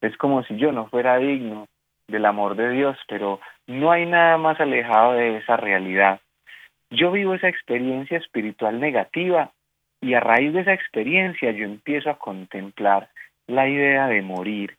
Es 0.00 0.16
como 0.18 0.44
si 0.44 0.56
yo 0.56 0.70
no 0.70 0.86
fuera 0.86 1.18
digno 1.18 1.66
del 2.08 2.24
amor 2.24 2.56
de 2.56 2.70
Dios, 2.70 2.96
pero 3.08 3.40
no 3.66 3.90
hay 3.90 4.06
nada 4.06 4.38
más 4.38 4.60
alejado 4.60 5.12
de 5.12 5.38
esa 5.38 5.56
realidad. 5.56 6.20
Yo 6.90 7.10
vivo 7.10 7.34
esa 7.34 7.48
experiencia 7.48 8.18
espiritual 8.18 8.78
negativa 8.80 9.50
y 10.00 10.14
a 10.14 10.20
raíz 10.20 10.52
de 10.52 10.60
esa 10.60 10.72
experiencia 10.72 11.50
yo 11.50 11.64
empiezo 11.64 12.10
a 12.10 12.18
contemplar 12.18 13.08
la 13.46 13.68
idea 13.68 14.06
de 14.06 14.22
morir. 14.22 14.76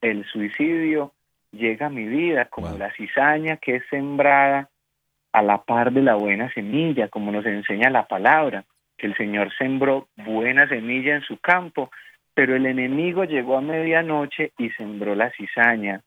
El 0.00 0.24
suicidio 0.26 1.12
llega 1.52 1.86
a 1.86 1.90
mi 1.90 2.06
vida 2.06 2.46
como 2.46 2.68
Wow. 2.68 2.78
la 2.78 2.92
cizaña 2.92 3.56
que 3.56 3.76
es 3.76 3.82
sembrada 3.90 4.68
a 5.32 5.42
la 5.42 5.58
par 5.58 5.92
de 5.92 6.02
la 6.02 6.14
buena 6.14 6.52
semilla, 6.52 7.08
como 7.08 7.30
nos 7.30 7.44
enseña 7.46 7.90
la 7.90 8.06
palabra, 8.06 8.64
que 8.96 9.06
el 9.06 9.16
Señor 9.16 9.52
sembró 9.56 10.08
buena 10.16 10.68
semilla 10.68 11.14
en 11.14 11.22
su 11.22 11.38
campo, 11.38 11.90
pero 12.34 12.56
el 12.56 12.66
enemigo 12.66 13.24
llegó 13.24 13.58
a 13.58 13.60
medianoche 13.60 14.52
y 14.58 14.70
sembró 14.70 15.14
la 15.14 15.30
cizaña 15.30 16.00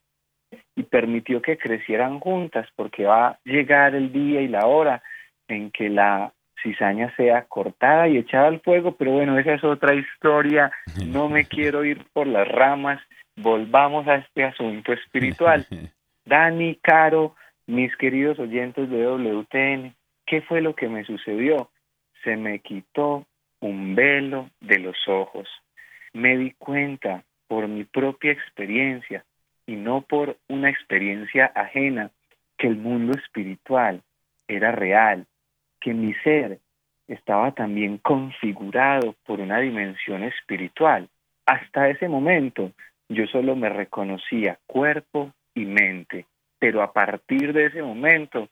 y 0.75 0.83
permitió 0.83 1.41
que 1.41 1.57
crecieran 1.57 2.19
juntas, 2.19 2.67
porque 2.75 3.05
va 3.05 3.27
a 3.27 3.39
llegar 3.43 3.95
el 3.95 4.11
día 4.11 4.41
y 4.41 4.47
la 4.47 4.65
hora 4.65 5.03
en 5.47 5.71
que 5.71 5.89
la 5.89 6.33
cizaña 6.61 7.13
sea 7.15 7.43
cortada 7.43 8.07
y 8.07 8.17
echada 8.17 8.47
al 8.47 8.61
fuego, 8.61 8.95
pero 8.95 9.11
bueno, 9.11 9.37
esa 9.37 9.53
es 9.53 9.63
otra 9.63 9.93
historia, 9.93 10.71
no 11.05 11.29
me 11.29 11.45
quiero 11.49 11.83
ir 11.83 12.05
por 12.13 12.27
las 12.27 12.47
ramas, 12.47 13.01
volvamos 13.35 14.07
a 14.07 14.15
este 14.15 14.43
asunto 14.43 14.93
espiritual. 14.93 15.67
Dani, 16.25 16.75
Caro, 16.81 17.35
mis 17.67 17.95
queridos 17.97 18.39
oyentes 18.39 18.89
de 18.89 19.05
WTN, 19.05 19.93
¿qué 20.25 20.41
fue 20.41 20.61
lo 20.61 20.73
que 20.75 20.87
me 20.87 21.03
sucedió? 21.03 21.69
Se 22.23 22.37
me 22.37 22.59
quitó 22.59 23.25
un 23.59 23.95
velo 23.95 24.49
de 24.61 24.79
los 24.79 24.95
ojos. 25.07 25.47
Me 26.13 26.37
di 26.37 26.51
cuenta 26.51 27.23
por 27.47 27.67
mi 27.67 27.83
propia 27.83 28.31
experiencia 28.31 29.25
y 29.65 29.75
no 29.75 30.01
por 30.01 30.37
una 30.47 30.69
experiencia 30.69 31.45
ajena 31.55 32.11
que 32.57 32.67
el 32.67 32.77
mundo 32.77 33.17
espiritual 33.17 34.01
era 34.47 34.71
real, 34.71 35.25
que 35.79 35.93
mi 35.93 36.13
ser 36.15 36.59
estaba 37.07 37.51
también 37.51 37.97
configurado 37.97 39.15
por 39.25 39.39
una 39.39 39.59
dimensión 39.59 40.23
espiritual. 40.23 41.09
Hasta 41.45 41.89
ese 41.89 42.07
momento 42.07 42.71
yo 43.09 43.27
solo 43.27 43.55
me 43.55 43.69
reconocía 43.69 44.59
cuerpo 44.65 45.33
y 45.53 45.65
mente, 45.65 46.25
pero 46.59 46.81
a 46.81 46.93
partir 46.93 47.53
de 47.53 47.65
ese 47.65 47.81
momento 47.81 48.49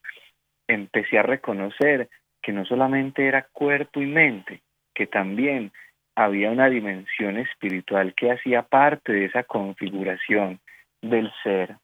empecé 0.67 1.17
a 1.17 1.23
reconocer 1.23 2.09
que 2.41 2.51
no 2.51 2.65
solamente 2.65 3.27
era 3.27 3.47
cuerpo 3.51 4.01
y 4.01 4.05
mente, 4.05 4.61
que 4.93 5.07
también 5.07 5.71
había 6.15 6.51
una 6.51 6.69
dimensión 6.69 7.37
espiritual 7.37 8.13
que 8.13 8.31
hacía 8.31 8.63
parte 8.63 9.13
de 9.13 9.25
esa 9.25 9.43
configuración 9.43 10.59
del 11.01 11.31
ser. 11.43 11.77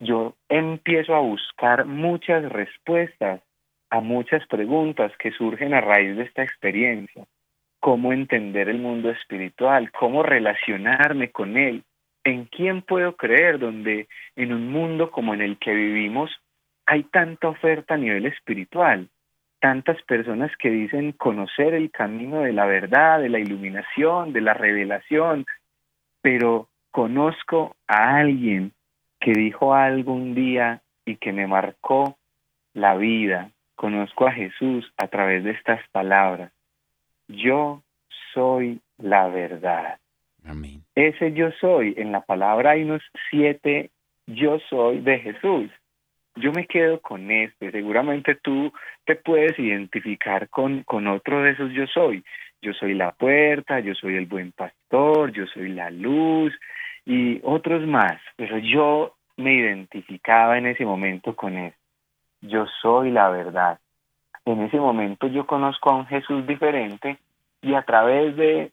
Yo 0.00 0.34
empiezo 0.48 1.14
a 1.14 1.20
buscar 1.20 1.84
muchas 1.84 2.44
respuestas 2.50 3.40
a 3.90 4.00
muchas 4.00 4.46
preguntas 4.46 5.12
que 5.18 5.32
surgen 5.32 5.74
a 5.74 5.80
raíz 5.80 6.16
de 6.16 6.24
esta 6.24 6.42
experiencia. 6.42 7.24
Cómo 7.80 8.12
entender 8.12 8.68
el 8.68 8.78
mundo 8.78 9.10
espiritual, 9.10 9.90
cómo 9.92 10.22
relacionarme 10.22 11.30
con 11.30 11.56
él, 11.56 11.84
en 12.24 12.44
quién 12.46 12.82
puedo 12.82 13.16
creer 13.16 13.58
donde 13.58 14.08
en 14.36 14.52
un 14.52 14.70
mundo 14.70 15.10
como 15.10 15.34
en 15.34 15.40
el 15.40 15.58
que 15.58 15.72
vivimos 15.72 16.30
hay 16.86 17.04
tanta 17.04 17.48
oferta 17.48 17.94
a 17.94 17.98
nivel 17.98 18.26
espiritual, 18.26 19.08
tantas 19.60 20.00
personas 20.02 20.50
que 20.58 20.70
dicen 20.70 21.12
conocer 21.12 21.74
el 21.74 21.90
camino 21.90 22.40
de 22.40 22.52
la 22.52 22.66
verdad, 22.66 23.20
de 23.20 23.28
la 23.28 23.38
iluminación, 23.38 24.32
de 24.32 24.40
la 24.40 24.54
revelación, 24.54 25.46
pero 26.20 26.68
conozco 26.98 27.76
a 27.86 28.16
alguien 28.16 28.72
que 29.20 29.30
dijo 29.30 29.72
algo 29.72 30.14
un 30.14 30.34
día 30.34 30.82
y 31.06 31.14
que 31.14 31.32
me 31.32 31.46
marcó 31.46 32.16
la 32.74 32.96
vida. 32.96 33.52
Conozco 33.76 34.26
a 34.26 34.32
Jesús 34.32 34.92
a 34.96 35.06
través 35.06 35.44
de 35.44 35.52
estas 35.52 35.80
palabras. 35.90 36.50
Yo 37.28 37.84
soy 38.34 38.80
la 38.96 39.28
verdad. 39.28 39.98
Amén. 40.44 40.82
Ese 40.96 41.32
yo 41.34 41.52
soy, 41.60 41.94
en 41.96 42.10
la 42.10 42.22
palabra 42.22 42.72
hay 42.72 42.82
unos 42.82 43.02
siete 43.30 43.90
yo 44.26 44.58
soy 44.68 44.98
de 44.98 45.20
Jesús. 45.20 45.70
Yo 46.34 46.50
me 46.50 46.66
quedo 46.66 47.00
con 47.00 47.30
este. 47.30 47.70
Seguramente 47.70 48.34
tú 48.34 48.72
te 49.04 49.14
puedes 49.14 49.56
identificar 49.56 50.48
con, 50.48 50.82
con 50.82 51.06
otro 51.06 51.42
de 51.42 51.52
esos 51.52 51.70
yo 51.70 51.86
soy. 51.86 52.24
Yo 52.60 52.72
soy 52.72 52.94
la 52.94 53.12
puerta, 53.12 53.78
yo 53.78 53.94
soy 53.94 54.16
el 54.16 54.26
buen 54.26 54.50
pastor, 54.50 55.30
yo 55.30 55.46
soy 55.46 55.68
la 55.68 55.90
luz 55.90 56.52
y 57.08 57.40
otros 57.42 57.86
más. 57.86 58.20
Pero 58.36 58.58
yo 58.58 59.16
me 59.38 59.54
identificaba 59.54 60.58
en 60.58 60.66
ese 60.66 60.84
momento 60.84 61.34
con 61.34 61.56
él. 61.56 61.72
Yo 62.42 62.66
soy 62.82 63.10
la 63.10 63.30
verdad. 63.30 63.78
En 64.44 64.60
ese 64.60 64.76
momento 64.76 65.26
yo 65.26 65.46
conozco 65.46 65.90
a 65.90 65.96
un 65.96 66.06
Jesús 66.06 66.46
diferente 66.46 67.16
y 67.62 67.74
a 67.74 67.82
través 67.82 68.36
de 68.36 68.70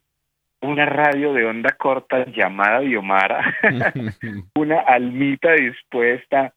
una 0.62 0.86
radio 0.86 1.34
de 1.34 1.46
onda 1.46 1.72
corta 1.78 2.26
llamada 2.26 2.80
Diomara, 2.80 3.56
una 4.56 4.80
almita 4.80 5.54
dispuesta, 5.54 6.54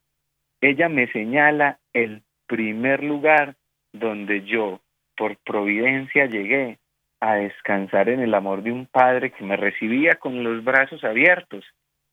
ella 0.60 0.88
me 0.88 1.06
señala 1.12 1.78
el 1.92 2.22
primer 2.46 3.02
lugar 3.04 3.54
donde 3.92 4.44
yo, 4.44 4.80
por 5.16 5.36
providencia, 5.38 6.26
llegué 6.26 6.78
a 7.20 7.34
descansar 7.34 8.08
en 8.08 8.20
el 8.20 8.34
amor 8.34 8.62
de 8.62 8.72
un 8.72 8.86
padre 8.86 9.32
que 9.32 9.44
me 9.44 9.56
recibía 9.56 10.14
con 10.14 10.42
los 10.44 10.62
brazos 10.64 11.02
abiertos, 11.04 11.64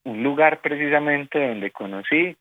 un 0.04 0.24
lugar 0.24 0.62
precisamente 0.62 1.48
donde 1.48 1.72
conocí 1.72 2.36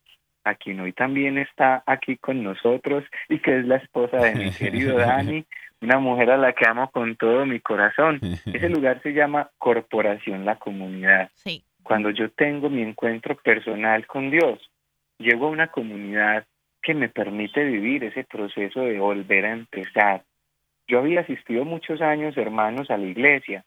a 0.44 0.54
quien 0.54 0.80
hoy 0.80 0.92
también 0.92 1.38
está 1.38 1.82
aquí 1.86 2.16
con 2.18 2.42
nosotros 2.42 3.04
y 3.28 3.38
que 3.38 3.58
es 3.58 3.66
la 3.66 3.76
esposa 3.76 4.18
de 4.18 4.34
mi 4.34 4.50
querido 4.50 4.96
Dani, 4.98 5.44
una 5.80 5.98
mujer 5.98 6.30
a 6.30 6.36
la 6.36 6.52
que 6.52 6.68
amo 6.68 6.90
con 6.90 7.16
todo 7.16 7.46
mi 7.46 7.60
corazón. 7.60 8.20
Ese 8.46 8.68
lugar 8.68 9.00
se 9.02 9.12
llama 9.12 9.50
Corporación 9.58 10.44
La 10.44 10.56
Comunidad. 10.56 11.30
Sí. 11.34 11.64
Cuando 11.82 12.10
yo 12.10 12.30
tengo 12.30 12.70
mi 12.70 12.82
encuentro 12.82 13.36
personal 13.36 14.06
con 14.06 14.30
Dios, 14.30 14.58
llego 15.18 15.46
a 15.46 15.50
una 15.50 15.68
comunidad 15.68 16.44
que 16.82 16.94
me 16.94 17.08
permite 17.08 17.64
vivir 17.64 18.04
ese 18.04 18.24
proceso 18.24 18.80
de 18.80 18.98
volver 18.98 19.46
a 19.46 19.52
empezar. 19.52 20.22
Yo 20.86 20.98
había 20.98 21.20
asistido 21.20 21.64
muchos 21.64 22.00
años, 22.00 22.36
hermanos, 22.36 22.90
a 22.90 22.98
la 22.98 23.06
iglesia. 23.06 23.64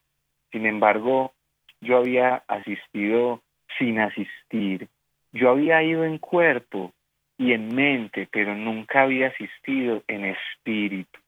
Sin 0.52 0.66
embargo, 0.66 1.34
yo 1.82 1.98
había 1.98 2.44
asistido 2.48 3.42
sin 3.78 4.00
asistir. 4.00 4.88
Yo 5.34 5.50
había 5.50 5.82
ido 5.84 6.04
en 6.04 6.20
cuerpo 6.20 6.92
y 7.38 7.54
en 7.54 7.74
mente, 7.76 8.28
pero 8.32 8.56
nunca 8.56 9.04
había 9.04 9.28
asistido 9.28 10.04
en 10.08 10.26
espíritu. 10.26 11.20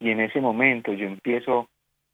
Y 0.00 0.10
en 0.10 0.20
ese 0.20 0.40
momento 0.40 0.92
yo 0.92 1.06
empiezo 1.06 1.68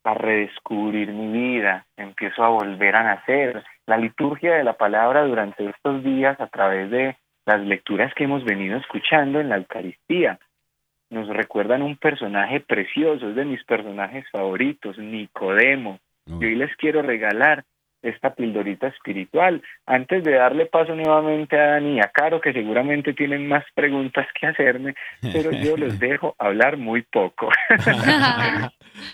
a 0.05 0.15
redescubrir 0.15 1.09
mi 1.13 1.33
vida, 1.33 1.87
empiezo 1.97 2.45
a 2.45 2.49
volver 2.49 2.97
a 2.97 3.03
nacer. 3.03 3.65
La 3.87 3.97
liturgia 3.97 4.55
de 4.55 4.65
la 4.65 4.75
palabra 4.75 5.25
durante 5.25 5.67
estos 5.69 6.03
días 6.03 6.39
a 6.41 6.47
través 6.47 6.91
de 6.91 7.17
las 7.47 7.61
lecturas 7.61 8.13
que 8.15 8.25
hemos 8.25 8.45
venido 8.45 8.77
escuchando 8.79 9.41
en 9.41 9.49
la 9.49 9.57
Eucaristía 9.57 10.39
nos 11.15 11.29
recuerdan 11.29 11.83
un 11.83 11.97
personaje 11.97 12.61
precioso, 12.61 13.31
es 13.31 13.37
de 13.37 13.45
mis 13.45 13.65
personajes 13.65 14.25
favoritos, 14.31 14.99
Nicodemo. 14.99 15.99
Y 16.27 16.45
hoy 16.45 16.55
les 16.57 16.75
quiero 16.77 17.03
regalar 17.03 17.65
esta 18.03 18.35
pildorita 18.35 18.89
espiritual. 18.89 19.63
Antes 19.87 20.25
de 20.25 20.33
darle 20.33 20.67
paso 20.67 20.95
nuevamente 20.95 21.59
a 21.59 21.73
Dani 21.73 21.97
y 21.97 22.01
a 22.01 22.11
Caro, 22.13 22.41
que 22.41 22.53
seguramente 22.53 23.15
tienen 23.15 23.49
más 23.49 23.65
preguntas 23.75 24.27
que 24.39 24.47
hacerme, 24.47 24.95
pero 25.21 25.51
yo 25.51 25.77
los 25.79 25.99
dejo 25.99 26.35
hablar 26.39 26.77
muy 26.77 27.03
poco. 27.03 27.49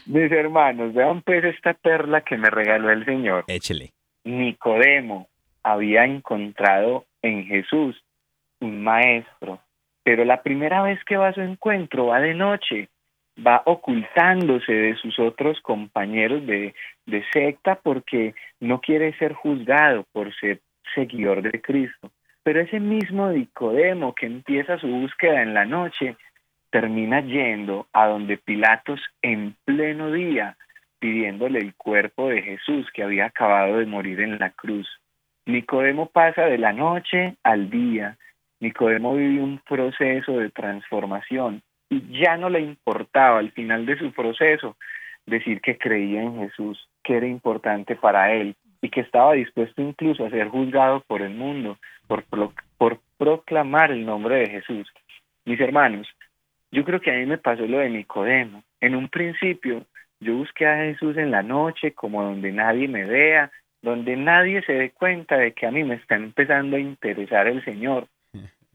Mis 0.07 0.31
hermanos, 0.33 0.93
vean 0.93 1.23
pues 1.23 1.45
esta 1.45 1.75
perla 1.75 2.23
que 2.23 2.37
me 2.37 2.51
regaló 2.51 2.91
el 2.91 3.05
Señor. 3.05 3.45
Échele. 3.47 3.91
Nicodemo 4.25 5.29
había 5.63 6.05
encontrado 6.05 7.05
en 7.23 7.47
Jesús 7.47 8.03
un 8.61 8.83
maestro, 8.83 9.61
pero 10.03 10.25
la 10.25 10.43
primera 10.43 10.83
vez 10.83 11.03
que 11.05 11.17
va 11.17 11.29
a 11.29 11.35
su 11.35 11.41
encuentro 11.41 12.07
va 12.07 12.21
de 12.21 12.35
noche, 12.35 12.89
va 13.47 13.63
ocultándose 13.65 14.73
de 14.73 14.97
sus 14.97 15.19
otros 15.19 15.61
compañeros 15.61 16.47
de, 16.47 16.75
de 17.07 17.25
secta 17.33 17.77
porque 17.77 18.35
no 18.61 18.81
quiere 18.81 19.17
ser 19.19 19.33
juzgado 19.33 20.05
por 20.13 20.35
ser 20.37 20.61
seguidor 20.95 21.43
de 21.43 21.61
Cristo. 21.61 22.11
Pero 22.43 22.61
ese 22.61 22.81
mismo 22.81 23.29
Nicodemo 23.31 24.15
que 24.15 24.27
empieza 24.27 24.79
su 24.79 24.89
búsqueda 24.89 25.43
en 25.43 25.55
la 25.55 25.65
noche, 25.65 26.17
termina 26.71 27.21
yendo 27.21 27.87
a 27.93 28.07
donde 28.07 28.39
Pilatos 28.39 29.01
en 29.23 29.57
pleno 29.65 30.11
día 30.13 30.57
pidiéndole 31.01 31.59
el 31.59 31.75
cuerpo 31.75 32.29
de 32.29 32.43
Jesús 32.43 32.87
que 32.93 33.03
había 33.03 33.27
acabado 33.27 33.79
de 33.79 33.87
morir 33.87 34.21
en 34.21 34.39
la 34.39 34.51
cruz. 34.51 34.89
Nicodemo 35.47 36.07
pasa 36.07 36.45
de 36.45 36.59
la 36.59 36.73
noche 36.73 37.37
al 37.43 37.71
día. 37.71 38.17
Nicodemo 38.61 39.17
vive 39.17 39.43
un 39.43 39.59
proceso 39.59 40.39
de 40.39 40.51
transformación 40.51 41.63
y 41.89 42.21
ya 42.21 42.37
no 42.37 42.49
le 42.49 42.61
importaba 42.61 43.39
al 43.39 43.51
final 43.53 43.87
de 43.87 43.99
su 43.99 44.13
proceso 44.13 44.77
decir 45.27 45.61
que 45.61 45.79
creía 45.79 46.23
en 46.23 46.39
Jesús, 46.39 46.89
que 47.03 47.17
era 47.17 47.27
importante 47.27 47.97
para 47.97 48.33
él 48.33 48.55
y 48.83 48.91
que 48.91 49.01
estaba 49.01 49.33
dispuesto 49.33 49.83
incluso 49.83 50.25
a 50.25 50.31
ser 50.31 50.49
juzgado 50.49 51.03
por 51.07 51.23
el 51.23 51.35
mundo 51.35 51.79
por, 52.07 52.25
por 52.77 52.99
proclamar 53.19 53.93
el 53.93 54.05
nombre 54.05 54.37
de 54.37 54.51
Jesús. 54.51 54.91
Mis 55.45 55.61
hermanos, 55.61 56.09
yo 56.71 56.85
creo 56.85 57.01
que 57.01 57.11
a 57.11 57.19
mí 57.19 57.27
me 57.27 57.39
pasó 57.39 57.67
lo 57.67 57.79
de 57.79 57.91
Nicodemo. 57.91 58.63
En 58.81 58.95
un 58.95 59.09
principio 59.09 59.85
yo 60.21 60.37
busqué 60.37 60.67
a 60.67 60.77
Jesús 60.77 61.17
en 61.17 61.31
la 61.31 61.43
noche 61.43 61.93
como 61.93 62.23
donde 62.23 62.53
nadie 62.53 62.89
me 62.89 63.05
vea, 63.05 63.51
donde 63.83 64.17
nadie 64.17 64.63
se 64.63 64.73
dé 64.73 64.91
cuenta 64.91 65.37
de 65.37 65.53
que 65.53 65.67
a 65.67 65.71
mí 65.71 65.83
me 65.85 65.95
está 65.95 66.17
empezando 66.17 66.77
a 66.77 66.81
interesar 66.81 67.47
el 67.47 67.65
Señor. 67.65 68.07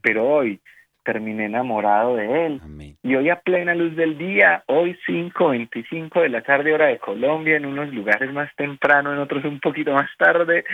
Pero 0.06 0.24
hoy 0.24 0.60
terminé 1.02 1.46
enamorado 1.46 2.14
de 2.14 2.46
Él. 2.46 2.60
Amén. 2.62 2.96
Y 3.02 3.16
hoy 3.16 3.28
a 3.28 3.40
plena 3.40 3.74
luz 3.74 3.96
del 3.96 4.16
día, 4.16 4.62
hoy 4.66 4.96
5.25 5.04 6.22
de 6.22 6.28
la 6.28 6.42
tarde 6.42 6.72
hora 6.72 6.86
de 6.86 7.00
Colombia, 7.00 7.56
en 7.56 7.66
unos 7.66 7.92
lugares 7.92 8.32
más 8.32 8.54
temprano, 8.54 9.12
en 9.12 9.18
otros 9.18 9.44
un 9.44 9.58
poquito 9.58 9.92
más 9.92 10.08
tarde, 10.16 10.64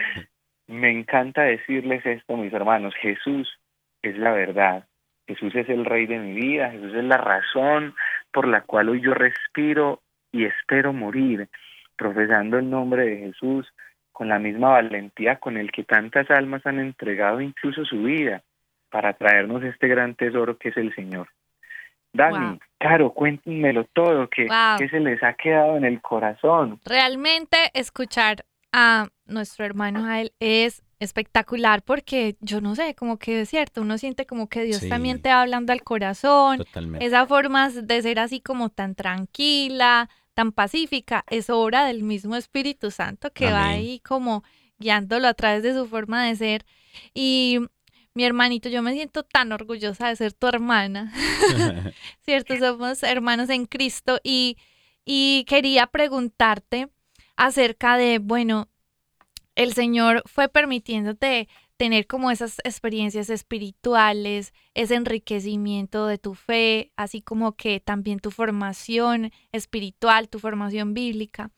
me 0.66 0.90
encanta 0.90 1.45
decirles 1.45 2.05
esto, 2.05 2.37
mis 2.37 2.53
hermanos, 2.53 2.92
Jesús 3.01 3.59
es 4.03 4.18
la 4.18 4.33
verdad, 4.33 4.85
Jesús 5.27 5.55
es 5.55 5.66
el 5.71 5.87
rey 5.87 6.05
de 6.05 6.18
mi 6.18 6.35
vida, 6.35 6.71
Jesús 6.73 6.95
es 6.95 7.05
la 7.05 7.16
razón 7.16 7.95
por 8.35 8.47
la 8.47 8.61
cual 8.61 8.90
hoy 8.90 9.01
yo 9.01 9.14
respiro 9.14 10.03
y 10.31 10.45
espero 10.45 10.92
morir, 10.92 11.49
profesando 11.97 12.59
el 12.59 12.68
nombre 12.68 13.07
de 13.07 13.16
Jesús 13.16 13.66
con 14.12 14.29
la 14.29 14.38
misma 14.38 14.73
valentía 14.73 15.37
con 15.37 15.57
el 15.57 15.73
que 15.73 15.85
tantas 15.85 16.31
almas 16.31 16.66
han 16.66 16.81
entregado 16.81 17.40
incluso 17.40 17.87
su 17.87 18.03
vida 18.03 18.42
para 18.93 19.15
traernos 19.15 19.63
este 19.65 19.89
gran 19.89 20.15
tesoro 20.15 20.57
que 20.59 20.69
es 20.69 20.77
el 20.77 20.95
Señor. 20.95 21.29
Dani, 22.13 22.47
Wow. 22.47 22.59
Caro, 22.79 23.13
cuéntenmelo 23.15 23.85
todo, 23.95 24.29
que, 24.29 24.47
Wow. 24.47 24.77
que 24.79 24.89
se 24.91 25.01
les 25.01 25.23
ha 25.23 25.33
quedado 25.35 25.77
en 25.79 25.85
el 25.85 26.01
corazón. 26.03 26.79
Realmente 26.85 27.57
escuchar 27.73 28.45
a 28.73 29.09
nuestro 29.27 29.65
hermano 29.65 30.03
Jael 30.03 30.33
es 30.41 30.83
espectacular 30.99 31.83
porque 31.83 32.37
yo 32.41 32.61
no 32.61 32.75
sé, 32.75 32.95
como 32.95 33.19
que 33.19 33.41
es 33.41 33.49
cierto, 33.49 33.81
uno 33.83 33.99
siente 33.99 34.27
como 34.27 34.49
que 34.49 34.63
Dios 34.65 34.79
Sí. 34.79 34.89
también 34.89 35.21
te 35.23 35.31
va 35.31 35.43
hablando 35.43 35.73
al 35.73 35.83
corazón. 35.83 36.59
Totalmente. 36.59 37.05
Esa 37.07 37.27
forma 37.27 37.71
de 37.71 38.03
ser 38.03 38.19
así 38.19 38.41
como 38.41 38.69
tan 38.69 38.95
tranquila, 38.95 40.09
tan 40.35 40.53
pacífica, 40.53 41.25
es 41.31 41.51
obra 41.51 41.85
del 41.87 42.03
mismo 42.03 42.37
Espíritu 42.37 42.91
Santo 42.91 43.31
que 43.33 43.51
va 43.51 43.69
ahí 43.69 44.01
como 44.01 44.45
guiándolo 44.79 45.29
a 45.29 45.35
través 45.35 45.63
de 45.63 45.75
su 45.75 45.87
forma 45.89 46.25
de 46.27 46.37
ser. 46.37 46.65
Y 47.15 47.59
mi 48.14 48.25
hermanito, 48.25 48.68
yo 48.68 48.83
me 48.83 48.92
siento 48.92 49.22
tan 49.22 49.53
orgullosa 49.53 50.09
de 50.09 50.16
ser 50.16 50.33
tu 50.33 50.46
hermana. 50.46 51.12
¿cierto? 52.25 52.57
Somos 52.57 53.03
hermanos 53.03 53.51
en 53.51 53.66
Cristo 53.66 54.20
y, 54.22 54.57
y 55.05 55.44
quería 55.48 55.87
preguntarte 55.87 56.88
acerca 57.37 57.96
de, 57.96 58.18
bueno, 58.18 58.68
el 59.55 59.75
Señor 59.75 60.22
fue 60.27 60.48
permitiéndote 60.48 61.48
tener 61.77 62.07
como 62.07 62.31
esas 62.31 62.59
experiencias 62.64 63.29
espirituales, 63.29 64.53
ese 64.75 64.94
enriquecimiento 64.94 66.07
de 66.07 66.18
tu 66.18 66.35
fe, 66.35 66.92
así 66.96 67.22
como 67.22 67.57
que 67.57 67.81
también 67.81 68.20
tu 68.20 68.31
formación 68.31 69.33
espiritual, 69.51 70.29
tu 70.29 70.38
formación 70.38 70.94
bíblica. 70.94 71.51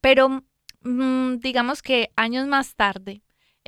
Pero 0.00 0.44
mm, 0.82 1.36
digamos 1.38 1.82
que 1.82 2.10
años 2.16 2.46
más 2.46 2.74
tarde, 2.74 3.22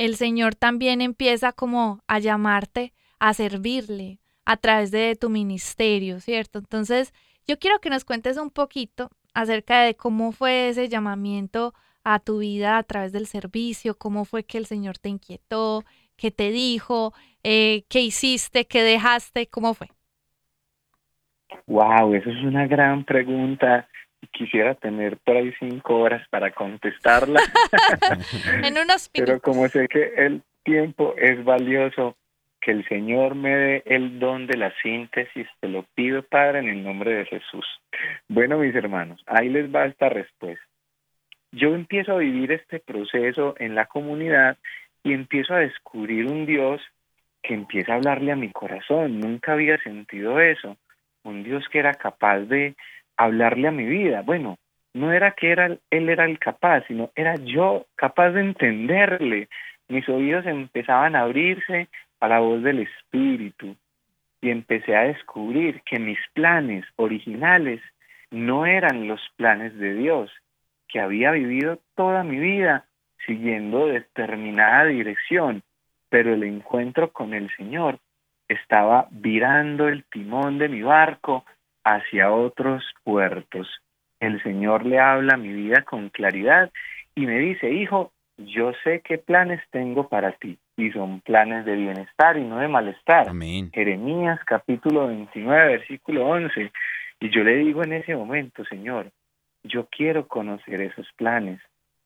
el 0.04 0.16
Señor 0.16 0.56
también 0.56 1.00
empieza 1.00 1.52
como 1.52 2.02
a 2.08 2.18
llamarte 2.18 2.92
a 3.20 3.34
servirle 3.34 4.18
a 4.44 4.56
través 4.56 4.90
de 4.90 5.14
tu 5.14 5.30
ministerio, 5.30 6.18
¿cierto? 6.18 6.58
Entonces, 6.58 7.14
yo 7.46 7.56
quiero 7.60 7.78
que 7.78 7.88
nos 7.88 8.04
cuentes 8.04 8.36
un 8.36 8.50
poquito 8.50 9.10
acerca 9.32 9.82
de 9.82 9.94
cómo 9.94 10.32
fue 10.32 10.68
ese 10.68 10.88
llamamiento 10.88 11.72
a 12.02 12.18
tu 12.18 12.38
vida 12.38 12.78
a 12.78 12.82
través 12.82 13.12
del 13.12 13.26
servicio, 13.28 13.96
cómo 13.96 14.24
fue 14.24 14.42
que 14.42 14.58
el 14.58 14.66
Señor 14.66 14.98
te 14.98 15.08
inquietó, 15.08 15.84
qué 16.16 16.32
te 16.32 16.50
dijo, 16.50 17.14
eh, 17.44 17.84
qué 17.88 18.00
hiciste, 18.00 18.64
qué 18.64 18.82
dejaste, 18.82 19.46
cómo 19.46 19.72
fue. 19.72 19.86
Wow, 21.68 22.12
eso 22.14 22.28
es 22.28 22.42
una 22.42 22.66
gran 22.66 23.04
pregunta. 23.04 23.88
Quisiera 24.30 24.74
tener 24.74 25.18
por 25.18 25.36
ahí 25.36 25.52
cinco 25.58 25.98
horas 25.98 26.26
para 26.28 26.52
contestarla, 26.52 27.40
En 28.62 28.78
unos 28.78 29.10
pero 29.12 29.40
como 29.40 29.68
sé 29.68 29.88
que 29.88 30.14
el 30.16 30.42
tiempo 30.62 31.14
es 31.18 31.42
valioso, 31.44 32.16
que 32.60 32.70
el 32.70 32.86
Señor 32.88 33.34
me 33.34 33.54
dé 33.54 33.82
el 33.86 34.18
don 34.18 34.46
de 34.46 34.56
la 34.56 34.72
síntesis, 34.82 35.48
te 35.60 35.68
lo 35.68 35.84
pido, 35.94 36.22
Padre, 36.22 36.60
en 36.60 36.68
el 36.68 36.84
nombre 36.84 37.12
de 37.12 37.26
Jesús. 37.26 37.66
Bueno, 38.28 38.58
mis 38.58 38.74
hermanos, 38.74 39.22
ahí 39.26 39.48
les 39.48 39.74
va 39.74 39.86
esta 39.86 40.08
respuesta. 40.08 40.64
Yo 41.50 41.74
empiezo 41.74 42.12
a 42.12 42.18
vivir 42.18 42.52
este 42.52 42.78
proceso 42.78 43.54
en 43.58 43.74
la 43.74 43.86
comunidad 43.86 44.56
y 45.02 45.12
empiezo 45.12 45.54
a 45.54 45.58
descubrir 45.58 46.26
un 46.26 46.46
Dios 46.46 46.80
que 47.42 47.54
empieza 47.54 47.92
a 47.92 47.96
hablarle 47.96 48.32
a 48.32 48.36
mi 48.36 48.50
corazón. 48.50 49.20
Nunca 49.20 49.52
había 49.52 49.76
sentido 49.82 50.40
eso. 50.40 50.76
Un 51.24 51.42
Dios 51.42 51.64
que 51.70 51.80
era 51.80 51.92
capaz 51.94 52.40
de 52.40 52.74
hablarle 53.16 53.68
a 53.68 53.72
mi 53.72 53.84
vida. 53.84 54.22
Bueno, 54.22 54.58
no 54.94 55.12
era 55.12 55.32
que 55.32 55.50
era, 55.50 55.76
él 55.90 56.08
era 56.08 56.24
el 56.24 56.38
capaz, 56.38 56.84
sino 56.86 57.10
era 57.14 57.36
yo 57.36 57.86
capaz 57.96 58.30
de 58.30 58.40
entenderle. 58.40 59.48
Mis 59.88 60.08
oídos 60.08 60.46
empezaban 60.46 61.16
a 61.16 61.22
abrirse 61.22 61.88
a 62.20 62.28
la 62.28 62.40
voz 62.40 62.62
del 62.62 62.80
Espíritu 62.80 63.76
y 64.40 64.50
empecé 64.50 64.96
a 64.96 65.04
descubrir 65.04 65.82
que 65.82 65.98
mis 65.98 66.18
planes 66.34 66.84
originales 66.96 67.80
no 68.30 68.66
eran 68.66 69.08
los 69.08 69.20
planes 69.36 69.76
de 69.78 69.94
Dios, 69.94 70.30
que 70.88 71.00
había 71.00 71.30
vivido 71.30 71.78
toda 71.94 72.24
mi 72.24 72.38
vida 72.38 72.86
siguiendo 73.26 73.86
determinada 73.86 74.86
dirección, 74.86 75.62
pero 76.08 76.34
el 76.34 76.42
encuentro 76.42 77.12
con 77.12 77.34
el 77.34 77.54
Señor 77.56 77.98
estaba 78.48 79.08
virando 79.10 79.88
el 79.88 80.04
timón 80.04 80.58
de 80.58 80.68
mi 80.68 80.82
barco 80.82 81.44
hacia 81.84 82.32
otros 82.32 82.84
puertos. 83.04 83.68
El 84.20 84.42
Señor 84.42 84.86
le 84.86 84.98
habla 84.98 85.34
a 85.34 85.38
mi 85.38 85.52
vida 85.52 85.82
con 85.82 86.08
claridad 86.10 86.70
y 87.14 87.26
me 87.26 87.38
dice, 87.38 87.70
hijo, 87.70 88.12
yo 88.38 88.72
sé 88.84 89.02
qué 89.04 89.18
planes 89.18 89.60
tengo 89.70 90.08
para 90.08 90.32
ti 90.32 90.58
y 90.76 90.90
son 90.90 91.20
planes 91.20 91.64
de 91.64 91.76
bienestar 91.76 92.36
y 92.36 92.44
no 92.44 92.58
de 92.58 92.68
malestar. 92.68 93.28
Amén. 93.28 93.70
Jeremías 93.72 94.40
capítulo 94.44 95.08
29, 95.08 95.68
versículo 95.78 96.26
11. 96.26 96.72
Y 97.20 97.30
yo 97.30 97.44
le 97.44 97.56
digo 97.56 97.84
en 97.84 97.92
ese 97.92 98.16
momento, 98.16 98.64
Señor, 98.64 99.10
yo 99.62 99.86
quiero 99.86 100.26
conocer 100.26 100.80
esos 100.80 101.06
planes, 101.16 101.60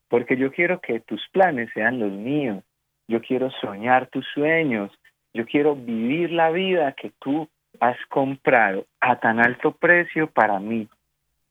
porque 0.09 0.37
yo 0.37 0.53
quiero 0.53 0.81
que 0.81 1.01
tus 1.01 1.27
planes 1.31 1.71
sean 1.73 1.99
los 1.99 2.13
míos. 2.13 2.63
Yo 3.09 3.21
quiero 3.21 3.51
soñar 3.63 4.09
tus 4.09 4.27
sueños. 4.35 4.91
Yo 5.33 5.47
quiero 5.47 5.77
vivir 5.77 6.33
la 6.33 6.51
vida 6.51 6.93
que 6.93 7.13
tú 7.21 7.49
has 7.81 7.97
comprado 8.09 8.87
a 9.01 9.19
tan 9.19 9.41
alto 9.41 9.73
precio 9.73 10.29
para 10.29 10.59
mí. 10.59 10.89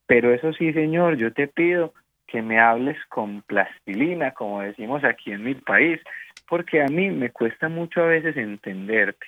Pero 0.07 0.33
eso 0.33 0.53
sí, 0.53 0.73
Señor, 0.73 1.17
yo 1.17 1.33
te 1.33 1.47
pido 1.47 1.93
que 2.27 2.41
me 2.41 2.59
hables 2.59 2.97
con 3.09 3.41
plastilina, 3.41 4.31
como 4.31 4.61
decimos 4.61 5.03
aquí 5.03 5.31
en 5.31 5.43
mi 5.43 5.55
país, 5.55 5.99
porque 6.47 6.81
a 6.81 6.88
mí 6.88 7.09
me 7.09 7.31
cuesta 7.31 7.69
mucho 7.69 8.01
a 8.01 8.07
veces 8.07 8.38
entenderte. 8.38 9.27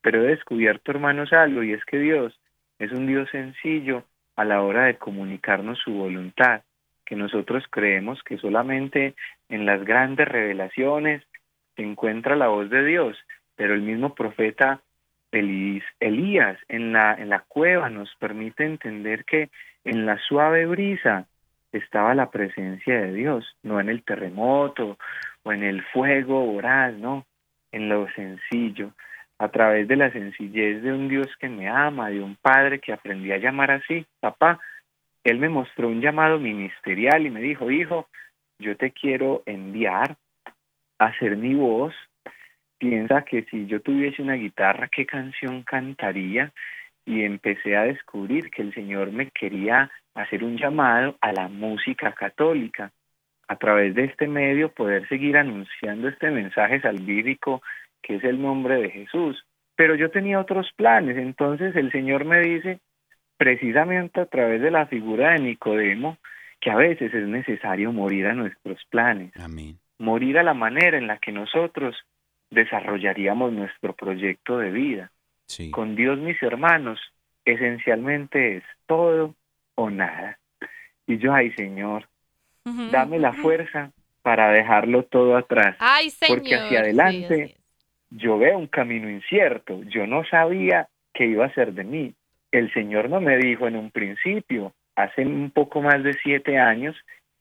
Pero 0.00 0.24
he 0.24 0.28
descubierto, 0.28 0.90
hermanos, 0.90 1.32
algo, 1.32 1.62
y 1.62 1.72
es 1.72 1.84
que 1.84 1.98
Dios 1.98 2.38
es 2.78 2.92
un 2.92 3.06
Dios 3.06 3.28
sencillo 3.30 4.04
a 4.36 4.44
la 4.44 4.62
hora 4.62 4.84
de 4.84 4.96
comunicarnos 4.96 5.78
su 5.78 5.92
voluntad, 5.92 6.62
que 7.04 7.16
nosotros 7.16 7.64
creemos 7.70 8.22
que 8.22 8.36
solamente 8.38 9.14
en 9.48 9.64
las 9.64 9.84
grandes 9.84 10.28
revelaciones 10.28 11.22
se 11.74 11.82
encuentra 11.82 12.36
la 12.36 12.48
voz 12.48 12.68
de 12.68 12.84
Dios, 12.84 13.16
pero 13.54 13.74
el 13.74 13.82
mismo 13.82 14.14
profeta 14.14 14.80
Elías 15.32 16.58
en 16.68 16.92
la, 16.92 17.14
en 17.14 17.28
la 17.28 17.40
cueva 17.40 17.90
nos 17.90 18.14
permite 18.16 18.64
entender 18.64 19.24
que 19.24 19.50
en 19.84 20.06
la 20.06 20.18
suave 20.18 20.66
brisa 20.66 21.26
estaba 21.72 22.14
la 22.14 22.30
presencia 22.30 23.00
de 23.00 23.12
Dios, 23.12 23.56
no 23.62 23.80
en 23.80 23.88
el 23.88 24.02
terremoto 24.02 24.98
o 25.42 25.52
en 25.52 25.62
el 25.62 25.82
fuego 25.82 26.46
voraz, 26.46 26.94
no, 26.94 27.26
en 27.72 27.88
lo 27.88 28.08
sencillo, 28.12 28.92
a 29.38 29.48
través 29.48 29.86
de 29.86 29.96
la 29.96 30.10
sencillez 30.10 30.82
de 30.82 30.92
un 30.92 31.08
Dios 31.08 31.28
que 31.38 31.48
me 31.48 31.68
ama, 31.68 32.08
de 32.08 32.22
un 32.22 32.36
Padre 32.36 32.80
que 32.80 32.92
aprendí 32.92 33.32
a 33.32 33.38
llamar 33.38 33.70
así, 33.70 34.06
papá. 34.20 34.58
Él 35.24 35.38
me 35.38 35.48
mostró 35.48 35.88
un 35.88 36.00
llamado 36.00 36.38
ministerial 36.38 37.26
y 37.26 37.30
me 37.30 37.40
dijo, 37.40 37.70
hijo, 37.70 38.08
yo 38.58 38.76
te 38.76 38.92
quiero 38.92 39.42
enviar 39.44 40.16
a 40.98 41.18
ser 41.18 41.36
mi 41.36 41.54
voz. 41.54 41.94
Piensa 42.78 43.22
que 43.22 43.44
si 43.44 43.66
yo 43.66 43.80
tuviese 43.80 44.22
una 44.22 44.34
guitarra, 44.34 44.88
¿qué 44.88 45.06
canción 45.06 45.62
cantaría? 45.62 46.52
y 47.06 47.22
empecé 47.22 47.76
a 47.76 47.84
descubrir 47.84 48.50
que 48.50 48.62
el 48.62 48.74
Señor 48.74 49.12
me 49.12 49.30
quería 49.30 49.90
hacer 50.14 50.42
un 50.42 50.58
llamado 50.58 51.16
a 51.20 51.32
la 51.32 51.48
música 51.48 52.12
católica. 52.12 52.90
A 53.48 53.56
través 53.56 53.94
de 53.94 54.04
este 54.04 54.26
medio 54.26 54.72
poder 54.72 55.08
seguir 55.08 55.36
anunciando 55.36 56.08
este 56.08 56.30
mensaje 56.30 56.80
salvífico 56.80 57.62
que 58.02 58.16
es 58.16 58.24
el 58.24 58.42
nombre 58.42 58.76
de 58.76 58.90
Jesús. 58.90 59.44
Pero 59.76 59.94
yo 59.94 60.10
tenía 60.10 60.40
otros 60.40 60.68
planes, 60.74 61.16
entonces 61.16 61.76
el 61.76 61.92
Señor 61.92 62.24
me 62.24 62.40
dice, 62.40 62.80
precisamente 63.36 64.20
a 64.20 64.26
través 64.26 64.60
de 64.60 64.70
la 64.70 64.86
figura 64.86 65.32
de 65.32 65.40
Nicodemo, 65.40 66.16
que 66.60 66.70
a 66.70 66.76
veces 66.76 67.14
es 67.14 67.28
necesario 67.28 67.92
morir 67.92 68.26
a 68.26 68.34
nuestros 68.34 68.82
planes, 68.90 69.32
Amén. 69.36 69.78
morir 69.98 70.38
a 70.38 70.42
la 70.42 70.54
manera 70.54 70.98
en 70.98 71.06
la 71.06 71.18
que 71.18 71.30
nosotros 71.30 71.94
desarrollaríamos 72.50 73.52
nuestro 73.52 73.94
proyecto 73.94 74.58
de 74.58 74.70
vida. 74.70 75.10
Sí. 75.46 75.70
Con 75.70 75.94
Dios, 75.96 76.18
mis 76.18 76.42
hermanos, 76.42 77.00
esencialmente 77.44 78.58
es 78.58 78.64
todo 78.86 79.34
o 79.74 79.90
nada. 79.90 80.38
Y 81.06 81.18
yo, 81.18 81.32
ay 81.32 81.52
Señor, 81.52 82.08
dame 82.64 83.18
la 83.18 83.32
fuerza 83.32 83.92
para 84.22 84.50
dejarlo 84.50 85.04
todo 85.04 85.36
atrás. 85.36 85.76
Ay, 85.78 86.10
señor. 86.10 86.38
Porque 86.38 86.56
hacia 86.56 86.80
adelante. 86.80 87.56
Yo 88.10 88.38
veo 88.38 88.56
un 88.58 88.68
camino 88.68 89.10
incierto, 89.10 89.82
yo 89.84 90.06
no 90.06 90.24
sabía 90.24 90.88
qué 91.12 91.26
iba 91.26 91.44
a 91.44 91.54
ser 91.54 91.72
de 91.72 91.84
mí. 91.84 92.14
El 92.52 92.72
Señor 92.72 93.10
no 93.10 93.20
me 93.20 93.36
dijo 93.36 93.66
en 93.66 93.76
un 93.76 93.90
principio, 93.90 94.72
hace 94.94 95.22
un 95.22 95.50
poco 95.50 95.82
más 95.82 96.02
de 96.02 96.14
siete 96.22 96.58
años, 96.58 96.96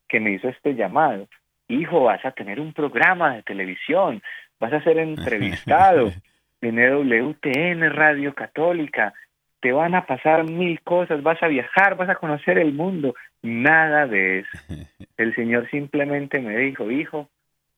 que 0.08 0.20
me 0.20 0.32
hizo 0.32 0.50
este 0.50 0.74
llamado. 0.76 1.28
Hijo, 1.68 2.04
vas 2.04 2.24
a 2.26 2.32
tener 2.32 2.60
un 2.60 2.74
programa 2.74 3.36
de 3.36 3.44
televisión, 3.44 4.22
vas 4.60 4.74
a 4.74 4.84
ser 4.84 4.98
entrevistado 4.98 6.12
en 6.62 6.80
EWTN 6.80 7.90
Radio 7.92 8.34
Católica, 8.34 9.14
te 9.60 9.72
van 9.72 9.96
a 9.96 10.06
pasar 10.06 10.50
mil 10.50 10.82
cosas, 10.82 11.24
vas 11.24 11.42
a 11.42 11.48
viajar, 11.48 11.96
vas 11.98 12.10
a 12.10 12.16
conocer 12.16 12.58
el 12.58 12.74
mundo. 12.74 13.16
Nada 13.42 14.06
de 14.08 14.40
eso. 14.40 14.58
El 15.18 15.34
Señor 15.36 15.70
simplemente 15.70 16.40
me 16.40 16.58
dijo, 16.58 16.92
hijo, 16.92 17.30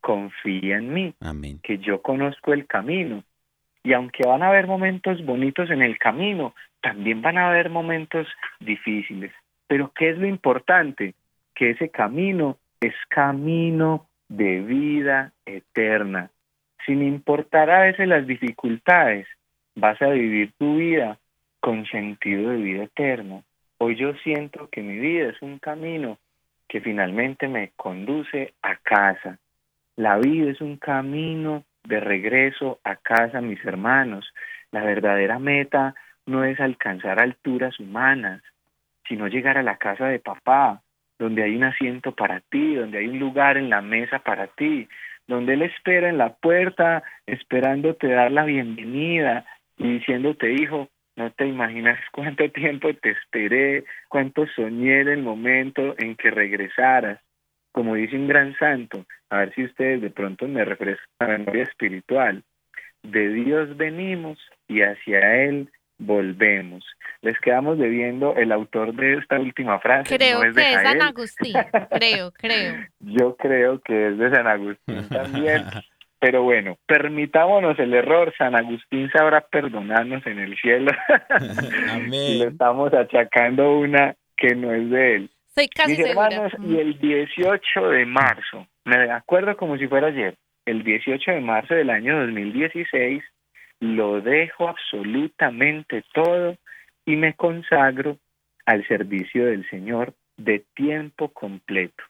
confía 0.02 0.78
en 0.78 0.94
mí, 0.94 1.14
Amén. 1.20 1.60
que 1.64 1.78
yo 1.78 2.02
conozco 2.02 2.54
el 2.54 2.66
camino. 2.66 3.24
Y 3.84 3.94
aunque 3.94 4.28
van 4.28 4.44
a 4.44 4.50
haber 4.50 4.68
momentos 4.68 5.24
bonitos 5.26 5.70
en 5.70 5.82
el 5.82 5.98
camino, 5.98 6.54
también 6.82 7.22
van 7.22 7.38
a 7.38 7.50
haber 7.50 7.70
momentos 7.70 8.28
difíciles. 8.60 9.32
Pero 9.68 9.92
¿qué 9.96 10.10
es 10.10 10.18
lo 10.18 10.28
importante? 10.28 11.14
Que 11.54 11.72
ese 11.72 11.90
camino 11.90 12.58
es 12.82 12.94
camino 13.10 14.08
de 14.30 14.62
vida 14.62 15.32
eterna. 15.46 16.32
Sin 16.88 17.04
importar 17.04 17.70
a 17.70 17.82
veces 17.82 18.08
las 18.08 18.26
dificultades, 18.26 19.28
vas 19.76 20.02
a 20.02 20.08
vivir 20.08 20.54
tu 20.58 20.78
vida 20.78 21.18
con 21.60 21.86
sentido 21.86 22.52
de 22.52 22.58
vida 22.58 22.84
eterno. 22.86 23.44
Hoy 23.78 23.98
yo 23.98 24.14
siento 24.24 24.70
que 24.72 24.82
mi 24.82 24.98
vida 24.98 25.28
es 25.28 25.42
un 25.42 25.60
camino 25.60 26.18
que 26.70 26.80
finalmente 26.80 27.50
me 27.50 27.72
conduce 27.76 28.54
a 28.62 28.78
casa. 28.78 29.38
La 29.98 30.18
vida 30.18 30.50
es 30.50 30.62
un 30.62 30.78
camino 30.78 31.66
de 31.84 32.00
regreso 32.00 32.80
a 32.86 32.96
casa, 32.96 33.42
mis 33.42 33.64
hermanos. 33.66 34.26
La 34.72 34.82
verdadera 34.82 35.40
meta 35.40 35.94
no 36.26 36.46
es 36.46 36.58
alcanzar 36.62 37.22
alturas 37.22 37.78
humanas, 37.82 38.42
sino 39.10 39.28
llegar 39.28 39.58
a 39.58 39.64
la 39.64 39.76
casa 39.76 40.08
de 40.08 40.20
papá, 40.20 40.82
donde 41.20 41.44
hay 41.44 41.54
un 41.54 41.66
asiento 41.66 42.14
para 42.14 42.40
ti, 42.40 42.76
donde 42.76 43.00
hay 43.00 43.08
un 43.08 43.20
lugar 43.20 43.58
en 43.58 43.70
la 43.70 43.82
mesa 43.82 44.20
para 44.20 44.48
ti, 44.48 44.88
donde 45.28 45.54
Él 45.54 45.64
espera 45.64 46.10
en 46.10 46.18
la 46.18 46.36
puerta, 46.36 47.04
esperándote 47.26 48.08
dar 48.08 48.32
la 48.32 48.46
bienvenida 48.46 49.46
y 49.78 50.00
diciéndote, 50.00 50.54
hijo, 50.54 50.90
no 51.16 51.32
te 51.32 51.48
imaginas 51.48 52.00
cuánto 52.12 52.50
tiempo 52.52 52.94
te 52.94 53.12
esperé, 53.12 53.84
cuánto 54.08 54.48
soñé 54.56 55.02
en 55.02 55.08
el 55.10 55.24
momento 55.24 55.96
en 55.98 56.16
que 56.16 56.32
regresaras. 56.32 57.20
Como 57.72 57.96
dice 57.96 58.16
un 58.16 58.28
gran 58.28 58.56
santo, 58.58 59.06
a 59.30 59.40
ver 59.40 59.54
si 59.54 59.66
ustedes 59.66 60.02
de 60.02 60.10
pronto 60.10 60.48
me 60.48 60.64
refrescan 60.64 61.06
la 61.20 61.28
memoria 61.38 61.64
espiritual, 61.64 62.44
de 63.04 63.30
Dios 63.30 63.78
venimos 63.78 64.40
y 64.68 64.82
hacia 64.82 65.44
Él 65.44 65.70
volvemos. 65.98 66.84
Les 67.22 67.40
quedamos 67.40 67.78
debiendo 67.78 68.36
el 68.36 68.52
autor 68.52 68.94
de 68.94 69.16
esta 69.16 69.40
última 69.40 69.80
frase. 69.80 70.18
Creo 70.18 70.40
no 70.40 70.46
es 70.46 70.56
de 70.56 70.62
que 70.62 70.74
es 70.74 70.82
San. 70.82 71.02
Agustín. 71.02 71.54
Creo, 71.92 72.32
creo. 72.32 72.76
Yo 73.00 73.36
creo 73.36 73.82
que 73.82 74.10
es 74.10 74.18
de 74.18 74.30
San 74.32 74.48
Agustín 74.48 75.10
también. 75.10 75.64
Pero 76.20 76.44
bueno, 76.44 76.78
permitámonos 76.88 77.78
el 77.80 77.94
error. 77.94 78.34
San 78.38 78.56
Agustín 78.56 79.10
sabrá 79.12 79.42
perdonarnos 79.42 80.26
en 80.26 80.40
el 80.40 80.58
cielo. 80.58 80.92
y 81.40 82.38
le 82.38 82.46
Amén. 82.46 82.48
estamos 82.52 82.94
achacando 82.94 83.78
una 83.78 84.16
que 84.36 84.56
no 84.56 84.74
es 84.74 84.90
de 84.90 85.16
él. 85.16 85.30
Soy 85.56 85.68
casi 85.70 85.98
Mis 85.98 86.06
segura. 86.06 86.28
hermanos, 86.28 86.54
y 86.64 86.78
el 86.78 87.00
18 87.00 87.90
de 87.90 88.06
marzo, 88.06 88.68
me 88.86 89.12
acuerdo 89.12 89.58
como 89.58 89.78
si 89.78 89.88
fuera 89.88 90.08
ayer, 90.08 90.36
el 90.66 90.84
18 90.84 91.32
de 91.32 91.42
marzo 91.42 91.74
del 91.74 91.90
año 91.90 92.20
2016, 92.20 93.24
lo 93.80 94.22
dejo 94.22 94.68
absolutamente 94.68 96.04
todo 96.14 96.58
y 97.06 97.16
me 97.16 97.34
consagro 97.34 98.18
al 98.66 98.86
servicio 98.88 99.46
del 99.46 99.68
Señor 99.70 100.14
de 100.36 100.64
tiempo 100.76 101.30
completo. 101.30 102.04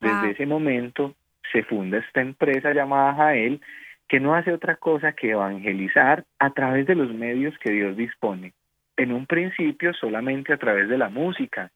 Desde 0.00 0.20
Wow. 0.20 0.30
ese 0.30 0.46
momento 0.46 1.14
se 1.52 1.62
funda 1.62 1.98
esta 1.98 2.20
empresa 2.20 2.72
llamada 2.72 3.14
Jael, 3.14 3.60
que 4.08 4.20
no 4.20 4.34
hace 4.34 4.52
otra 4.52 4.76
cosa 4.76 5.12
que 5.12 5.30
evangelizar 5.30 6.24
a 6.38 6.50
través 6.50 6.86
de 6.86 6.94
los 6.94 7.12
medios 7.12 7.56
que 7.58 7.72
Dios 7.72 7.96
dispone. 7.96 8.52
En 8.96 9.12
un 9.12 9.26
principio 9.26 9.92
solamente 9.94 10.52
a 10.52 10.58
través 10.58 10.88
de 10.88 10.98
la 10.98 11.08
música, 11.08 11.70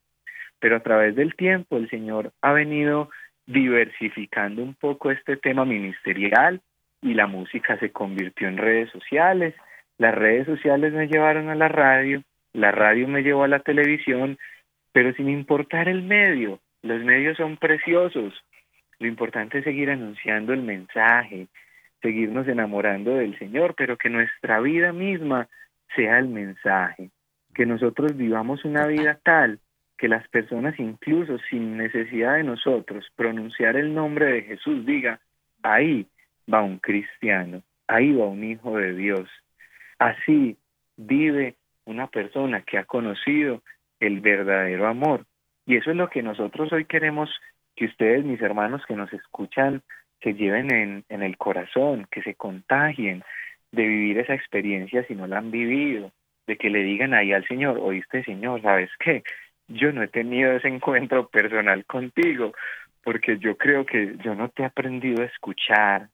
pero 0.61 0.76
a 0.76 0.80
través 0.80 1.16
del 1.16 1.34
tiempo 1.34 1.76
el 1.76 1.88
Señor 1.88 2.32
ha 2.42 2.52
venido 2.52 3.11
diversificando 3.46 4.62
un 4.62 4.74
poco 4.74 5.11
este 5.11 5.37
tema 5.37 5.64
ministerial 5.64 6.61
y 7.02 7.14
la 7.14 7.26
música 7.26 7.78
se 7.78 7.90
convirtió 7.90 8.48
en 8.48 8.56
redes 8.56 8.90
sociales, 8.90 9.54
las 9.98 10.14
redes 10.14 10.46
sociales 10.46 10.92
me 10.92 11.08
llevaron 11.08 11.48
a 11.48 11.54
la 11.54 11.68
radio, 11.68 12.22
la 12.52 12.70
radio 12.70 13.08
me 13.08 13.22
llevó 13.22 13.44
a 13.44 13.48
la 13.48 13.61
televisión, 13.61 14.38
pero 14.92 15.12
sin 15.14 15.28
importar 15.28 15.88
el 15.88 16.02
medio, 16.02 16.61
los 16.82 17.02
medios 17.04 17.37
son 17.37 17.56
preciosos, 17.56 18.34
lo 18.98 19.06
importante 19.06 19.58
es 19.58 19.64
seguir 19.64 19.90
anunciando 19.90 20.52
el 20.52 20.62
mensaje, 20.62 21.46
seguirnos 22.02 22.48
enamorando 22.48 23.14
del 23.14 23.38
Señor, 23.38 23.74
pero 23.76 23.96
que 23.96 24.08
nuestra 24.08 24.61
vida 24.61 24.92
misma 24.92 25.48
sea 25.94 26.18
el 26.18 26.28
mensaje, 26.28 27.11
que 27.54 27.66
nosotros 27.66 28.16
vivamos 28.16 28.64
una 28.64 28.87
vida 28.87 29.18
tal 29.22 29.61
que 29.96 30.08
las 30.08 30.26
personas 30.28 30.78
incluso 30.78 31.38
sin 31.50 31.76
necesidad 31.76 32.37
de 32.37 32.44
nosotros 32.44 33.04
pronunciar 33.16 33.76
el 33.76 33.92
nombre 33.92 34.26
de 34.26 34.42
Jesús 34.42 34.87
diga, 34.87 35.18
ahí 35.62 36.06
va 36.52 36.62
un 36.62 36.78
cristiano, 36.78 37.62
ahí 37.87 38.12
va 38.12 38.26
un 38.26 38.44
hijo 38.44 38.76
de 38.76 38.94
Dios. 38.94 39.28
Así 39.98 40.56
vive 40.96 41.56
una 41.84 42.06
persona 42.06 42.62
que 42.62 42.78
ha 42.78 42.84
conocido 42.84 43.62
el 44.00 44.20
verdadero 44.20 44.87
amor. 44.87 45.26
Y 45.66 45.76
eso 45.76 45.90
es 45.90 45.96
lo 45.96 46.08
que 46.08 46.22
nosotros 46.22 46.72
hoy 46.72 46.84
queremos 46.84 47.30
que 47.76 47.87
ustedes, 47.87 48.24
mis 48.24 48.40
hermanos 48.40 48.82
que 48.87 48.94
nos 48.94 49.12
escuchan, 49.12 49.82
que 50.20 50.34
lleven 50.34 50.72
en, 50.72 51.04
en 51.08 51.22
el 51.22 51.37
corazón, 51.37 52.06
que 52.11 52.22
se 52.22 52.34
contagien 52.34 53.22
de 53.70 53.87
vivir 53.87 54.18
esa 54.18 54.34
experiencia 54.34 55.04
si 55.06 55.14
no 55.14 55.26
la 55.26 55.38
han 55.38 55.50
vivido, 55.50 56.11
de 56.46 56.56
que 56.56 56.70
le 56.70 56.82
digan 56.82 57.14
ahí 57.14 57.32
al 57.32 57.46
Señor, 57.46 57.78
oíste 57.78 58.24
Señor, 58.24 58.62
¿sabes 58.62 58.90
qué? 58.98 59.22
Yo 59.68 59.92
no 59.92 60.02
he 60.02 60.08
tenido 60.08 60.52
ese 60.52 60.68
encuentro 60.68 61.28
personal 61.28 61.84
contigo, 61.84 62.52
porque 63.04 63.38
yo 63.38 63.56
creo 63.56 63.84
que 63.84 64.16
yo 64.24 64.34
no 64.34 64.48
te 64.48 64.62
he 64.62 64.66
aprendido 64.66 65.22
a 65.22 65.26
escuchar, 65.26 66.08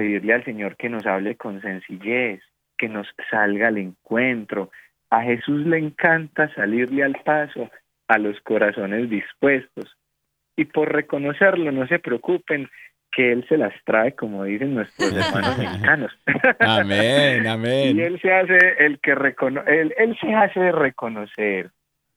pedirle 0.00 0.32
al 0.32 0.44
Señor 0.44 0.76
que 0.76 0.88
nos 0.88 1.04
hable 1.06 1.36
con 1.36 1.60
sencillez, 1.60 2.40
que 2.78 2.88
nos 2.88 3.06
salga 3.30 3.68
al 3.68 3.76
encuentro. 3.76 4.70
A 5.10 5.22
Jesús 5.22 5.66
le 5.66 5.76
encanta 5.76 6.52
salirle 6.54 7.04
al 7.04 7.16
paso 7.22 7.68
a 8.08 8.16
los 8.16 8.40
corazones 8.40 9.10
dispuestos. 9.10 9.94
Y 10.56 10.64
por 10.64 10.90
reconocerlo, 10.90 11.70
no 11.70 11.86
se 11.86 11.98
preocupen, 11.98 12.68
que 13.12 13.32
Él 13.32 13.44
se 13.48 13.58
las 13.58 13.74
trae, 13.84 14.14
como 14.14 14.44
dicen 14.44 14.74
nuestros 14.74 15.12
hermanos 15.12 15.58
mexicanos. 15.58 16.18
Amén, 16.60 17.46
amén. 17.46 17.96
Y 17.98 18.00
Él 18.00 18.18
se 18.22 18.32
hace 18.32 18.58
el 18.78 19.00
que 19.00 19.14
recono 19.14 19.62
él, 19.66 19.92
él 19.98 20.16
se 20.20 20.32
hace 20.32 20.72
reconocer 20.72 21.70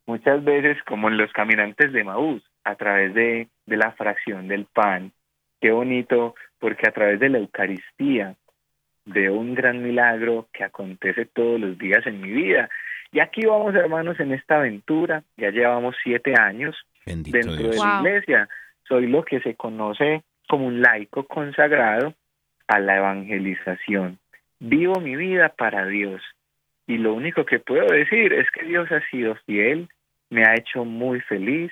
muchas 0.06 0.44
veces 0.44 0.78
como 0.86 1.10
en 1.10 1.18
los 1.18 1.34
caminantes 1.34 1.92
de 1.92 2.04
Maús, 2.04 2.44
a 2.64 2.76
través 2.76 3.14
de, 3.14 3.50
de 3.66 3.78
la 3.78 3.92
fracción 3.94 4.48
del 4.48 4.66
pan. 4.66 5.12
Qué 5.60 5.72
bonito, 5.72 6.36
porque 6.64 6.88
a 6.88 6.94
través 6.94 7.20
de 7.20 7.28
la 7.28 7.40
Eucaristía 7.40 8.36
veo 9.04 9.34
un 9.34 9.54
gran 9.54 9.84
milagro 9.84 10.48
que 10.54 10.64
acontece 10.64 11.26
todos 11.26 11.60
los 11.60 11.78
días 11.78 12.08
en 12.08 12.22
mi 12.22 12.32
vida. 12.32 12.70
Y 13.12 13.20
aquí 13.20 13.46
vamos, 13.46 13.76
hermanos, 13.76 14.18
en 14.22 14.32
esta 14.32 14.56
aventura. 14.60 15.24
Ya 15.36 15.50
llevamos 15.52 15.94
siete 16.02 16.36
años 16.40 16.74
Bendito 17.06 17.38
dentro 17.38 17.68
de 17.68 17.76
la 17.76 17.84
Wow. 17.98 18.06
iglesia. 18.06 18.48
Soy 18.88 19.08
lo 19.08 19.26
que 19.26 19.42
se 19.42 19.56
conoce 19.56 20.24
como 20.48 20.68
un 20.68 20.82
laico 20.82 21.26
consagrado 21.28 22.14
a 22.70 22.80
la 22.80 22.96
evangelización. 22.96 24.20
Vivo 24.62 25.02
mi 25.02 25.18
vida 25.18 25.50
para 25.50 25.86
Dios. 25.86 26.22
y 26.88 26.98
lo 26.98 27.14
único 27.14 27.46
que 27.46 27.60
puedo 27.60 27.88
decir 27.88 28.32
es 28.32 28.50
que 28.52 28.66
Dios 28.66 28.90
ha 28.92 29.02
sido 29.10 29.36
fiel, 29.46 29.90
me 30.30 30.44
ha 30.46 30.54
hecho 30.56 30.86
muy 30.86 31.20
feliz 31.22 31.72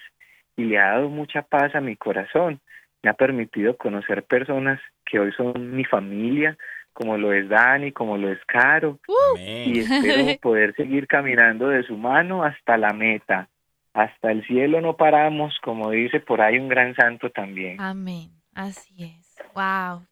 y 0.57 0.63
le 0.65 0.79
ha 0.79 0.91
dado 0.95 1.07
mucha 1.09 1.41
paz 1.43 1.75
a 1.75 1.81
mi 1.81 1.95
corazón. 1.95 2.59
Me 3.04 3.10
ha 3.10 3.14
permitido 3.14 3.78
conocer 3.78 4.24
personas 4.24 4.80
que 5.06 5.20
hoy 5.20 5.32
son 5.34 5.76
mi 5.76 5.86
familia, 5.86 6.58
como 6.93 7.18
lo 7.18 7.34
es 7.34 7.49
Dani, 7.49 7.91
como 7.91 8.18
lo 8.18 8.32
es 8.32 8.39
Caro, 8.45 8.99
y 9.38 9.80
espero 9.80 10.26
poder 10.41 10.76
seguir 10.76 11.08
caminando 11.08 11.68
de 11.68 11.84
su 11.84 11.97
mano 11.97 12.43
hasta 12.43 12.78
la 12.78 12.93
meta. 12.93 13.49
Hasta 13.93 14.32
el 14.32 14.45
cielo 14.45 14.80
no 14.82 14.95
paramos, 14.95 15.54
como 15.64 15.91
dice 15.91 16.20
por 16.20 16.41
ahí 16.41 16.58
un 16.58 16.70
gran 16.70 16.95
santo 16.95 17.30
también. 17.30 17.80
Amén. 17.82 18.30
Así 18.54 19.04
es. 19.04 19.36
Wow. 19.54 20.06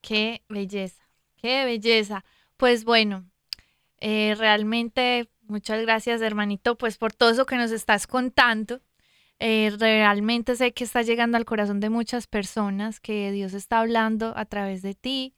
Qué 0.00 0.42
belleza. 0.48 1.02
Qué 1.36 1.64
belleza. 1.64 2.24
Pues 2.56 2.84
bueno, 2.84 3.24
eh, 4.00 4.34
realmente 4.38 5.28
muchas 5.46 5.80
gracias, 5.82 6.20
hermanito, 6.22 6.76
pues 6.76 6.98
por 6.98 7.12
todo 7.12 7.30
eso 7.30 7.46
que 7.46 7.56
nos 7.56 7.70
estás 7.70 8.06
contando. 8.06 8.80
Eh, 9.44 9.72
realmente 9.78 10.54
sé 10.54 10.72
que 10.72 10.84
está 10.84 11.02
llegando 11.02 11.36
al 11.36 11.44
corazón 11.44 11.80
de 11.80 11.90
muchas 11.90 12.26
personas, 12.28 13.00
que 13.00 13.32
Dios 13.32 13.54
está 13.54 13.80
hablando 13.80 14.32
a 14.36 14.44
través 14.44 14.82
de 14.82 14.94
ti. 14.94 15.34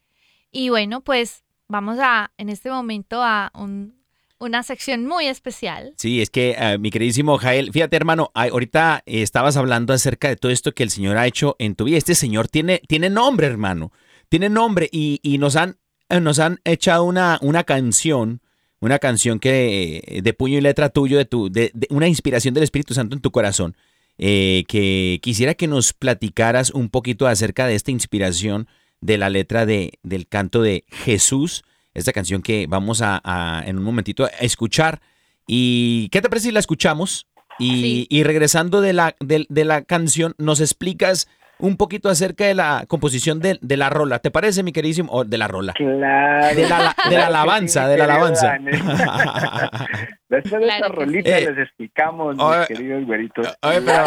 Y 0.53 0.69
bueno, 0.69 1.01
pues 1.01 1.43
vamos 1.69 1.99
a, 2.01 2.31
en 2.37 2.51
este 2.51 2.71
momento, 2.71 3.23
a 3.23 3.51
un- 3.55 3.95
una 4.39 4.63
sección 4.63 5.07
muy 5.07 5.27
especial. 5.27 5.95
Sí, 5.97 6.21
es 6.21 6.29
que 6.29 6.55
eh, 6.59 6.77
mi 6.77 6.91
queridísimo 6.91 7.39
Jael, 7.39 7.73
fíjate 7.73 7.97
hermano, 7.97 8.31
ahorita 8.35 9.03
eh, 9.07 9.23
estabas 9.23 9.57
hablando 9.57 9.95
acerca 9.95 10.29
de 10.29 10.37
todo 10.37 10.53
esto 10.53 10.73
que 10.73 10.83
el 10.83 10.91
Señor 10.91 11.17
ha 11.17 11.27
hecho 11.27 11.57
en 11.59 11.75
tu 11.75 11.85
vida. 11.85 11.97
Este 11.97 12.15
Señor 12.15 12.49
tiene, 12.49 12.83
tiene 12.87 13.09
nombre, 13.09 13.47
hermano, 13.47 13.91
tiene 14.29 14.51
nombre 14.51 14.89
y, 14.93 15.19
y 15.23 15.39
nos 15.39 15.57
han 15.57 15.79
nos 16.21 16.39
han 16.41 16.61
echado 16.65 17.05
una, 17.05 17.39
una 17.41 17.65
canción, 17.65 18.43
una 18.81 18.99
canción 18.99 19.41
que 19.41 20.21
de 20.23 20.35
puño 20.35 20.59
y 20.59 20.61
letra 20.61 20.91
tuyo, 20.91 21.17
de 21.17 21.25
tu, 21.25 21.49
de 21.51 21.73
una 21.89 22.07
inspiración 22.07 22.53
del 22.53 22.65
Espíritu 22.65 22.93
Santo 22.93 23.17
en 23.17 23.23
tu 23.23 23.31
corazón, 23.31 23.75
eh, 24.19 24.65
que 24.69 25.19
quisiera 25.23 25.55
que 25.55 25.67
nos 25.67 25.93
platicaras 25.93 26.71
un 26.71 26.89
poquito 26.89 27.27
acerca 27.27 27.67
de 27.67 27.75
esta 27.75 27.91
inspiración 27.91 28.69
de 29.01 29.19
la 29.19 29.29
letra 29.29 29.67
de, 29.67 29.99
del 30.03 30.27
canto 30.29 30.63
de 30.63 30.85
Jesús, 30.89 31.63
esta 31.95 32.13
canción 32.13 32.43
que 32.43 32.67
vamos 32.69 33.03
a, 33.03 33.21
a, 33.25 33.63
en 33.67 33.79
un 33.79 33.85
momentito 33.85 34.25
a 34.25 34.29
escuchar. 34.41 35.01
¿Y 35.47 36.09
qué 36.11 36.23
te 36.23 36.29
parece 36.29 36.49
si 36.49 36.53
la 36.53 36.61
escuchamos? 36.61 37.27
Y, 37.59 37.71
Sí. 37.83 38.07
y 38.11 38.23
regresando 38.25 38.81
de 38.81 38.93
la, 38.95 39.15
de, 39.21 39.47
de 39.49 39.65
la 39.65 39.83
canción, 39.83 40.35
nos 40.39 40.61
explicas 40.61 41.29
un 41.65 41.77
poquito 41.77 42.09
acerca 42.11 42.45
de 42.45 42.55
la 42.55 42.85
composición 42.89 43.41
de, 43.41 43.59
de 43.61 43.77
la 43.77 43.89
rola. 43.89 44.19
¿Te 44.19 44.31
parece, 44.31 44.63
mi 44.63 44.73
queridísimo? 44.73 45.11
O 45.13 45.25
de 45.25 45.39
la 45.39 45.49
rola. 45.49 45.73
Claro. 45.73 46.55
De 46.55 46.69
la, 46.69 46.95
de 47.09 47.17
la 47.17 47.27
alabanza, 47.29 47.89
de 47.89 47.97
la 47.99 48.05
alabanza. 48.05 48.59
Después 50.29 50.61
de 50.61 50.67
Claro 50.67 50.75
esta 50.77 50.89
rolita 50.89 51.39
Eh, 51.39 51.51
les 51.53 51.59
explicamos, 51.67 52.37
mis 52.37 52.67
queridos 52.67 53.05
güeritos. 53.07 53.47
pero-. 53.63 54.05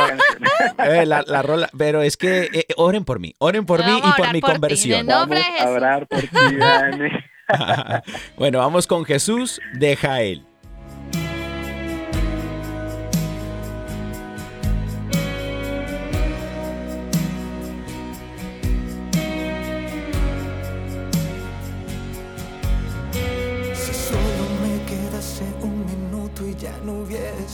Eh, 0.92 1.06
la, 1.06 1.24
la 1.26 1.42
rola, 1.42 1.70
pero 1.78 2.02
es 2.02 2.18
que 2.18 2.50
eh, 2.54 2.66
oren 2.76 3.06
por 3.06 3.20
mí, 3.20 3.34
oren 3.40 3.66
por 3.66 3.84
mí 3.86 3.98
y 3.98 4.12
por 4.22 4.34
mi 4.34 4.42
por 4.42 4.50
ti, 4.50 4.54
conversión. 4.56 5.08
de 5.08 5.14
Vamos 5.14 5.40
a 5.60 5.70
orar 5.70 6.08
por 6.08 6.20
ti, 6.22 6.56
Dani. 6.58 7.10
bueno, 8.38 8.60
vamos 8.60 8.88
con 8.88 9.06
Jesús 9.06 9.60
de 9.74 9.96
Jael. 9.96 10.44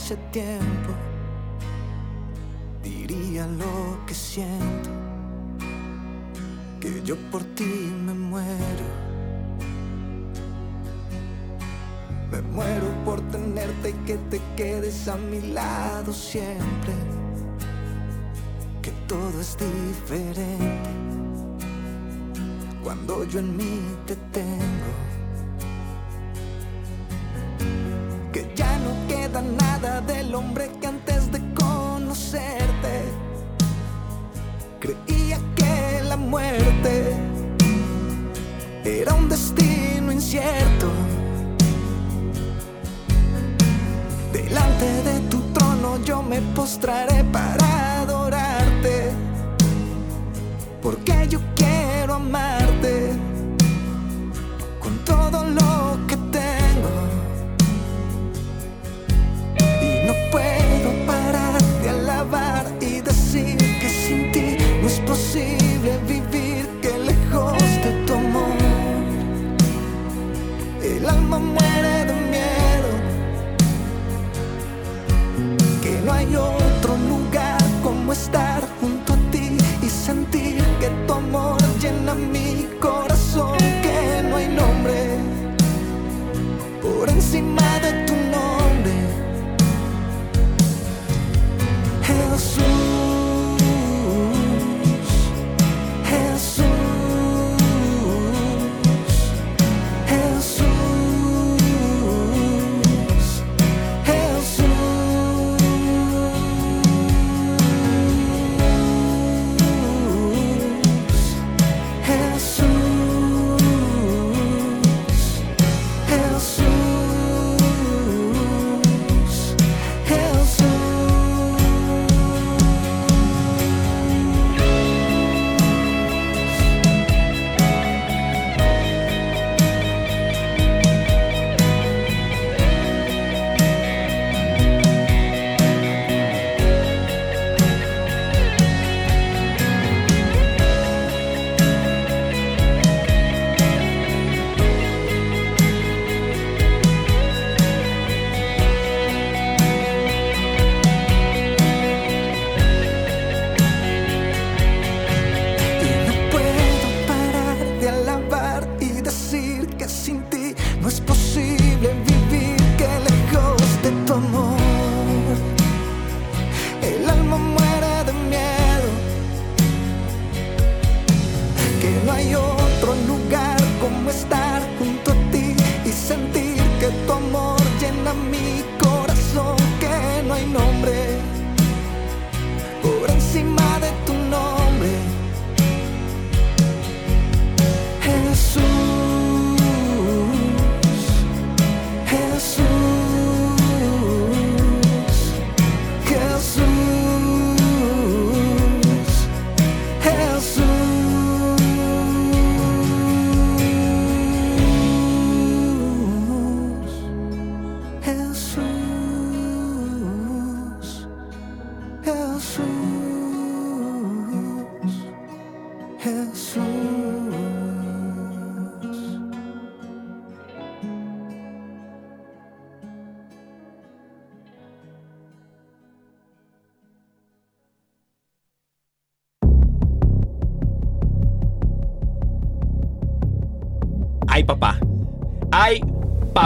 Hubiese 0.04 0.16
tiempo, 0.32 0.92
diría 2.82 3.46
lo 3.46 4.04
que 4.06 4.12
siento, 4.12 4.90
que 6.78 7.02
yo 7.02 7.16
por 7.30 7.42
ti 7.54 7.64
me 8.04 8.12
muero. 8.12 9.04
Me 12.30 12.42
muero 12.42 12.86
por 13.04 13.20
tenerte 13.30 13.90
y 13.90 13.92
que 14.06 14.16
te 14.28 14.40
quedes 14.56 15.08
a 15.08 15.16
mi 15.16 15.40
lado 15.40 16.12
siempre, 16.12 16.92
que 18.82 18.90
todo 19.08 19.40
es 19.40 19.56
diferente 19.56 20.90
cuando 22.82 23.24
yo 23.24 23.38
en 23.38 23.56
mí 23.56 23.80
te 24.06 24.16
tengo. 24.32 25.14
No 28.84 29.08
queda 29.08 29.40
nada 29.42 30.00
del 30.02 30.34
hombre 30.34 30.70
que 30.80 30.86
antes 30.86 31.32
de 31.32 31.40
conocerte 31.54 32.94
creía 34.80 35.38
que 35.56 36.02
la 36.08 36.16
muerte 36.16 37.16
era 38.84 39.14
un 39.14 39.28
destino 39.28 40.12
incierto. 40.12 40.88
Delante 44.32 44.88
de 45.08 45.20
tu 45.30 45.40
trono 45.54 46.02
yo 46.04 46.22
me 46.22 46.40
postraré 46.54 47.24
para 47.24 48.00
adorarte, 48.02 49.10
porque 50.82 51.26
yo 51.28 51.40
quiero 51.54 52.14
amarte 52.14 52.63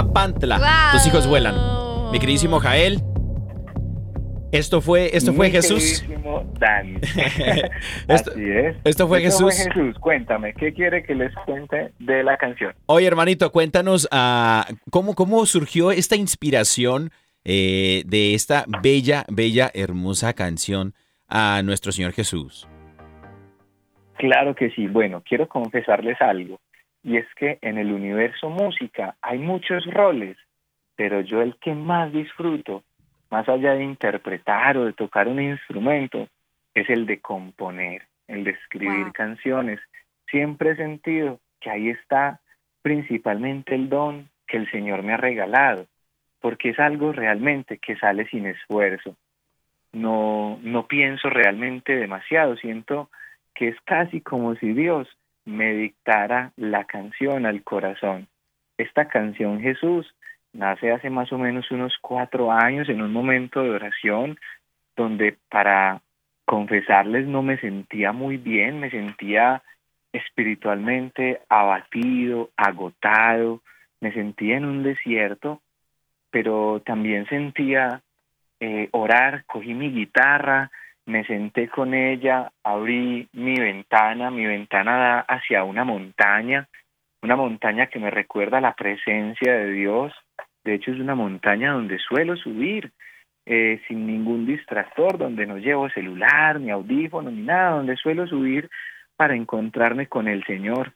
papantla. 0.02 0.90
Tus 0.92 1.06
hijos 1.06 1.26
vuelan. 1.26 1.54
Mi 2.12 2.18
queridísimo 2.18 2.60
Jael. 2.60 3.00
Esto 4.50 4.80
fue, 4.80 5.10
esto 5.14 5.34
fue 5.34 5.46
Mi 5.48 5.52
Jesús. 5.52 6.00
queridísimo 6.00 6.50
Dani. 6.58 6.94
Esto- 8.08 8.30
Así 8.30 8.50
es. 8.50 8.76
esto 8.84 9.06
fue 9.06 9.20
Jesús. 9.20 9.54
Jesús. 9.54 9.98
Cuéntame, 9.98 10.54
¿qué 10.54 10.72
quiere 10.72 11.02
que 11.02 11.14
les 11.14 11.34
cuente 11.44 11.92
de 11.98 12.22
la 12.22 12.38
canción? 12.38 12.72
Oye, 12.86 13.06
hermanito, 13.06 13.52
cuéntanos 13.52 14.08
ah, 14.10 14.66
¿cómo, 14.90 15.14
cómo 15.14 15.44
surgió 15.44 15.90
esta 15.92 16.16
inspiración 16.16 17.10
eh, 17.44 18.04
de 18.06 18.34
esta 18.34 18.64
bella, 18.82 19.24
bella, 19.28 19.70
hermosa 19.74 20.32
canción 20.32 20.94
a 21.28 21.60
nuestro 21.62 21.92
Señor 21.92 22.12
Jesús. 22.12 22.66
Claro 24.16 24.54
que 24.54 24.70
sí. 24.70 24.86
Bueno, 24.86 25.22
quiero 25.28 25.46
confesarles 25.48 26.20
algo. 26.20 26.58
Y 27.02 27.16
es 27.16 27.26
que 27.36 27.58
en 27.62 27.78
el 27.78 27.92
universo 27.92 28.50
música 28.50 29.16
hay 29.22 29.38
muchos 29.38 29.84
roles, 29.86 30.36
pero 30.96 31.20
yo 31.20 31.42
el 31.42 31.56
que 31.56 31.74
más 31.74 32.12
disfruto, 32.12 32.82
más 33.30 33.48
allá 33.48 33.74
de 33.74 33.84
interpretar 33.84 34.76
o 34.76 34.84
de 34.84 34.92
tocar 34.92 35.28
un 35.28 35.40
instrumento, 35.40 36.28
es 36.74 36.88
el 36.90 37.06
de 37.06 37.20
componer, 37.20 38.02
el 38.26 38.44
de 38.44 38.50
escribir 38.50 39.04
Wow. 39.04 39.12
canciones. 39.12 39.80
Siempre 40.30 40.70
he 40.70 40.76
sentido 40.76 41.40
que 41.60 41.70
ahí 41.70 41.90
está 41.90 42.40
principalmente 42.82 43.74
el 43.74 43.88
don 43.88 44.28
que 44.46 44.56
el 44.56 44.70
Señor 44.70 45.02
me 45.02 45.12
ha 45.12 45.16
regalado, 45.18 45.86
porque 46.40 46.70
es 46.70 46.78
algo 46.78 47.12
realmente 47.12 47.78
que 47.78 47.96
sale 47.96 48.26
sin 48.28 48.46
esfuerzo. 48.46 49.16
No, 49.92 50.58
no 50.62 50.86
pienso 50.86 51.30
realmente 51.30 51.96
demasiado, 51.96 52.56
siento 52.56 53.10
que 53.54 53.68
es 53.68 53.76
casi 53.84 54.20
como 54.20 54.54
si 54.56 54.72
Dios 54.72 55.08
me 55.48 55.72
dictara 55.72 56.52
la 56.56 56.84
canción 56.84 57.46
al 57.46 57.62
corazón. 57.62 58.28
Esta 58.76 59.08
canción 59.08 59.60
Jesús 59.60 60.14
nace 60.52 60.92
hace 60.92 61.08
más 61.08 61.32
o 61.32 61.38
menos 61.38 61.70
unos 61.70 61.96
cuatro 62.02 62.52
años 62.52 62.88
en 62.88 63.00
un 63.00 63.12
momento 63.12 63.62
de 63.62 63.70
oración 63.70 64.38
donde 64.94 65.36
para 65.48 66.02
confesarles 66.44 67.26
no 67.26 67.42
me 67.42 67.58
sentía 67.58 68.12
muy 68.12 68.36
bien, 68.36 68.80
me 68.80 68.90
sentía 68.90 69.62
espiritualmente 70.12 71.40
abatido, 71.48 72.50
agotado, 72.56 73.62
me 74.00 74.12
sentía 74.12 74.56
en 74.56 74.66
un 74.66 74.82
desierto, 74.82 75.62
pero 76.30 76.82
también 76.84 77.26
sentía 77.26 78.02
eh, 78.60 78.88
orar, 78.92 79.44
cogí 79.46 79.72
mi 79.72 79.90
guitarra, 79.90 80.70
me 81.08 81.24
senté 81.24 81.68
con 81.68 81.94
ella, 81.94 82.52
abrí 82.62 83.28
mi 83.32 83.58
ventana, 83.58 84.30
mi 84.30 84.44
ventana 84.44 84.96
da 84.98 85.20
hacia 85.20 85.64
una 85.64 85.82
montaña, 85.82 86.68
una 87.22 87.34
montaña 87.34 87.86
que 87.86 87.98
me 87.98 88.10
recuerda 88.10 88.60
la 88.60 88.74
presencia 88.74 89.54
de 89.54 89.72
Dios, 89.72 90.12
de 90.64 90.74
hecho 90.74 90.92
es 90.92 91.00
una 91.00 91.14
montaña 91.14 91.72
donde 91.72 91.98
suelo 91.98 92.36
subir 92.36 92.92
eh, 93.46 93.80
sin 93.88 94.06
ningún 94.06 94.44
distractor, 94.44 95.16
donde 95.16 95.46
no 95.46 95.56
llevo 95.56 95.88
celular, 95.88 96.60
ni 96.60 96.70
audífono, 96.70 97.30
ni 97.30 97.40
nada, 97.40 97.76
donde 97.76 97.96
suelo 97.96 98.26
subir 98.26 98.68
para 99.16 99.34
encontrarme 99.34 100.08
con 100.08 100.28
el 100.28 100.44
Señor. 100.44 100.92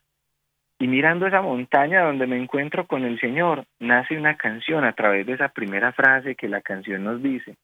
Y 0.79 0.89
mirando 0.89 1.27
esa 1.27 1.41
montaña 1.41 2.03
donde 2.03 2.27
me 2.27 2.37
encuentro 2.37 2.87
con 2.87 3.05
el 3.05 3.19
Señor, 3.19 3.65
nace 3.81 4.19
una 4.19 4.37
canción 4.37 4.85
a 4.85 4.93
través 4.93 5.25
de 5.25 5.33
esa 5.33 5.49
primera 5.49 5.93
frase 5.93 6.35
que 6.35 6.49
la 6.49 6.61
canción 6.61 7.03
nos 7.03 7.23
dice, 7.23 7.57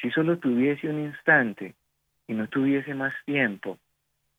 si 0.00 0.08
solo 0.12 0.38
tuviese 0.38 0.88
un 0.88 1.00
instante 1.06 1.74
y 2.30 2.34
no 2.34 2.46
tuviese 2.48 2.94
más 2.94 3.12
tiempo, 3.24 3.76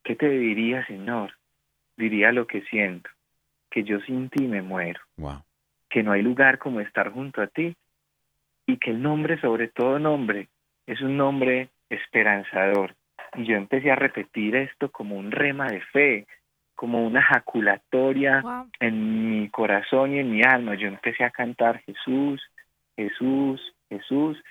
¿qué 0.06 0.16
te 0.16 0.30
diría, 0.30 0.86
Señor? 0.88 1.34
Diría 1.98 2.32
lo 2.32 2.48
que 2.48 2.62
siento, 2.62 3.10
que 3.70 3.84
yo 3.84 4.00
sin 4.00 4.30
ti 4.30 4.48
me 4.48 4.62
muero, 4.62 5.02
Wow. 5.18 5.44
que 5.90 6.02
no 6.02 6.14
hay 6.14 6.22
lugar 6.22 6.58
como 6.58 6.80
estar 6.80 7.12
junto 7.12 7.42
a 7.42 7.48
ti 7.48 7.76
y 8.66 8.78
que 8.78 8.92
el 8.92 9.02
nombre 9.02 9.42
sobre 9.42 9.68
todo 9.68 10.00
nombre 10.00 10.48
es 10.88 11.02
un 11.02 11.18
nombre 11.18 11.68
esperanzador. 11.90 12.96
Y 13.36 13.44
yo 13.44 13.58
empecé 13.58 13.92
a 13.92 13.96
repetir 13.96 14.56
esto 14.56 14.90
como 14.90 15.18
un 15.18 15.30
rema 15.32 15.68
de 15.68 15.82
fe, 15.82 16.28
como 16.76 17.06
una 17.06 17.22
jaculatoria 17.22 18.40
Wow. 18.42 18.70
en 18.80 19.30
mi 19.42 19.50
corazón 19.50 20.14
y 20.16 20.20
en 20.20 20.32
mi 20.32 20.44
alma. 20.44 20.76
Yo 20.76 20.88
empecé 20.88 21.26
a 21.26 21.30
cantar 21.30 21.82
Jesús, 21.84 22.42
Jesús, 22.96 23.62
Jesús. 23.90 24.42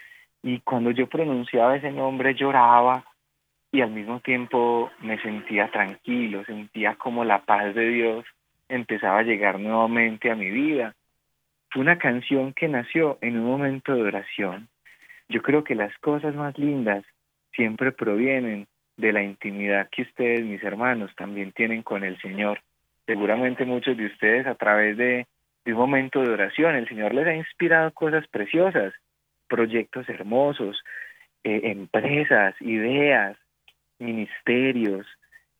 Y 0.43 0.61
cuando 0.61 0.91
yo 0.91 1.09
pronunciaba 1.09 1.76
ese 1.76 1.91
nombre 1.91 2.34
lloraba 2.34 3.05
y 3.72 3.82
al 3.82 3.90
mismo 3.90 4.20
tiempo 4.20 4.90
me 5.00 5.20
sentía 5.22 5.70
tranquilo, 5.70 6.44
sentía 6.44 6.96
como 6.96 7.24
la 7.24 7.44
paz 7.44 7.74
de 7.74 7.88
Dios 7.88 8.24
empezaba 8.68 9.18
a 9.18 9.24
llegar 9.24 9.58
nuevamente 9.58 10.30
a 10.30 10.36
mi 10.36 10.50
vida. 10.50 10.94
Fue 11.70 11.82
una 11.82 11.98
canción 11.98 12.52
que 12.52 12.68
nació 12.68 13.18
en 13.20 13.38
un 13.38 13.46
momento 13.46 13.94
de 13.94 14.02
oración. 14.02 14.68
Yo 15.28 15.42
creo 15.42 15.64
que 15.64 15.74
las 15.74 15.96
cosas 15.98 16.34
más 16.34 16.56
lindas 16.58 17.04
siempre 17.52 17.92
provienen 17.92 18.66
de 18.96 19.12
la 19.12 19.22
intimidad 19.22 19.88
que 19.90 20.02
ustedes, 20.02 20.42
mis 20.42 20.62
hermanos, 20.62 21.10
también 21.16 21.52
tienen 21.52 21.82
con 21.82 22.04
el 22.04 22.20
Señor. 22.20 22.60
Seguramente 23.06 23.64
muchos 23.64 23.96
de 23.96 24.06
ustedes 24.06 24.46
a 24.46 24.54
través 24.54 24.96
de, 24.96 25.26
un 25.66 25.74
momento 25.74 26.20
de 26.20 26.30
oración, 26.30 26.74
el 26.74 26.88
Señor 26.88 27.14
les 27.14 27.26
ha 27.26 27.34
inspirado 27.34 27.92
cosas 27.92 28.26
preciosas, 28.28 28.92
proyectos 29.48 30.08
hermosos, 30.08 30.82
eh, 31.44 31.60
empresas, 31.64 32.54
ideas, 32.60 33.36
ministerios, 34.01 35.07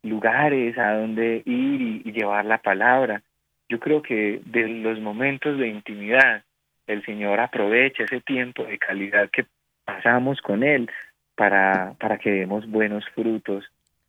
lugares 0.03 0.77
a 0.79 0.95
donde 0.95 1.43
ir 1.45 1.81
y, 1.81 2.03
y 2.05 2.13
llevar 2.13 2.45
la 2.45 2.59
palabra. 2.59 3.23
Yo 3.69 3.79
creo 3.79 4.03
que 4.03 4.41
de 4.47 4.67
los 4.69 4.99
momentos 5.01 5.59
de 5.59 5.69
intimidad, 5.69 6.43
el 6.87 7.05
Señor 7.05 7.39
aprovecha 7.41 8.05
ese 8.05 8.21
tiempo 8.21 8.65
de 8.65 8.79
calidad 8.79 9.31
que 9.31 9.45
pasamos 9.85 10.41
con 10.41 10.63
Él 10.63 10.91
para, 11.37 11.95
para 12.01 12.19
que 12.19 12.31
demos 12.31 12.67
buenos 12.69 13.05
frutos. 13.15 13.65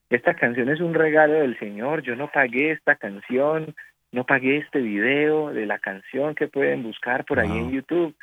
Esta 0.09 0.33
canción 0.33 0.69
es 0.69 0.79
un 0.81 0.93
regalo 0.93 1.33
del 1.33 1.57
Señor. 1.59 2.01
Yo 2.01 2.15
no 2.15 2.29
pagué 2.29 2.71
esta 2.71 2.95
canción, 2.95 3.75
no 4.11 4.25
pagué 4.25 4.57
este 4.57 4.79
video 4.79 5.53
de 5.53 5.65
la 5.65 5.79
canción 5.79 6.35
que 6.35 6.47
pueden 6.47 6.83
buscar 6.83 7.23
por 7.25 7.39
ahí 7.39 7.47
Wow. 7.49 7.57
en 7.59 7.71
YouTube. 7.71 8.15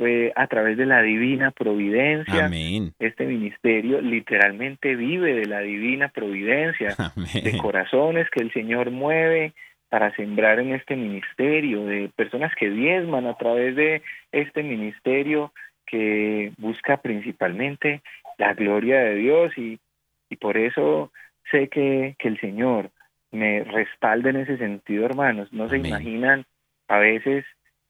Fue 0.00 0.32
a 0.34 0.46
través 0.46 0.78
de 0.78 0.86
la 0.86 1.02
divina 1.02 1.50
providencia. 1.50 2.46
Amén. 2.46 2.94
Este 2.98 3.26
ministerio 3.26 4.00
literalmente 4.00 4.96
vive 4.96 5.34
de 5.34 5.44
la 5.44 5.60
divina 5.60 6.08
providencia 6.08 6.96
de 7.34 7.58
corazones 7.58 8.26
que 8.30 8.42
el 8.42 8.50
Señor 8.54 8.90
mueve 8.90 9.52
para 9.90 10.10
sembrar 10.16 10.58
en 10.58 10.72
este 10.72 10.96
ministerio, 10.96 11.84
de 11.84 12.10
personas 12.16 12.50
que 12.58 12.70
diezman 12.70 13.26
a 13.26 13.36
través 13.36 13.76
de 13.76 14.00
este 14.32 14.62
ministerio 14.62 15.52
que 15.84 16.52
busca 16.56 16.96
principalmente 16.96 18.00
la 18.38 18.54
gloria 18.54 19.00
de 19.00 19.16
Dios 19.16 19.52
y, 19.58 19.80
y 20.30 20.36
por 20.36 20.56
eso 20.56 21.12
sé 21.50 21.68
que, 21.68 22.16
que 22.18 22.28
el 22.28 22.40
Señor 22.40 22.90
me 23.32 23.64
respalda 23.64 24.30
en 24.30 24.36
ese 24.36 24.56
sentido, 24.56 25.04
hermanos. 25.04 25.52
No 25.52 25.68
se 25.68 25.76
imaginan 25.76 26.46
a 26.88 26.96
veces 26.96 27.44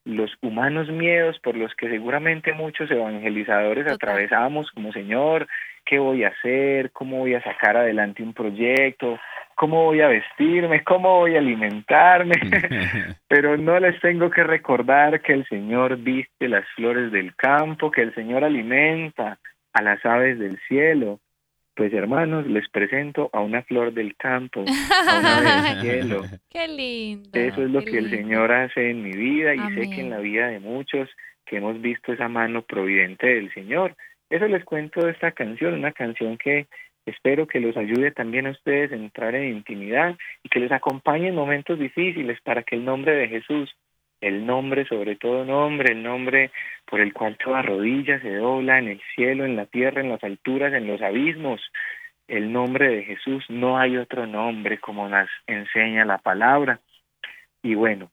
los 0.04 0.30
humanos 0.40 0.88
miedos 0.88 1.38
por 1.40 1.56
los 1.56 1.74
que 1.74 1.88
seguramente 1.88 2.52
muchos 2.52 2.90
evangelizadores 2.90 3.84
Total. 3.84 3.94
atravesamos 3.94 4.70
como 4.72 4.92
Señor, 4.92 5.46
¿qué 5.84 5.98
voy 5.98 6.24
a 6.24 6.28
hacer? 6.28 6.90
¿Cómo 6.92 7.18
voy 7.18 7.34
a 7.34 7.42
sacar 7.42 7.76
adelante 7.76 8.22
un 8.22 8.32
proyecto? 8.32 9.18
¿Cómo 9.54 9.84
voy 9.84 10.00
a 10.00 10.08
vestirme? 10.08 10.82
¿Cómo 10.84 11.18
voy 11.18 11.36
a 11.36 11.38
alimentarme? 11.38 12.34
Pero 13.28 13.56
no 13.58 13.78
les 13.78 14.00
tengo 14.00 14.30
que 14.30 14.42
recordar 14.42 15.20
que 15.20 15.34
el 15.34 15.46
Señor 15.48 15.98
viste 15.98 16.48
las 16.48 16.66
flores 16.74 17.12
del 17.12 17.34
campo, 17.36 17.90
que 17.90 18.02
el 18.02 18.14
Señor 18.14 18.42
alimenta 18.42 19.38
a 19.72 19.82
las 19.82 20.04
aves 20.06 20.38
del 20.38 20.58
cielo. 20.66 21.20
Pues 21.80 21.94
hermanos, 21.94 22.46
les 22.46 22.68
presento 22.68 23.30
a 23.32 23.40
una 23.40 23.62
flor 23.62 23.94
del 23.94 24.14
campo, 24.14 24.66
a 24.68 25.18
una 25.18 25.40
del 25.62 25.80
cielo. 25.80 26.22
Qué 26.50 26.68
lindo. 26.68 27.30
Eso 27.32 27.62
es 27.62 27.70
lo 27.70 27.82
que 27.82 27.96
el. 27.96 28.10
Señor 28.10 28.52
hace 28.52 28.90
en 28.90 29.02
mi 29.02 29.12
vida 29.12 29.54
y 29.54 29.60
sé 29.74 29.88
que 29.88 30.02
en 30.02 30.10
la 30.10 30.18
vida 30.18 30.48
de 30.48 30.60
muchos 30.60 31.08
que 31.46 31.56
hemos 31.56 31.80
visto 31.80 32.12
esa 32.12 32.28
mano 32.28 32.60
providente 32.60 33.28
del 33.28 33.50
Señor. 33.54 33.96
Eso 34.28 34.46
les 34.46 34.62
cuento 34.62 35.00
de 35.00 35.12
esta 35.12 35.32
canción, 35.32 35.72
una 35.72 35.92
canción 35.92 36.36
que 36.36 36.66
espero 37.06 37.46
que 37.46 37.60
los 37.60 37.74
ayude 37.78 38.10
también 38.10 38.46
a 38.46 38.50
ustedes 38.50 38.92
a 38.92 38.96
entrar 38.96 39.34
en 39.34 39.56
intimidad 39.56 40.18
y 40.42 40.50
que 40.50 40.60
les 40.60 40.72
acompañe 40.72 41.28
en 41.28 41.34
momentos 41.34 41.78
difíciles 41.78 42.38
para 42.42 42.62
que 42.62 42.76
el 42.76 42.84
nombre 42.84 43.14
de 43.14 43.28
Jesús, 43.28 43.74
el 44.20 44.46
nombre 44.46 44.86
sobre 44.86 45.16
todo 45.16 45.44
nombre, 45.44 45.92
el 45.92 46.02
nombre 46.02 46.50
por 46.86 47.00
el 47.00 47.12
cual 47.12 47.36
toda 47.36 47.62
rodilla 47.62 48.20
se 48.20 48.34
dobla 48.34 48.78
en 48.78 48.88
el 48.88 49.00
cielo, 49.14 49.44
en 49.44 49.56
la 49.56 49.66
tierra, 49.66 50.00
en 50.00 50.10
las 50.10 50.22
alturas, 50.22 50.72
en 50.74 50.86
los 50.86 51.00
abismos, 51.00 51.60
el 52.30 52.52
nombre 52.52 52.88
de 52.88 53.02
Jesús, 53.02 53.44
no 53.48 53.78
hay 53.78 53.96
otro 53.96 54.26
nombre 54.26 54.78
como 54.78 55.08
nos 55.08 55.28
enseña 55.46 56.04
la 56.04 56.18
palabra. 56.18 56.80
Y 57.62 57.74
bueno, 57.74 58.10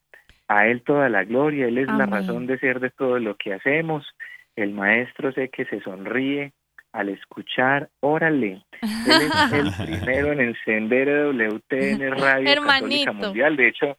a 0.48 0.66
Él 0.66 0.82
toda 0.82 1.08
la 1.08 1.24
gloria, 1.24 1.68
Él 1.68 1.78
es 1.78 1.88
la 1.88 2.08
razón 2.08 2.48
de 2.48 2.58
ser 2.58 2.80
de 2.80 2.90
todo 2.90 3.20
lo 3.20 3.36
que 3.36 3.54
hacemos. 3.54 4.08
El 4.56 4.72
Maestro 4.72 5.32
sé 5.34 5.50
que 5.50 5.66
se 5.66 5.82
sonríe 5.82 6.52
al 6.94 7.10
escuchar, 7.10 7.90
órale. 8.00 8.64
Él 8.82 9.22
es 9.22 9.54
el 9.54 9.72
primero 9.86 10.32
en 10.32 10.42
encender 10.42 11.10
WTN 11.10 12.18
Radio 12.18 12.64
Católica. 12.66 13.12
Mundial. 13.12 13.56
De 13.56 13.68
hecho, 13.68 13.98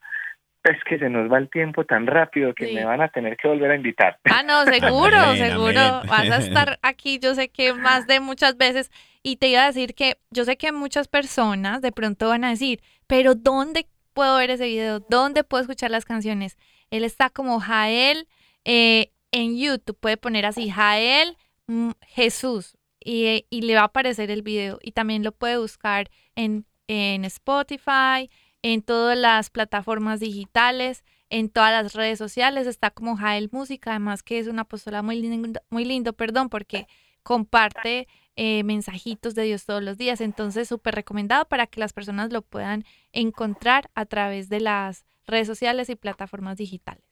es 0.64 0.76
que 0.84 0.98
se 0.98 1.08
nos 1.08 1.30
va 1.32 1.38
el 1.38 1.48
tiempo 1.50 1.84
tan 1.84 2.06
rápido 2.06 2.54
que 2.54 2.66
Sí. 2.68 2.74
me 2.74 2.84
van 2.84 3.00
a 3.00 3.08
tener 3.08 3.36
que 3.36 3.48
volver 3.48 3.70
a 3.70 3.76
invitar. 3.76 4.18
Ah, 4.24 4.42
no, 4.42 4.64
seguro, 4.64 5.16
Amén, 5.16 5.50
seguro. 5.50 5.80
amén. 5.80 6.06
Vas 6.08 6.30
a 6.30 6.38
estar 6.38 6.78
aquí, 6.82 7.18
yo 7.20 7.34
sé 7.34 7.48
que 7.48 7.72
más 7.72 8.06
de 8.06 8.20
muchas 8.20 8.56
veces. 8.56 8.90
Y 9.22 9.36
te 9.36 9.48
iba 9.48 9.62
a 9.62 9.66
decir 9.66 9.94
que 9.94 10.18
yo 10.30 10.44
sé 10.44 10.56
que 10.56 10.72
muchas 10.72 11.08
personas 11.08 11.80
de 11.82 11.92
pronto 11.92 12.28
van 12.28 12.44
a 12.44 12.50
decir, 12.50 12.80
pero 13.06 13.34
¿dónde 13.34 13.86
puedo 14.14 14.36
ver 14.38 14.50
ese 14.50 14.66
video? 14.66 15.00
¿Dónde 15.00 15.44
puedo 15.44 15.62
escuchar 15.62 15.90
las 15.90 16.04
canciones? 16.04 16.56
Él 16.90 17.04
está 17.04 17.30
como 17.30 17.60
Jael 17.60 18.26
eh, 18.64 19.10
en 19.32 19.58
YouTube. 19.58 19.98
Puede 19.98 20.16
poner 20.16 20.44
así, 20.46 20.70
Jael 20.70 21.36
mm, 21.66 21.90
Jesús. 22.06 22.76
Y, 23.00 23.26
eh, 23.26 23.46
y 23.50 23.62
le 23.62 23.74
va 23.74 23.82
a 23.82 23.84
aparecer 23.84 24.30
el 24.30 24.42
video. 24.42 24.78
Y 24.82 24.92
también 24.92 25.22
lo 25.22 25.32
puede 25.32 25.56
buscar 25.58 26.10
en, 26.36 26.64
en 26.88 27.24
Spotify, 27.24 28.30
en 28.62 28.82
todas 28.82 29.16
las 29.16 29.50
plataformas 29.50 30.20
digitales, 30.20 31.04
en 31.30 31.48
todas 31.48 31.72
las 31.72 31.94
redes 31.94 32.18
sociales. 32.18 32.66
Está 32.66 32.90
como 32.90 33.16
Jael 33.16 33.48
Música, 33.52 33.90
además 33.90 34.22
que 34.22 34.38
es 34.38 34.46
una 34.46 34.62
apóstola 34.62 35.02
muy 35.02 35.20
lindo, 35.20 35.60
muy 35.70 35.84
lindo, 35.84 36.12
perdón, 36.12 36.48
porque 36.48 36.86
comparte 37.22 38.08
eh, 38.36 38.62
mensajitos 38.64 39.34
de 39.34 39.42
Dios 39.42 39.64
todos 39.64 39.82
los 39.82 39.98
días. 39.98 40.20
Entonces, 40.20 40.68
súper 40.68 40.94
recomendado 40.94 41.46
para 41.46 41.66
que 41.66 41.80
las 41.80 41.92
personas 41.92 42.32
lo 42.32 42.42
puedan 42.42 42.84
encontrar 43.12 43.90
a 43.94 44.06
través 44.06 44.48
de 44.48 44.60
las 44.60 45.04
redes 45.26 45.46
sociales 45.46 45.90
y 45.90 45.96
plataformas 45.96 46.56
digitales. 46.56 47.07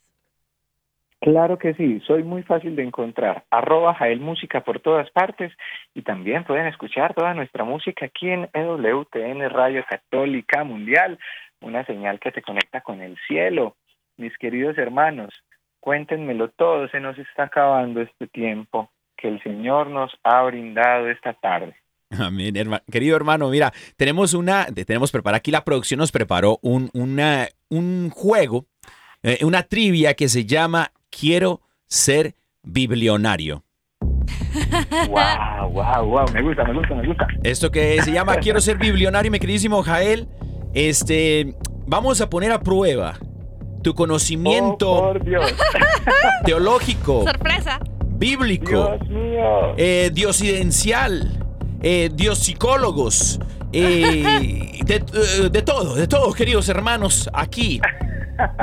Claro 1.27 1.59
que 1.59 1.74
sí, 1.74 2.01
soy 2.07 2.22
muy 2.22 2.45
fácil 2.45 2.77
de 2.77 2.85
encontrar. 2.85 3.43
Arroba 3.51 3.95
Jael 3.95 4.20
Música 4.20 4.61
por 4.61 4.79
todas 4.79 5.11
partes 5.11 5.53
y 5.93 6.03
también 6.03 6.45
pueden 6.45 6.68
escuchar 6.68 7.14
toda 7.14 7.35
nuestra 7.35 7.64
música 7.64 8.07
aquí 8.07 8.31
en 8.31 8.49
EWTN 8.55 9.51
Radio 9.51 9.85
Católica 9.91 10.62
Mundial, 10.62 11.18
una 11.61 11.85
señal 11.85 12.20
que 12.20 12.31
te 12.31 12.43
conecta 12.43 12.81
con 12.81 13.01
el 13.01 13.16
cielo. 13.27 13.74
Mis 14.16 14.39
queridos 14.39 14.79
hermanos, 14.79 15.35
cuéntenmelo 15.81 16.51
todo, 16.51 16.87
se 16.91 17.01
nos 17.01 17.18
está 17.18 17.43
acabando 17.43 18.01
este 18.03 18.29
tiempo 18.29 18.89
que 19.16 19.27
el 19.27 19.43
Señor 19.43 19.89
nos 19.89 20.12
ha 20.22 20.41
brindado 20.45 21.11
esta 21.11 21.33
tarde. 21.33 21.74
Amén, 22.20 22.55
herma- 22.55 22.83
Querido 22.89 23.16
hermano, 23.16 23.49
mira, 23.51 23.72
tenemos 23.97 24.33
una, 24.33 24.66
te- 24.66 24.85
tenemos 24.85 25.11
preparada 25.11 25.39
aquí 25.39 25.51
la 25.51 25.64
producción 25.64 25.99
nos 25.99 26.12
preparó 26.12 26.61
un, 26.62 26.89
una- 26.95 27.49
un 27.68 28.11
juego, 28.11 28.66
eh, 29.24 29.39
una 29.45 29.64
trivia 29.64 30.14
que 30.14 30.29
se 30.29 30.45
llama 30.45 30.93
Quiero 31.11 31.61
ser 31.86 32.34
biblionario. 32.62 33.62
Wow, 35.09 35.70
wow, 35.70 36.04
wow, 36.04 36.24
me 36.32 36.42
gusta, 36.42 36.64
me 36.64 36.74
gusta, 36.74 36.94
me 36.94 37.07
gusta. 37.07 37.26
Esto 37.42 37.70
que 37.70 38.00
se 38.02 38.12
llama 38.12 38.36
Quiero 38.40 38.61
ser 38.61 38.78
biblionario, 38.78 39.30
mi 39.30 39.38
queridísimo 39.38 39.82
Jael, 39.82 40.28
este, 40.74 41.54
vamos 41.86 42.20
a 42.20 42.28
poner 42.30 42.52
a 42.52 42.61
prueba 42.61 43.18
tu 43.82 43.90
Oh, 43.90 43.94
conocimiento 43.94 44.86
por 45.00 45.24
Dios, 45.24 45.54
teológico, 46.44 47.24
¡Sorpresa! 47.24 47.78
bíblico, 48.07 48.96
Dios 48.98 49.09
mío. 49.09 49.74
eh, 49.76 50.11
diosidencial, 50.12 51.44
eh, 51.82 52.11
eh, 53.72 54.80
de, 54.84 54.94
eh, 54.96 55.50
de 55.52 55.62
todo, 55.62 55.94
de 55.94 56.09
todo, 56.09 56.32
queridos 56.32 56.68
hermanos, 56.68 57.30
aquí 57.32 57.80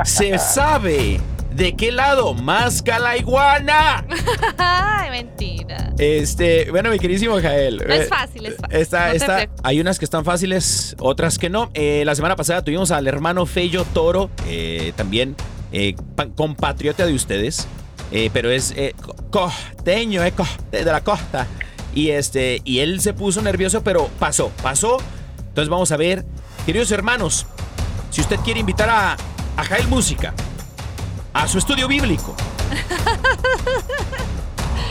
se 0.04 0.38
sabe 0.38 1.20
de 1.54 1.76
qué 1.76 1.92
lado 1.92 2.34
masca 2.34 2.98
la 2.98 3.16
iguana. 3.16 4.04
¡Ay, 4.58 5.10
mentira! 5.10 5.92
Este, 5.98 6.70
bueno, 6.70 6.90
mi 6.90 6.98
queridísimo 6.98 7.40
Jael. 7.40 7.80
Es 7.82 8.00
eh, 8.02 8.06
fácil, 8.08 8.46
es 8.46 8.56
fácil. 8.56 8.76
Esta, 8.78 9.08
No 9.08 9.12
esta- 9.14 9.46
hay 9.62 9.80
unas 9.80 9.98
que 9.98 10.04
están 10.04 10.24
fáciles, 10.24 10.96
otras 10.98 11.38
que 11.38 11.50
no. 11.50 11.70
Eh, 11.74 12.02
la 12.04 12.14
semana 12.14 12.36
pasada 12.36 12.62
tuvimos 12.62 12.90
al 12.90 13.06
hermano 13.06 13.46
Fello 13.46 13.84
Toro, 13.84 14.30
eh, 14.48 14.92
también 14.96 15.36
eh, 15.72 15.94
pa- 16.16 16.26
compatriota 16.28 17.06
de 17.06 17.14
ustedes, 17.14 17.66
pero 18.32 18.50
es 18.50 18.74
co- 19.00 19.16
costeño, 19.30 20.22
eh, 20.24 20.32
co- 20.32 20.46
de 20.72 20.84
la 20.84 21.02
costa. 21.02 21.46
Y, 21.94 22.10
este, 22.10 22.60
y 22.64 22.80
él 22.80 23.00
se 23.00 23.12
puso 23.14 23.40
nervioso, 23.42 23.84
pero 23.84 24.08
pasó, 24.18 24.50
pasó. 24.62 24.98
Entonces 25.38 25.68
vamos 25.68 25.92
a 25.92 25.96
ver, 25.96 26.24
queridos 26.66 26.90
hermanos, 26.90 27.46
si 28.10 28.20
usted 28.20 28.36
quiere 28.40 28.58
invitar 28.58 28.88
a, 28.90 29.16
a 29.56 29.64
Jael 29.64 29.86
Música 29.86 30.34
a 31.34 31.46
su 31.48 31.58
estudio 31.58 31.86
bíblico, 31.88 32.34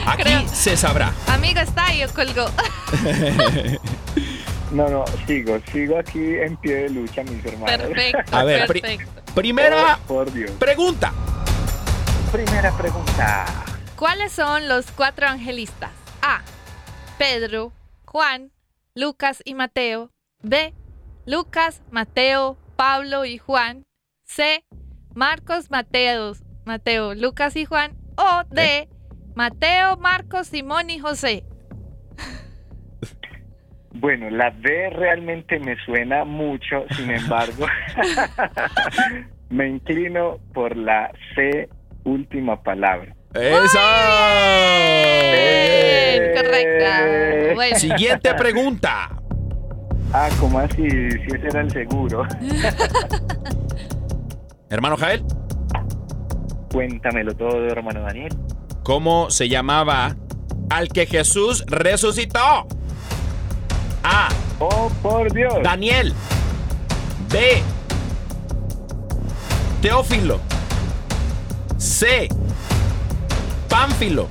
aquí 0.06 0.24
Creo- 0.24 0.48
se 0.48 0.78
sabrá. 0.78 1.14
Amigo, 1.28 1.60
está 1.60 1.88
ahí, 1.88 2.04
colgó. 2.14 2.46
No, 4.72 4.90
no, 4.90 5.06
sigo, 5.28 5.60
sigo 5.72 6.00
aquí 6.00 6.18
en 6.20 6.58
pie 6.58 6.74
de 6.74 6.90
lucha, 6.90 7.22
mis 7.24 7.46
hermanos. 7.46 7.88
Perfecto, 7.90 8.36
A 8.36 8.44
ver, 8.44 8.66
pri- 8.68 8.82
perfecto. 8.82 9.22
Primera 9.36 10.00
Oh, 10.02 10.08
por 10.08 10.34
Dios. 10.34 10.50
pregunta. 10.58 11.14
Primera 12.32 12.72
pregunta. 12.76 13.46
¿Cuáles 13.96 14.32
son 14.32 14.68
los 14.68 14.88
cuatro 14.92 15.28
evangelistas? 15.28 15.92
A. 16.24 16.42
Pedro, 17.20 17.72
Juan, 18.06 18.50
Lucas 18.96 19.44
y 19.46 19.54
Mateo. 19.54 20.10
B. 20.42 20.74
Lucas, 21.28 21.82
Mateo, 21.92 22.58
Pablo 22.76 23.26
y 23.26 23.38
Juan. 23.38 23.86
C. 24.26 24.64
Marcos, 25.16 25.70
Mateo, 25.70 26.34
Mateo, 26.66 27.14
Lucas 27.14 27.56
y 27.56 27.66
Juan. 27.66 27.92
O 28.16 28.44
D. 28.50 28.88
Mateo, 29.36 29.98
Marcos, 29.98 30.48
Simón 30.48 30.90
y 30.90 31.00
José. 31.00 31.44
Bueno, 33.92 34.30
la 34.30 34.52
D 34.52 34.90
realmente 34.90 35.60
me 35.60 35.76
suena 35.86 36.26
mucho, 36.26 36.84
sin 36.96 37.12
embargo, 37.12 37.68
me 39.50 39.70
inclino 39.70 40.40
por 40.54 40.76
la 40.76 41.12
C, 41.36 41.70
última 42.04 42.62
palabra. 42.62 43.16
¡Eso! 43.36 43.80
Bien, 45.32 46.34
correcta. 46.36 47.54
Bueno, 47.54 47.78
Siguiente 47.78 48.34
pregunta. 48.34 49.10
Ah, 50.12 50.30
¿cómo 50.40 50.60
así? 50.60 50.90
Si 50.90 51.36
ese 51.36 51.48
era 51.48 51.62
el 51.62 51.72
seguro. 51.72 52.28
Hermano 54.74 54.98
Jael, 54.98 55.24
Cuéntamelo 56.72 57.36
todo, 57.36 57.68
hermano 57.68 58.02
Daniel. 58.02 58.36
¿cómo 58.82 59.30
se 59.30 59.48
llamaba 59.48 60.16
al 60.72 60.88
que 60.88 61.06
Jesús 61.06 61.64
resucitó? 61.68 62.66
A. 64.04 64.30
Oh, 64.58 64.92
por 65.04 65.32
Dios. 65.32 65.54
Daniel. 65.62 66.12
B. 67.30 67.62
Teófilo. 69.84 70.40
C. 71.78 72.28
Pánfilo. 73.70 74.28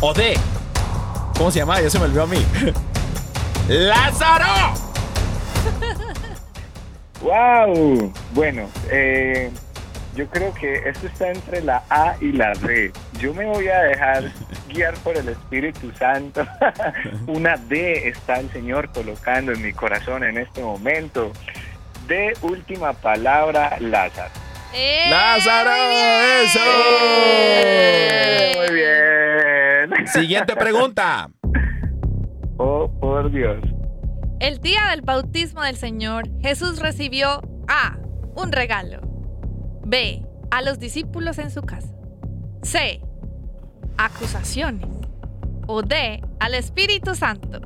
O 0.00 0.14
D. 0.14 0.38
¿Cómo 1.36 1.50
se 1.50 1.58
llama? 1.58 1.80
Ya 1.80 1.90
se 1.90 1.98
me 1.98 2.04
olvidó 2.04 2.22
a 2.22 2.26
mí. 2.28 2.46
¡Lázaro! 3.68 4.87
¡Wow! 7.20 8.12
Bueno, 8.32 8.68
eh, 8.90 9.50
yo 10.14 10.26
creo 10.28 10.52
que 10.54 10.88
esto 10.88 11.06
está 11.06 11.30
entre 11.30 11.62
la 11.62 11.82
A 11.90 12.16
y 12.20 12.32
la 12.32 12.52
D. 12.54 12.92
Yo 13.18 13.34
me 13.34 13.44
voy 13.46 13.68
a 13.68 13.82
dejar 13.82 14.24
guiar 14.68 14.94
por 15.04 15.16
el 15.16 15.28
Espíritu 15.28 15.92
Santo. 15.92 16.46
Una 17.26 17.56
D 17.56 18.08
está 18.08 18.40
el 18.40 18.50
Señor 18.52 18.90
colocando 18.92 19.52
en 19.52 19.62
mi 19.62 19.72
corazón 19.72 20.24
en 20.24 20.38
este 20.38 20.62
momento. 20.62 21.32
D, 22.06 22.34
última 22.42 22.92
palabra, 22.94 23.76
Lázaro. 23.80 24.30
¡Eh! 24.74 25.06
¡Lázaro! 25.10 25.70
¡Muy 25.70 26.46
¡Eso! 26.46 26.60
Muy 28.58 28.74
bien. 28.74 30.06
Siguiente 30.06 30.56
pregunta. 30.56 31.28
Oh, 32.60 32.90
por 32.98 33.30
Dios. 33.30 33.60
El 34.40 34.60
día 34.60 34.86
del 34.90 35.02
bautismo 35.02 35.62
del 35.62 35.76
Señor, 35.76 36.28
Jesús 36.40 36.78
recibió 36.78 37.40
A. 37.66 37.98
Un 38.36 38.52
regalo. 38.52 39.00
B. 39.84 40.24
A 40.52 40.62
los 40.62 40.78
discípulos 40.78 41.38
en 41.38 41.50
su 41.50 41.62
casa. 41.62 41.92
C. 42.62 43.00
Acusaciones. 43.96 44.88
O 45.66 45.82
D. 45.82 46.22
Al 46.38 46.54
Espíritu 46.54 47.16
Santo. 47.16 47.60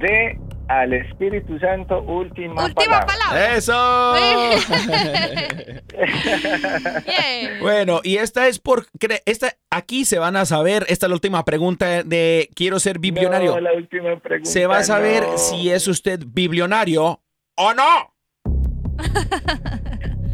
D, 0.00 0.38
al 0.68 0.92
Espíritu 0.92 1.58
Santo, 1.58 2.02
última, 2.02 2.64
Última 2.64 3.00
palabra. 3.00 3.06
palabra. 3.06 3.56
¡Eso! 3.56 4.14
Bueno, 7.60 8.00
y 8.02 8.16
esta 8.16 8.48
es 8.48 8.58
por. 8.58 8.86
Esta, 9.24 9.52
aquí 9.70 10.04
se 10.04 10.18
van 10.18 10.36
a 10.36 10.44
saber. 10.44 10.84
Esta 10.88 11.06
es 11.06 11.10
la 11.10 11.14
última 11.14 11.44
pregunta 11.44 12.02
de 12.02 12.48
Quiero 12.54 12.78
ser 12.78 12.98
biblionario. 12.98 13.54
No, 13.54 13.60
la 13.60 13.72
última 13.72 14.18
pregunta. 14.20 14.50
se 14.50 14.66
va 14.66 14.78
a 14.78 14.84
saber 14.84 15.22
no. 15.22 15.38
si 15.38 15.70
es 15.70 15.88
usted 15.88 16.20
biblionario 16.26 17.20
o 17.56 17.74
no. 17.74 18.14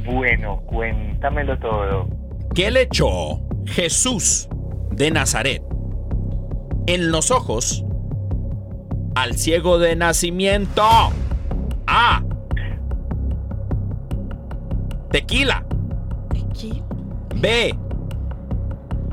Bueno, 0.04 0.62
cuéntamelo 0.66 1.56
todo. 1.60 2.08
¿Qué 2.56 2.72
le 2.72 2.82
echó 2.82 3.40
Jesús 3.66 4.48
de 4.90 5.12
Nazaret 5.12 5.62
en 6.88 7.12
los 7.12 7.30
ojos 7.30 7.84
al 9.14 9.36
ciego 9.36 9.78
de 9.78 9.96
nacimiento? 9.96 10.82
A. 11.86 12.22
Tequila. 15.10 15.64
Tequila. 16.30 16.84
B. 17.36 17.76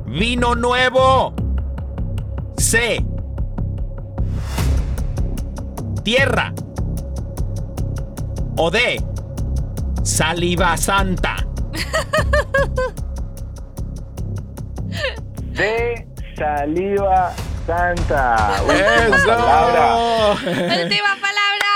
Vino 0.05 0.55
nuevo. 0.55 1.33
C. 2.57 3.03
Tierra. 6.03 6.53
O 8.57 8.71
D. 8.71 9.03
Saliva 10.03 10.75
santa. 10.77 11.35
De 15.53 16.07
saliva 16.37 17.33
santa. 17.69 18.61
Última 18.63 19.25
palabra. 19.25 20.33
¡Eso! 20.41 20.83
Última 20.83 21.17
palabra. 21.21 21.69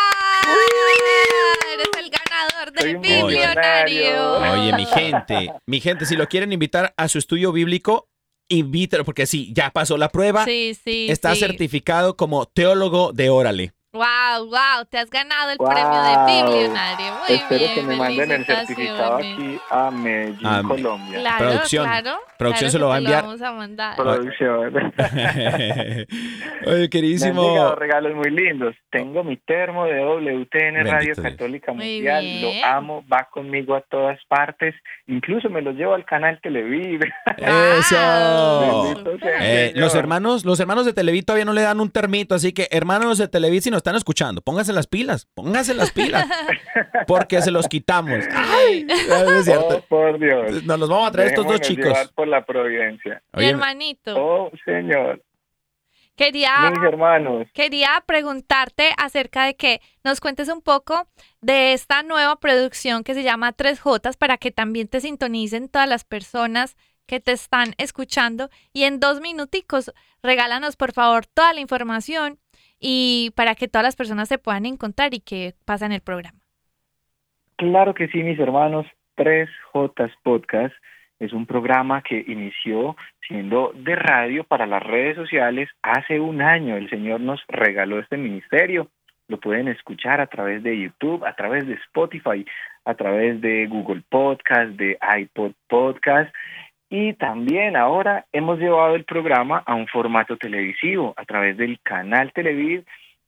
Eres 1.72 1.90
el 2.00 2.10
ganador 2.10 2.74
del 2.74 2.98
biblionario. 2.98 4.40
Oye, 4.54 4.74
mi 4.74 4.86
gente, 4.86 5.54
mi 5.68 5.80
gente, 5.80 6.06
si 6.06 6.16
lo 6.16 6.28
quieren 6.28 6.52
invitar 6.52 6.94
a 6.98 7.08
su 7.08 7.20
estudio 7.20 7.52
bíblico, 7.52 8.10
invítalo, 8.50 9.06
porque 9.06 9.28
sí, 9.28 9.54
ya 9.54 9.70
pasó 9.70 9.98
la 9.98 10.10
prueba. 10.10 10.46
Sí, 10.46 10.76
sí. 10.84 11.08
Está 11.10 11.34
sí. 11.36 11.42
certificado 11.42 12.18
como 12.18 12.48
teólogo 12.48 13.14
de 13.14 13.30
Órale. 13.30 13.74
Wow, 14.04 14.48
wow, 14.48 14.86
te 14.90 14.98
has 14.98 15.08
ganado 15.12 15.52
el 15.52 15.58
Wow. 15.60 15.70
premio 15.70 16.02
de 16.02 16.34
biblionario. 16.34 17.14
Muy 17.14 17.36
Espero 17.38 17.60
bien, 17.60 17.76
que 17.76 17.82
me 17.84 17.96
manden 17.96 18.32
el 18.32 18.44
certificado 18.46 19.16
aquí 19.18 19.60
a 19.70 19.92
Medellín, 19.92 20.40
Ah, 20.44 20.62
Colombia. 20.68 21.20
Claro, 21.20 21.38
Producción. 21.46 21.86
claro. 21.86 22.18
Producción 22.40 22.60
claro 22.60 22.72
se 22.72 22.80
lo 22.80 22.88
va 22.88 22.96
a 22.96 22.98
enviar. 22.98 23.24
vamos 23.24 23.42
a 23.44 23.52
mandar. 23.52 23.96
Producción. 23.96 24.74
Oye, 24.74 26.06
Me 26.08 26.72
han 26.72 26.74
llegado 26.74 26.90
queridísimo. 26.90 27.76
regalos 27.76 28.16
muy 28.16 28.32
lindos. 28.32 28.76
Tengo 28.90 29.24
mi 29.24 29.38
termo 29.38 29.86
de 29.86 30.00
WTN 30.04 30.74
Bendito 30.74 30.92
Radio. 30.92 31.14
Católica 31.22 31.72
Mundial. 31.72 32.42
Lo 32.42 32.66
amo, 32.66 33.06
va 33.12 33.28
conmigo 33.32 33.76
a 33.76 33.82
todas 33.82 34.18
partes. 34.28 34.74
Incluso 35.06 35.50
me 35.52 35.62
lo 35.62 35.72
llevo 35.72 35.94
al 35.94 36.06
canal 36.06 36.40
Televid. 36.42 37.02
Eso. 37.38 38.92
Bendito 38.96 39.20
sea 39.20 39.38
el 39.38 39.44
Eh, 39.70 39.74
los 39.76 39.94
hermanos, 39.94 40.46
los 40.46 40.60
hermanos 40.60 40.88
de 40.88 40.94
Televid 40.94 41.26
todavía 41.26 41.46
no 41.46 41.54
le 41.54 41.62
dan 41.62 41.80
un 41.80 41.92
termito, 41.92 42.34
así 42.34 42.54
que 42.54 42.68
hermanos 42.72 43.20
de 43.20 43.28
Televid, 43.28 43.62
si 43.62 43.70
nos 43.70 43.83
están 43.84 43.96
escuchando, 43.98 44.42
pónganse 44.42 44.72
las 44.74 44.88
pilas, 44.88 45.28
pónganse 45.36 45.74
las 45.74 45.92
pilas, 45.92 46.26
porque 47.06 47.42
se 47.42 47.52
los 47.52 47.68
quitamos. 47.68 48.20
Ay, 48.34 48.86
no 48.86 49.32
es 49.40 49.46
cierto. 49.46 49.78
Oh, 49.78 49.82
por 49.88 50.18
Dios. 50.20 50.64
Nos 50.64 50.80
los 50.80 50.90
vamos 50.90 51.10
a 51.10 51.12
traer 51.12 51.28
estos 51.30 51.46
dos 51.46 51.60
chicos. 51.62 52.12
por 52.16 52.28
la 52.28 52.46
providencia. 52.46 53.22
Mi 53.34 53.46
hermanito, 53.46 54.16
Oh, 54.18 54.52
Señor. 54.66 55.22
quería, 56.16 56.72
Mis 56.72 56.84
hermanos. 56.84 57.48
quería 57.54 58.02
preguntarte 58.06 58.94
acerca 58.98 59.46
de 59.46 59.56
que 59.56 59.82
nos 60.04 60.20
cuentes 60.22 60.48
un 60.48 60.62
poco 60.62 61.08
de 61.42 61.74
esta 61.74 62.04
nueva 62.04 62.38
producción 62.38 63.04
que 63.04 63.14
se 63.14 63.24
llama 63.24 63.52
3J 63.54 64.16
para 64.18 64.38
que 64.38 64.52
también 64.52 64.88
te 64.88 65.02
sintonicen 65.02 65.68
todas 65.70 65.90
las 65.90 66.04
personas 66.06 66.76
que 67.06 67.20
te 67.20 67.34
están 67.34 67.74
escuchando 67.78 68.50
y 68.72 68.84
en 68.84 69.00
dos 69.02 69.20
minuticos 69.20 69.92
regálanos 70.22 70.78
por 70.78 70.94
favor 70.94 71.26
toda 71.26 71.52
la 71.54 71.60
información 71.60 72.40
y 72.84 73.32
para 73.36 73.56
que 73.56 73.70
todas 73.70 73.86
las 73.86 73.96
personas 73.96 74.28
se 74.28 74.38
puedan 74.38 74.66
encontrar 74.66 75.14
y 75.14 75.22
que 75.22 75.54
pasen 75.66 75.94
el 75.94 76.02
programa. 76.02 76.38
Claro 77.56 77.94
que 77.94 78.10
sí, 78.10 78.22
mis 78.22 78.38
hermanos. 78.40 78.86
3J 79.16 80.12
Podcast 80.24 80.74
es 81.20 81.32
un 81.34 81.46
programa 81.46 82.02
que 82.02 82.26
inició 82.28 82.98
siendo 83.28 83.72
de 83.76 83.96
radio 83.96 84.44
para 84.44 84.66
las 84.66 84.84
redes 84.84 85.16
sociales 85.16 85.70
hace 85.82 86.20
un 86.20 86.42
año. 86.42 86.76
El 86.76 86.90
Señor 86.90 87.22
nos 87.22 87.42
regaló 87.48 88.00
este 88.00 88.18
ministerio. 88.18 88.90
Lo 89.30 89.40
pueden 89.40 89.70
escuchar 89.70 90.20
a 90.20 90.28
través 90.28 90.64
de 90.64 90.78
YouTube, 90.78 91.24
a 91.26 91.36
través 91.36 91.66
de 91.66 91.76
Spotify, 91.76 92.46
a 92.84 92.96
través 92.96 93.40
de 93.40 93.68
Google 93.68 94.04
Podcast, 94.10 94.72
de 94.72 94.98
iPod 95.18 95.54
Podcast. 95.70 96.34
Y 96.96 97.14
también 97.14 97.76
ahora 97.76 98.28
hemos 98.32 98.60
llevado 98.60 98.94
el 98.94 99.04
programa 99.04 99.64
a 99.66 99.74
un 99.74 99.88
formato 99.88 100.38
televisivo 100.38 101.16
a 101.18 101.26
través 101.26 101.58
del 101.58 101.80
canal 101.82 102.32
Televid 102.34 102.82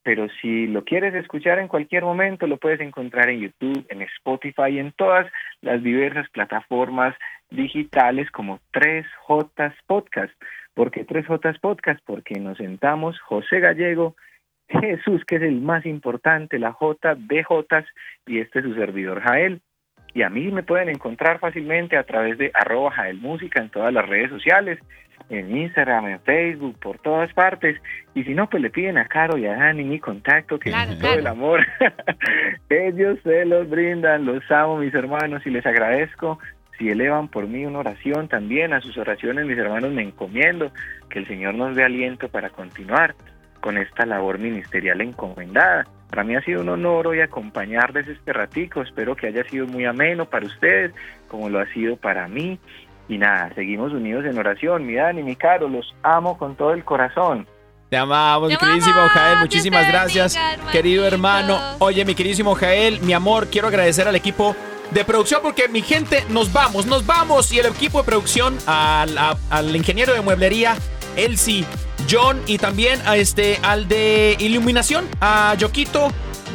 Pero 0.06 0.28
si 0.40 0.68
lo 0.68 0.84
quieres 0.84 1.12
escuchar 1.16 1.58
en 1.58 1.66
cualquier 1.66 2.04
momento, 2.04 2.46
lo 2.46 2.58
puedes 2.58 2.78
encontrar 2.78 3.28
en 3.28 3.40
YouTube, 3.40 3.84
en 3.88 4.02
Spotify, 4.02 4.78
en 4.78 4.92
todas 4.92 5.26
las 5.62 5.82
diversas 5.82 6.30
plataformas 6.30 7.16
digitales 7.50 8.30
como 8.30 8.60
3J 8.72 9.74
Podcast. 9.88 10.32
¿Por 10.74 10.92
qué 10.92 11.04
3J 11.04 11.58
Podcast? 11.58 11.98
Porque 12.06 12.38
nos 12.38 12.56
sentamos 12.58 13.18
José 13.18 13.58
Gallego, 13.58 14.14
Jesús, 14.68 15.24
que 15.24 15.36
es 15.36 15.42
el 15.42 15.60
más 15.60 15.84
importante, 15.84 16.60
la 16.60 16.70
J 16.70 17.16
de 17.16 17.42
Jotas, 17.42 17.84
y 18.26 18.38
este 18.38 18.60
es 18.60 18.64
su 18.64 18.74
servidor 18.74 19.22
Jael. 19.22 19.60
Y 20.14 20.22
a 20.22 20.30
mí 20.30 20.52
me 20.52 20.62
pueden 20.62 20.88
encontrar 20.88 21.40
fácilmente 21.40 21.96
a 21.96 22.04
través 22.04 22.38
de 22.38 22.52
arroba 22.54 22.92
Jael 22.92 23.20
en 23.56 23.70
todas 23.70 23.92
las 23.92 24.08
redes 24.08 24.30
sociales, 24.30 24.78
en 25.28 25.56
Instagram, 25.56 26.06
en 26.06 26.20
Facebook, 26.20 26.78
por 26.78 26.98
todas 26.98 27.32
partes. 27.32 27.80
Y 28.14 28.24
si 28.24 28.34
no, 28.34 28.48
pues 28.48 28.62
le 28.62 28.70
piden 28.70 28.98
a 28.98 29.06
Caro 29.06 29.36
y 29.38 29.46
a 29.46 29.56
Dani 29.56 29.84
mi 29.84 29.98
contacto, 29.98 30.58
que 30.58 30.70
Claro, 30.70 30.92
todo 30.92 31.00
claro. 31.00 31.20
el 31.20 31.26
amor 31.26 31.60
ellos 32.70 33.18
se 33.22 33.44
los 33.44 33.68
brindan. 33.68 34.24
Los 34.24 34.48
amo, 34.50 34.78
mis 34.78 34.94
hermanos, 34.94 35.46
y 35.46 35.50
les 35.50 35.66
agradezco. 35.66 36.38
Si 36.78 36.90
elevan 36.90 37.28
por 37.28 37.46
mí 37.46 37.64
una 37.64 37.78
oración 37.78 38.28
también, 38.28 38.74
a 38.74 38.80
sus 38.80 38.98
oraciones, 38.98 39.46
mis 39.46 39.58
hermanos, 39.58 39.92
me 39.92 40.02
encomiendo 40.02 40.70
que 41.08 41.20
el 41.20 41.26
Señor 41.26 41.54
nos 41.54 41.74
dé 41.74 41.84
aliento 41.84 42.28
para 42.28 42.50
continuar 42.50 43.14
con 43.60 43.78
esta 43.78 44.04
labor 44.04 44.38
ministerial 44.38 45.00
encomendada. 45.00 45.86
Para 46.10 46.22
mí 46.22 46.36
ha 46.36 46.42
sido 46.42 46.60
un 46.60 46.68
honor 46.68 47.08
hoy 47.08 47.20
acompañarles 47.20 48.06
este 48.06 48.32
ratico. 48.32 48.82
Espero 48.82 49.16
que 49.16 49.26
haya 49.26 49.42
sido 49.44 49.66
muy 49.66 49.86
ameno 49.86 50.26
para 50.26 50.46
ustedes, 50.46 50.92
como 51.28 51.48
lo 51.48 51.58
ha 51.58 51.66
sido 51.72 51.96
para 51.96 52.28
mí. 52.28 52.60
Y 53.08 53.18
nada, 53.18 53.52
seguimos 53.54 53.92
unidos 53.92 54.24
en 54.24 54.36
oración. 54.38 54.84
Mi 54.86 54.94
Dani, 54.94 55.22
mi 55.22 55.36
Caro, 55.36 55.68
los 55.68 55.94
amo 56.02 56.36
con 56.38 56.56
todo 56.56 56.72
el 56.72 56.84
corazón. 56.84 57.46
Te 57.88 57.96
amamos, 57.96 58.48
mi 58.48 58.56
queridísimo 58.56 58.96
Jael. 59.10 59.38
Muchísimas 59.38 59.86
gracias, 59.86 60.34
bendiga, 60.34 60.72
querido 60.72 61.06
hermano. 61.06 61.60
Oye, 61.78 62.04
mi 62.04 62.16
queridísimo 62.16 62.54
Jael, 62.56 63.00
mi 63.02 63.12
amor, 63.12 63.46
quiero 63.46 63.68
agradecer 63.68 64.08
al 64.08 64.16
equipo 64.16 64.56
de 64.90 65.04
producción 65.04 65.40
porque 65.42 65.68
mi 65.68 65.82
gente, 65.82 66.24
nos 66.30 66.52
vamos, 66.52 66.86
nos 66.86 67.06
vamos. 67.06 67.52
Y 67.52 67.60
el 67.60 67.66
equipo 67.66 67.98
de 67.98 68.04
producción, 68.04 68.58
al, 68.66 69.16
a- 69.18 69.36
al 69.50 69.74
ingeniero 69.76 70.12
de 70.14 70.20
mueblería, 70.20 70.74
Elsie, 71.14 71.64
John 72.10 72.40
y 72.46 72.58
también 72.58 73.00
a 73.06 73.16
este, 73.16 73.58
al 73.62 73.86
de 73.86 74.36
iluminación, 74.40 75.06
a 75.20 75.54
Yoquito. 75.56 76.08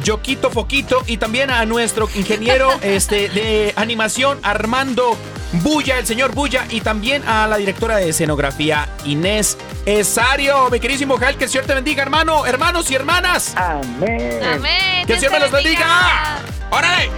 Yoquito 0.04 0.50
Foquito 0.50 1.02
y 1.06 1.16
también 1.16 1.50
a 1.50 1.64
nuestro 1.64 2.08
ingeniero 2.14 2.70
este, 2.82 3.28
de 3.28 3.72
animación 3.76 4.38
Armando 4.42 5.16
Bulla, 5.62 5.98
el 5.98 6.06
señor 6.06 6.34
Bulla 6.34 6.66
y 6.70 6.80
también 6.80 7.22
a 7.26 7.46
la 7.46 7.56
directora 7.56 7.96
de 7.96 8.08
escenografía 8.08 8.88
Inés 9.04 9.58
Esario. 9.84 10.70
Mi 10.70 10.80
queridísimo 10.80 11.18
Jael, 11.18 11.36
que 11.36 11.44
el 11.44 11.50
Señor 11.50 11.66
te 11.66 11.74
bendiga, 11.74 12.02
hermano, 12.02 12.46
hermanos 12.46 12.90
y 12.90 12.94
hermanas. 12.94 13.54
Amén. 13.56 14.40
Amén. 14.42 15.06
Que 15.06 15.14
el 15.14 15.18
Señor 15.18 15.32
me 15.32 15.40
los 15.40 15.50
bendiga. 15.50 16.38
¡Órale! 16.70 17.10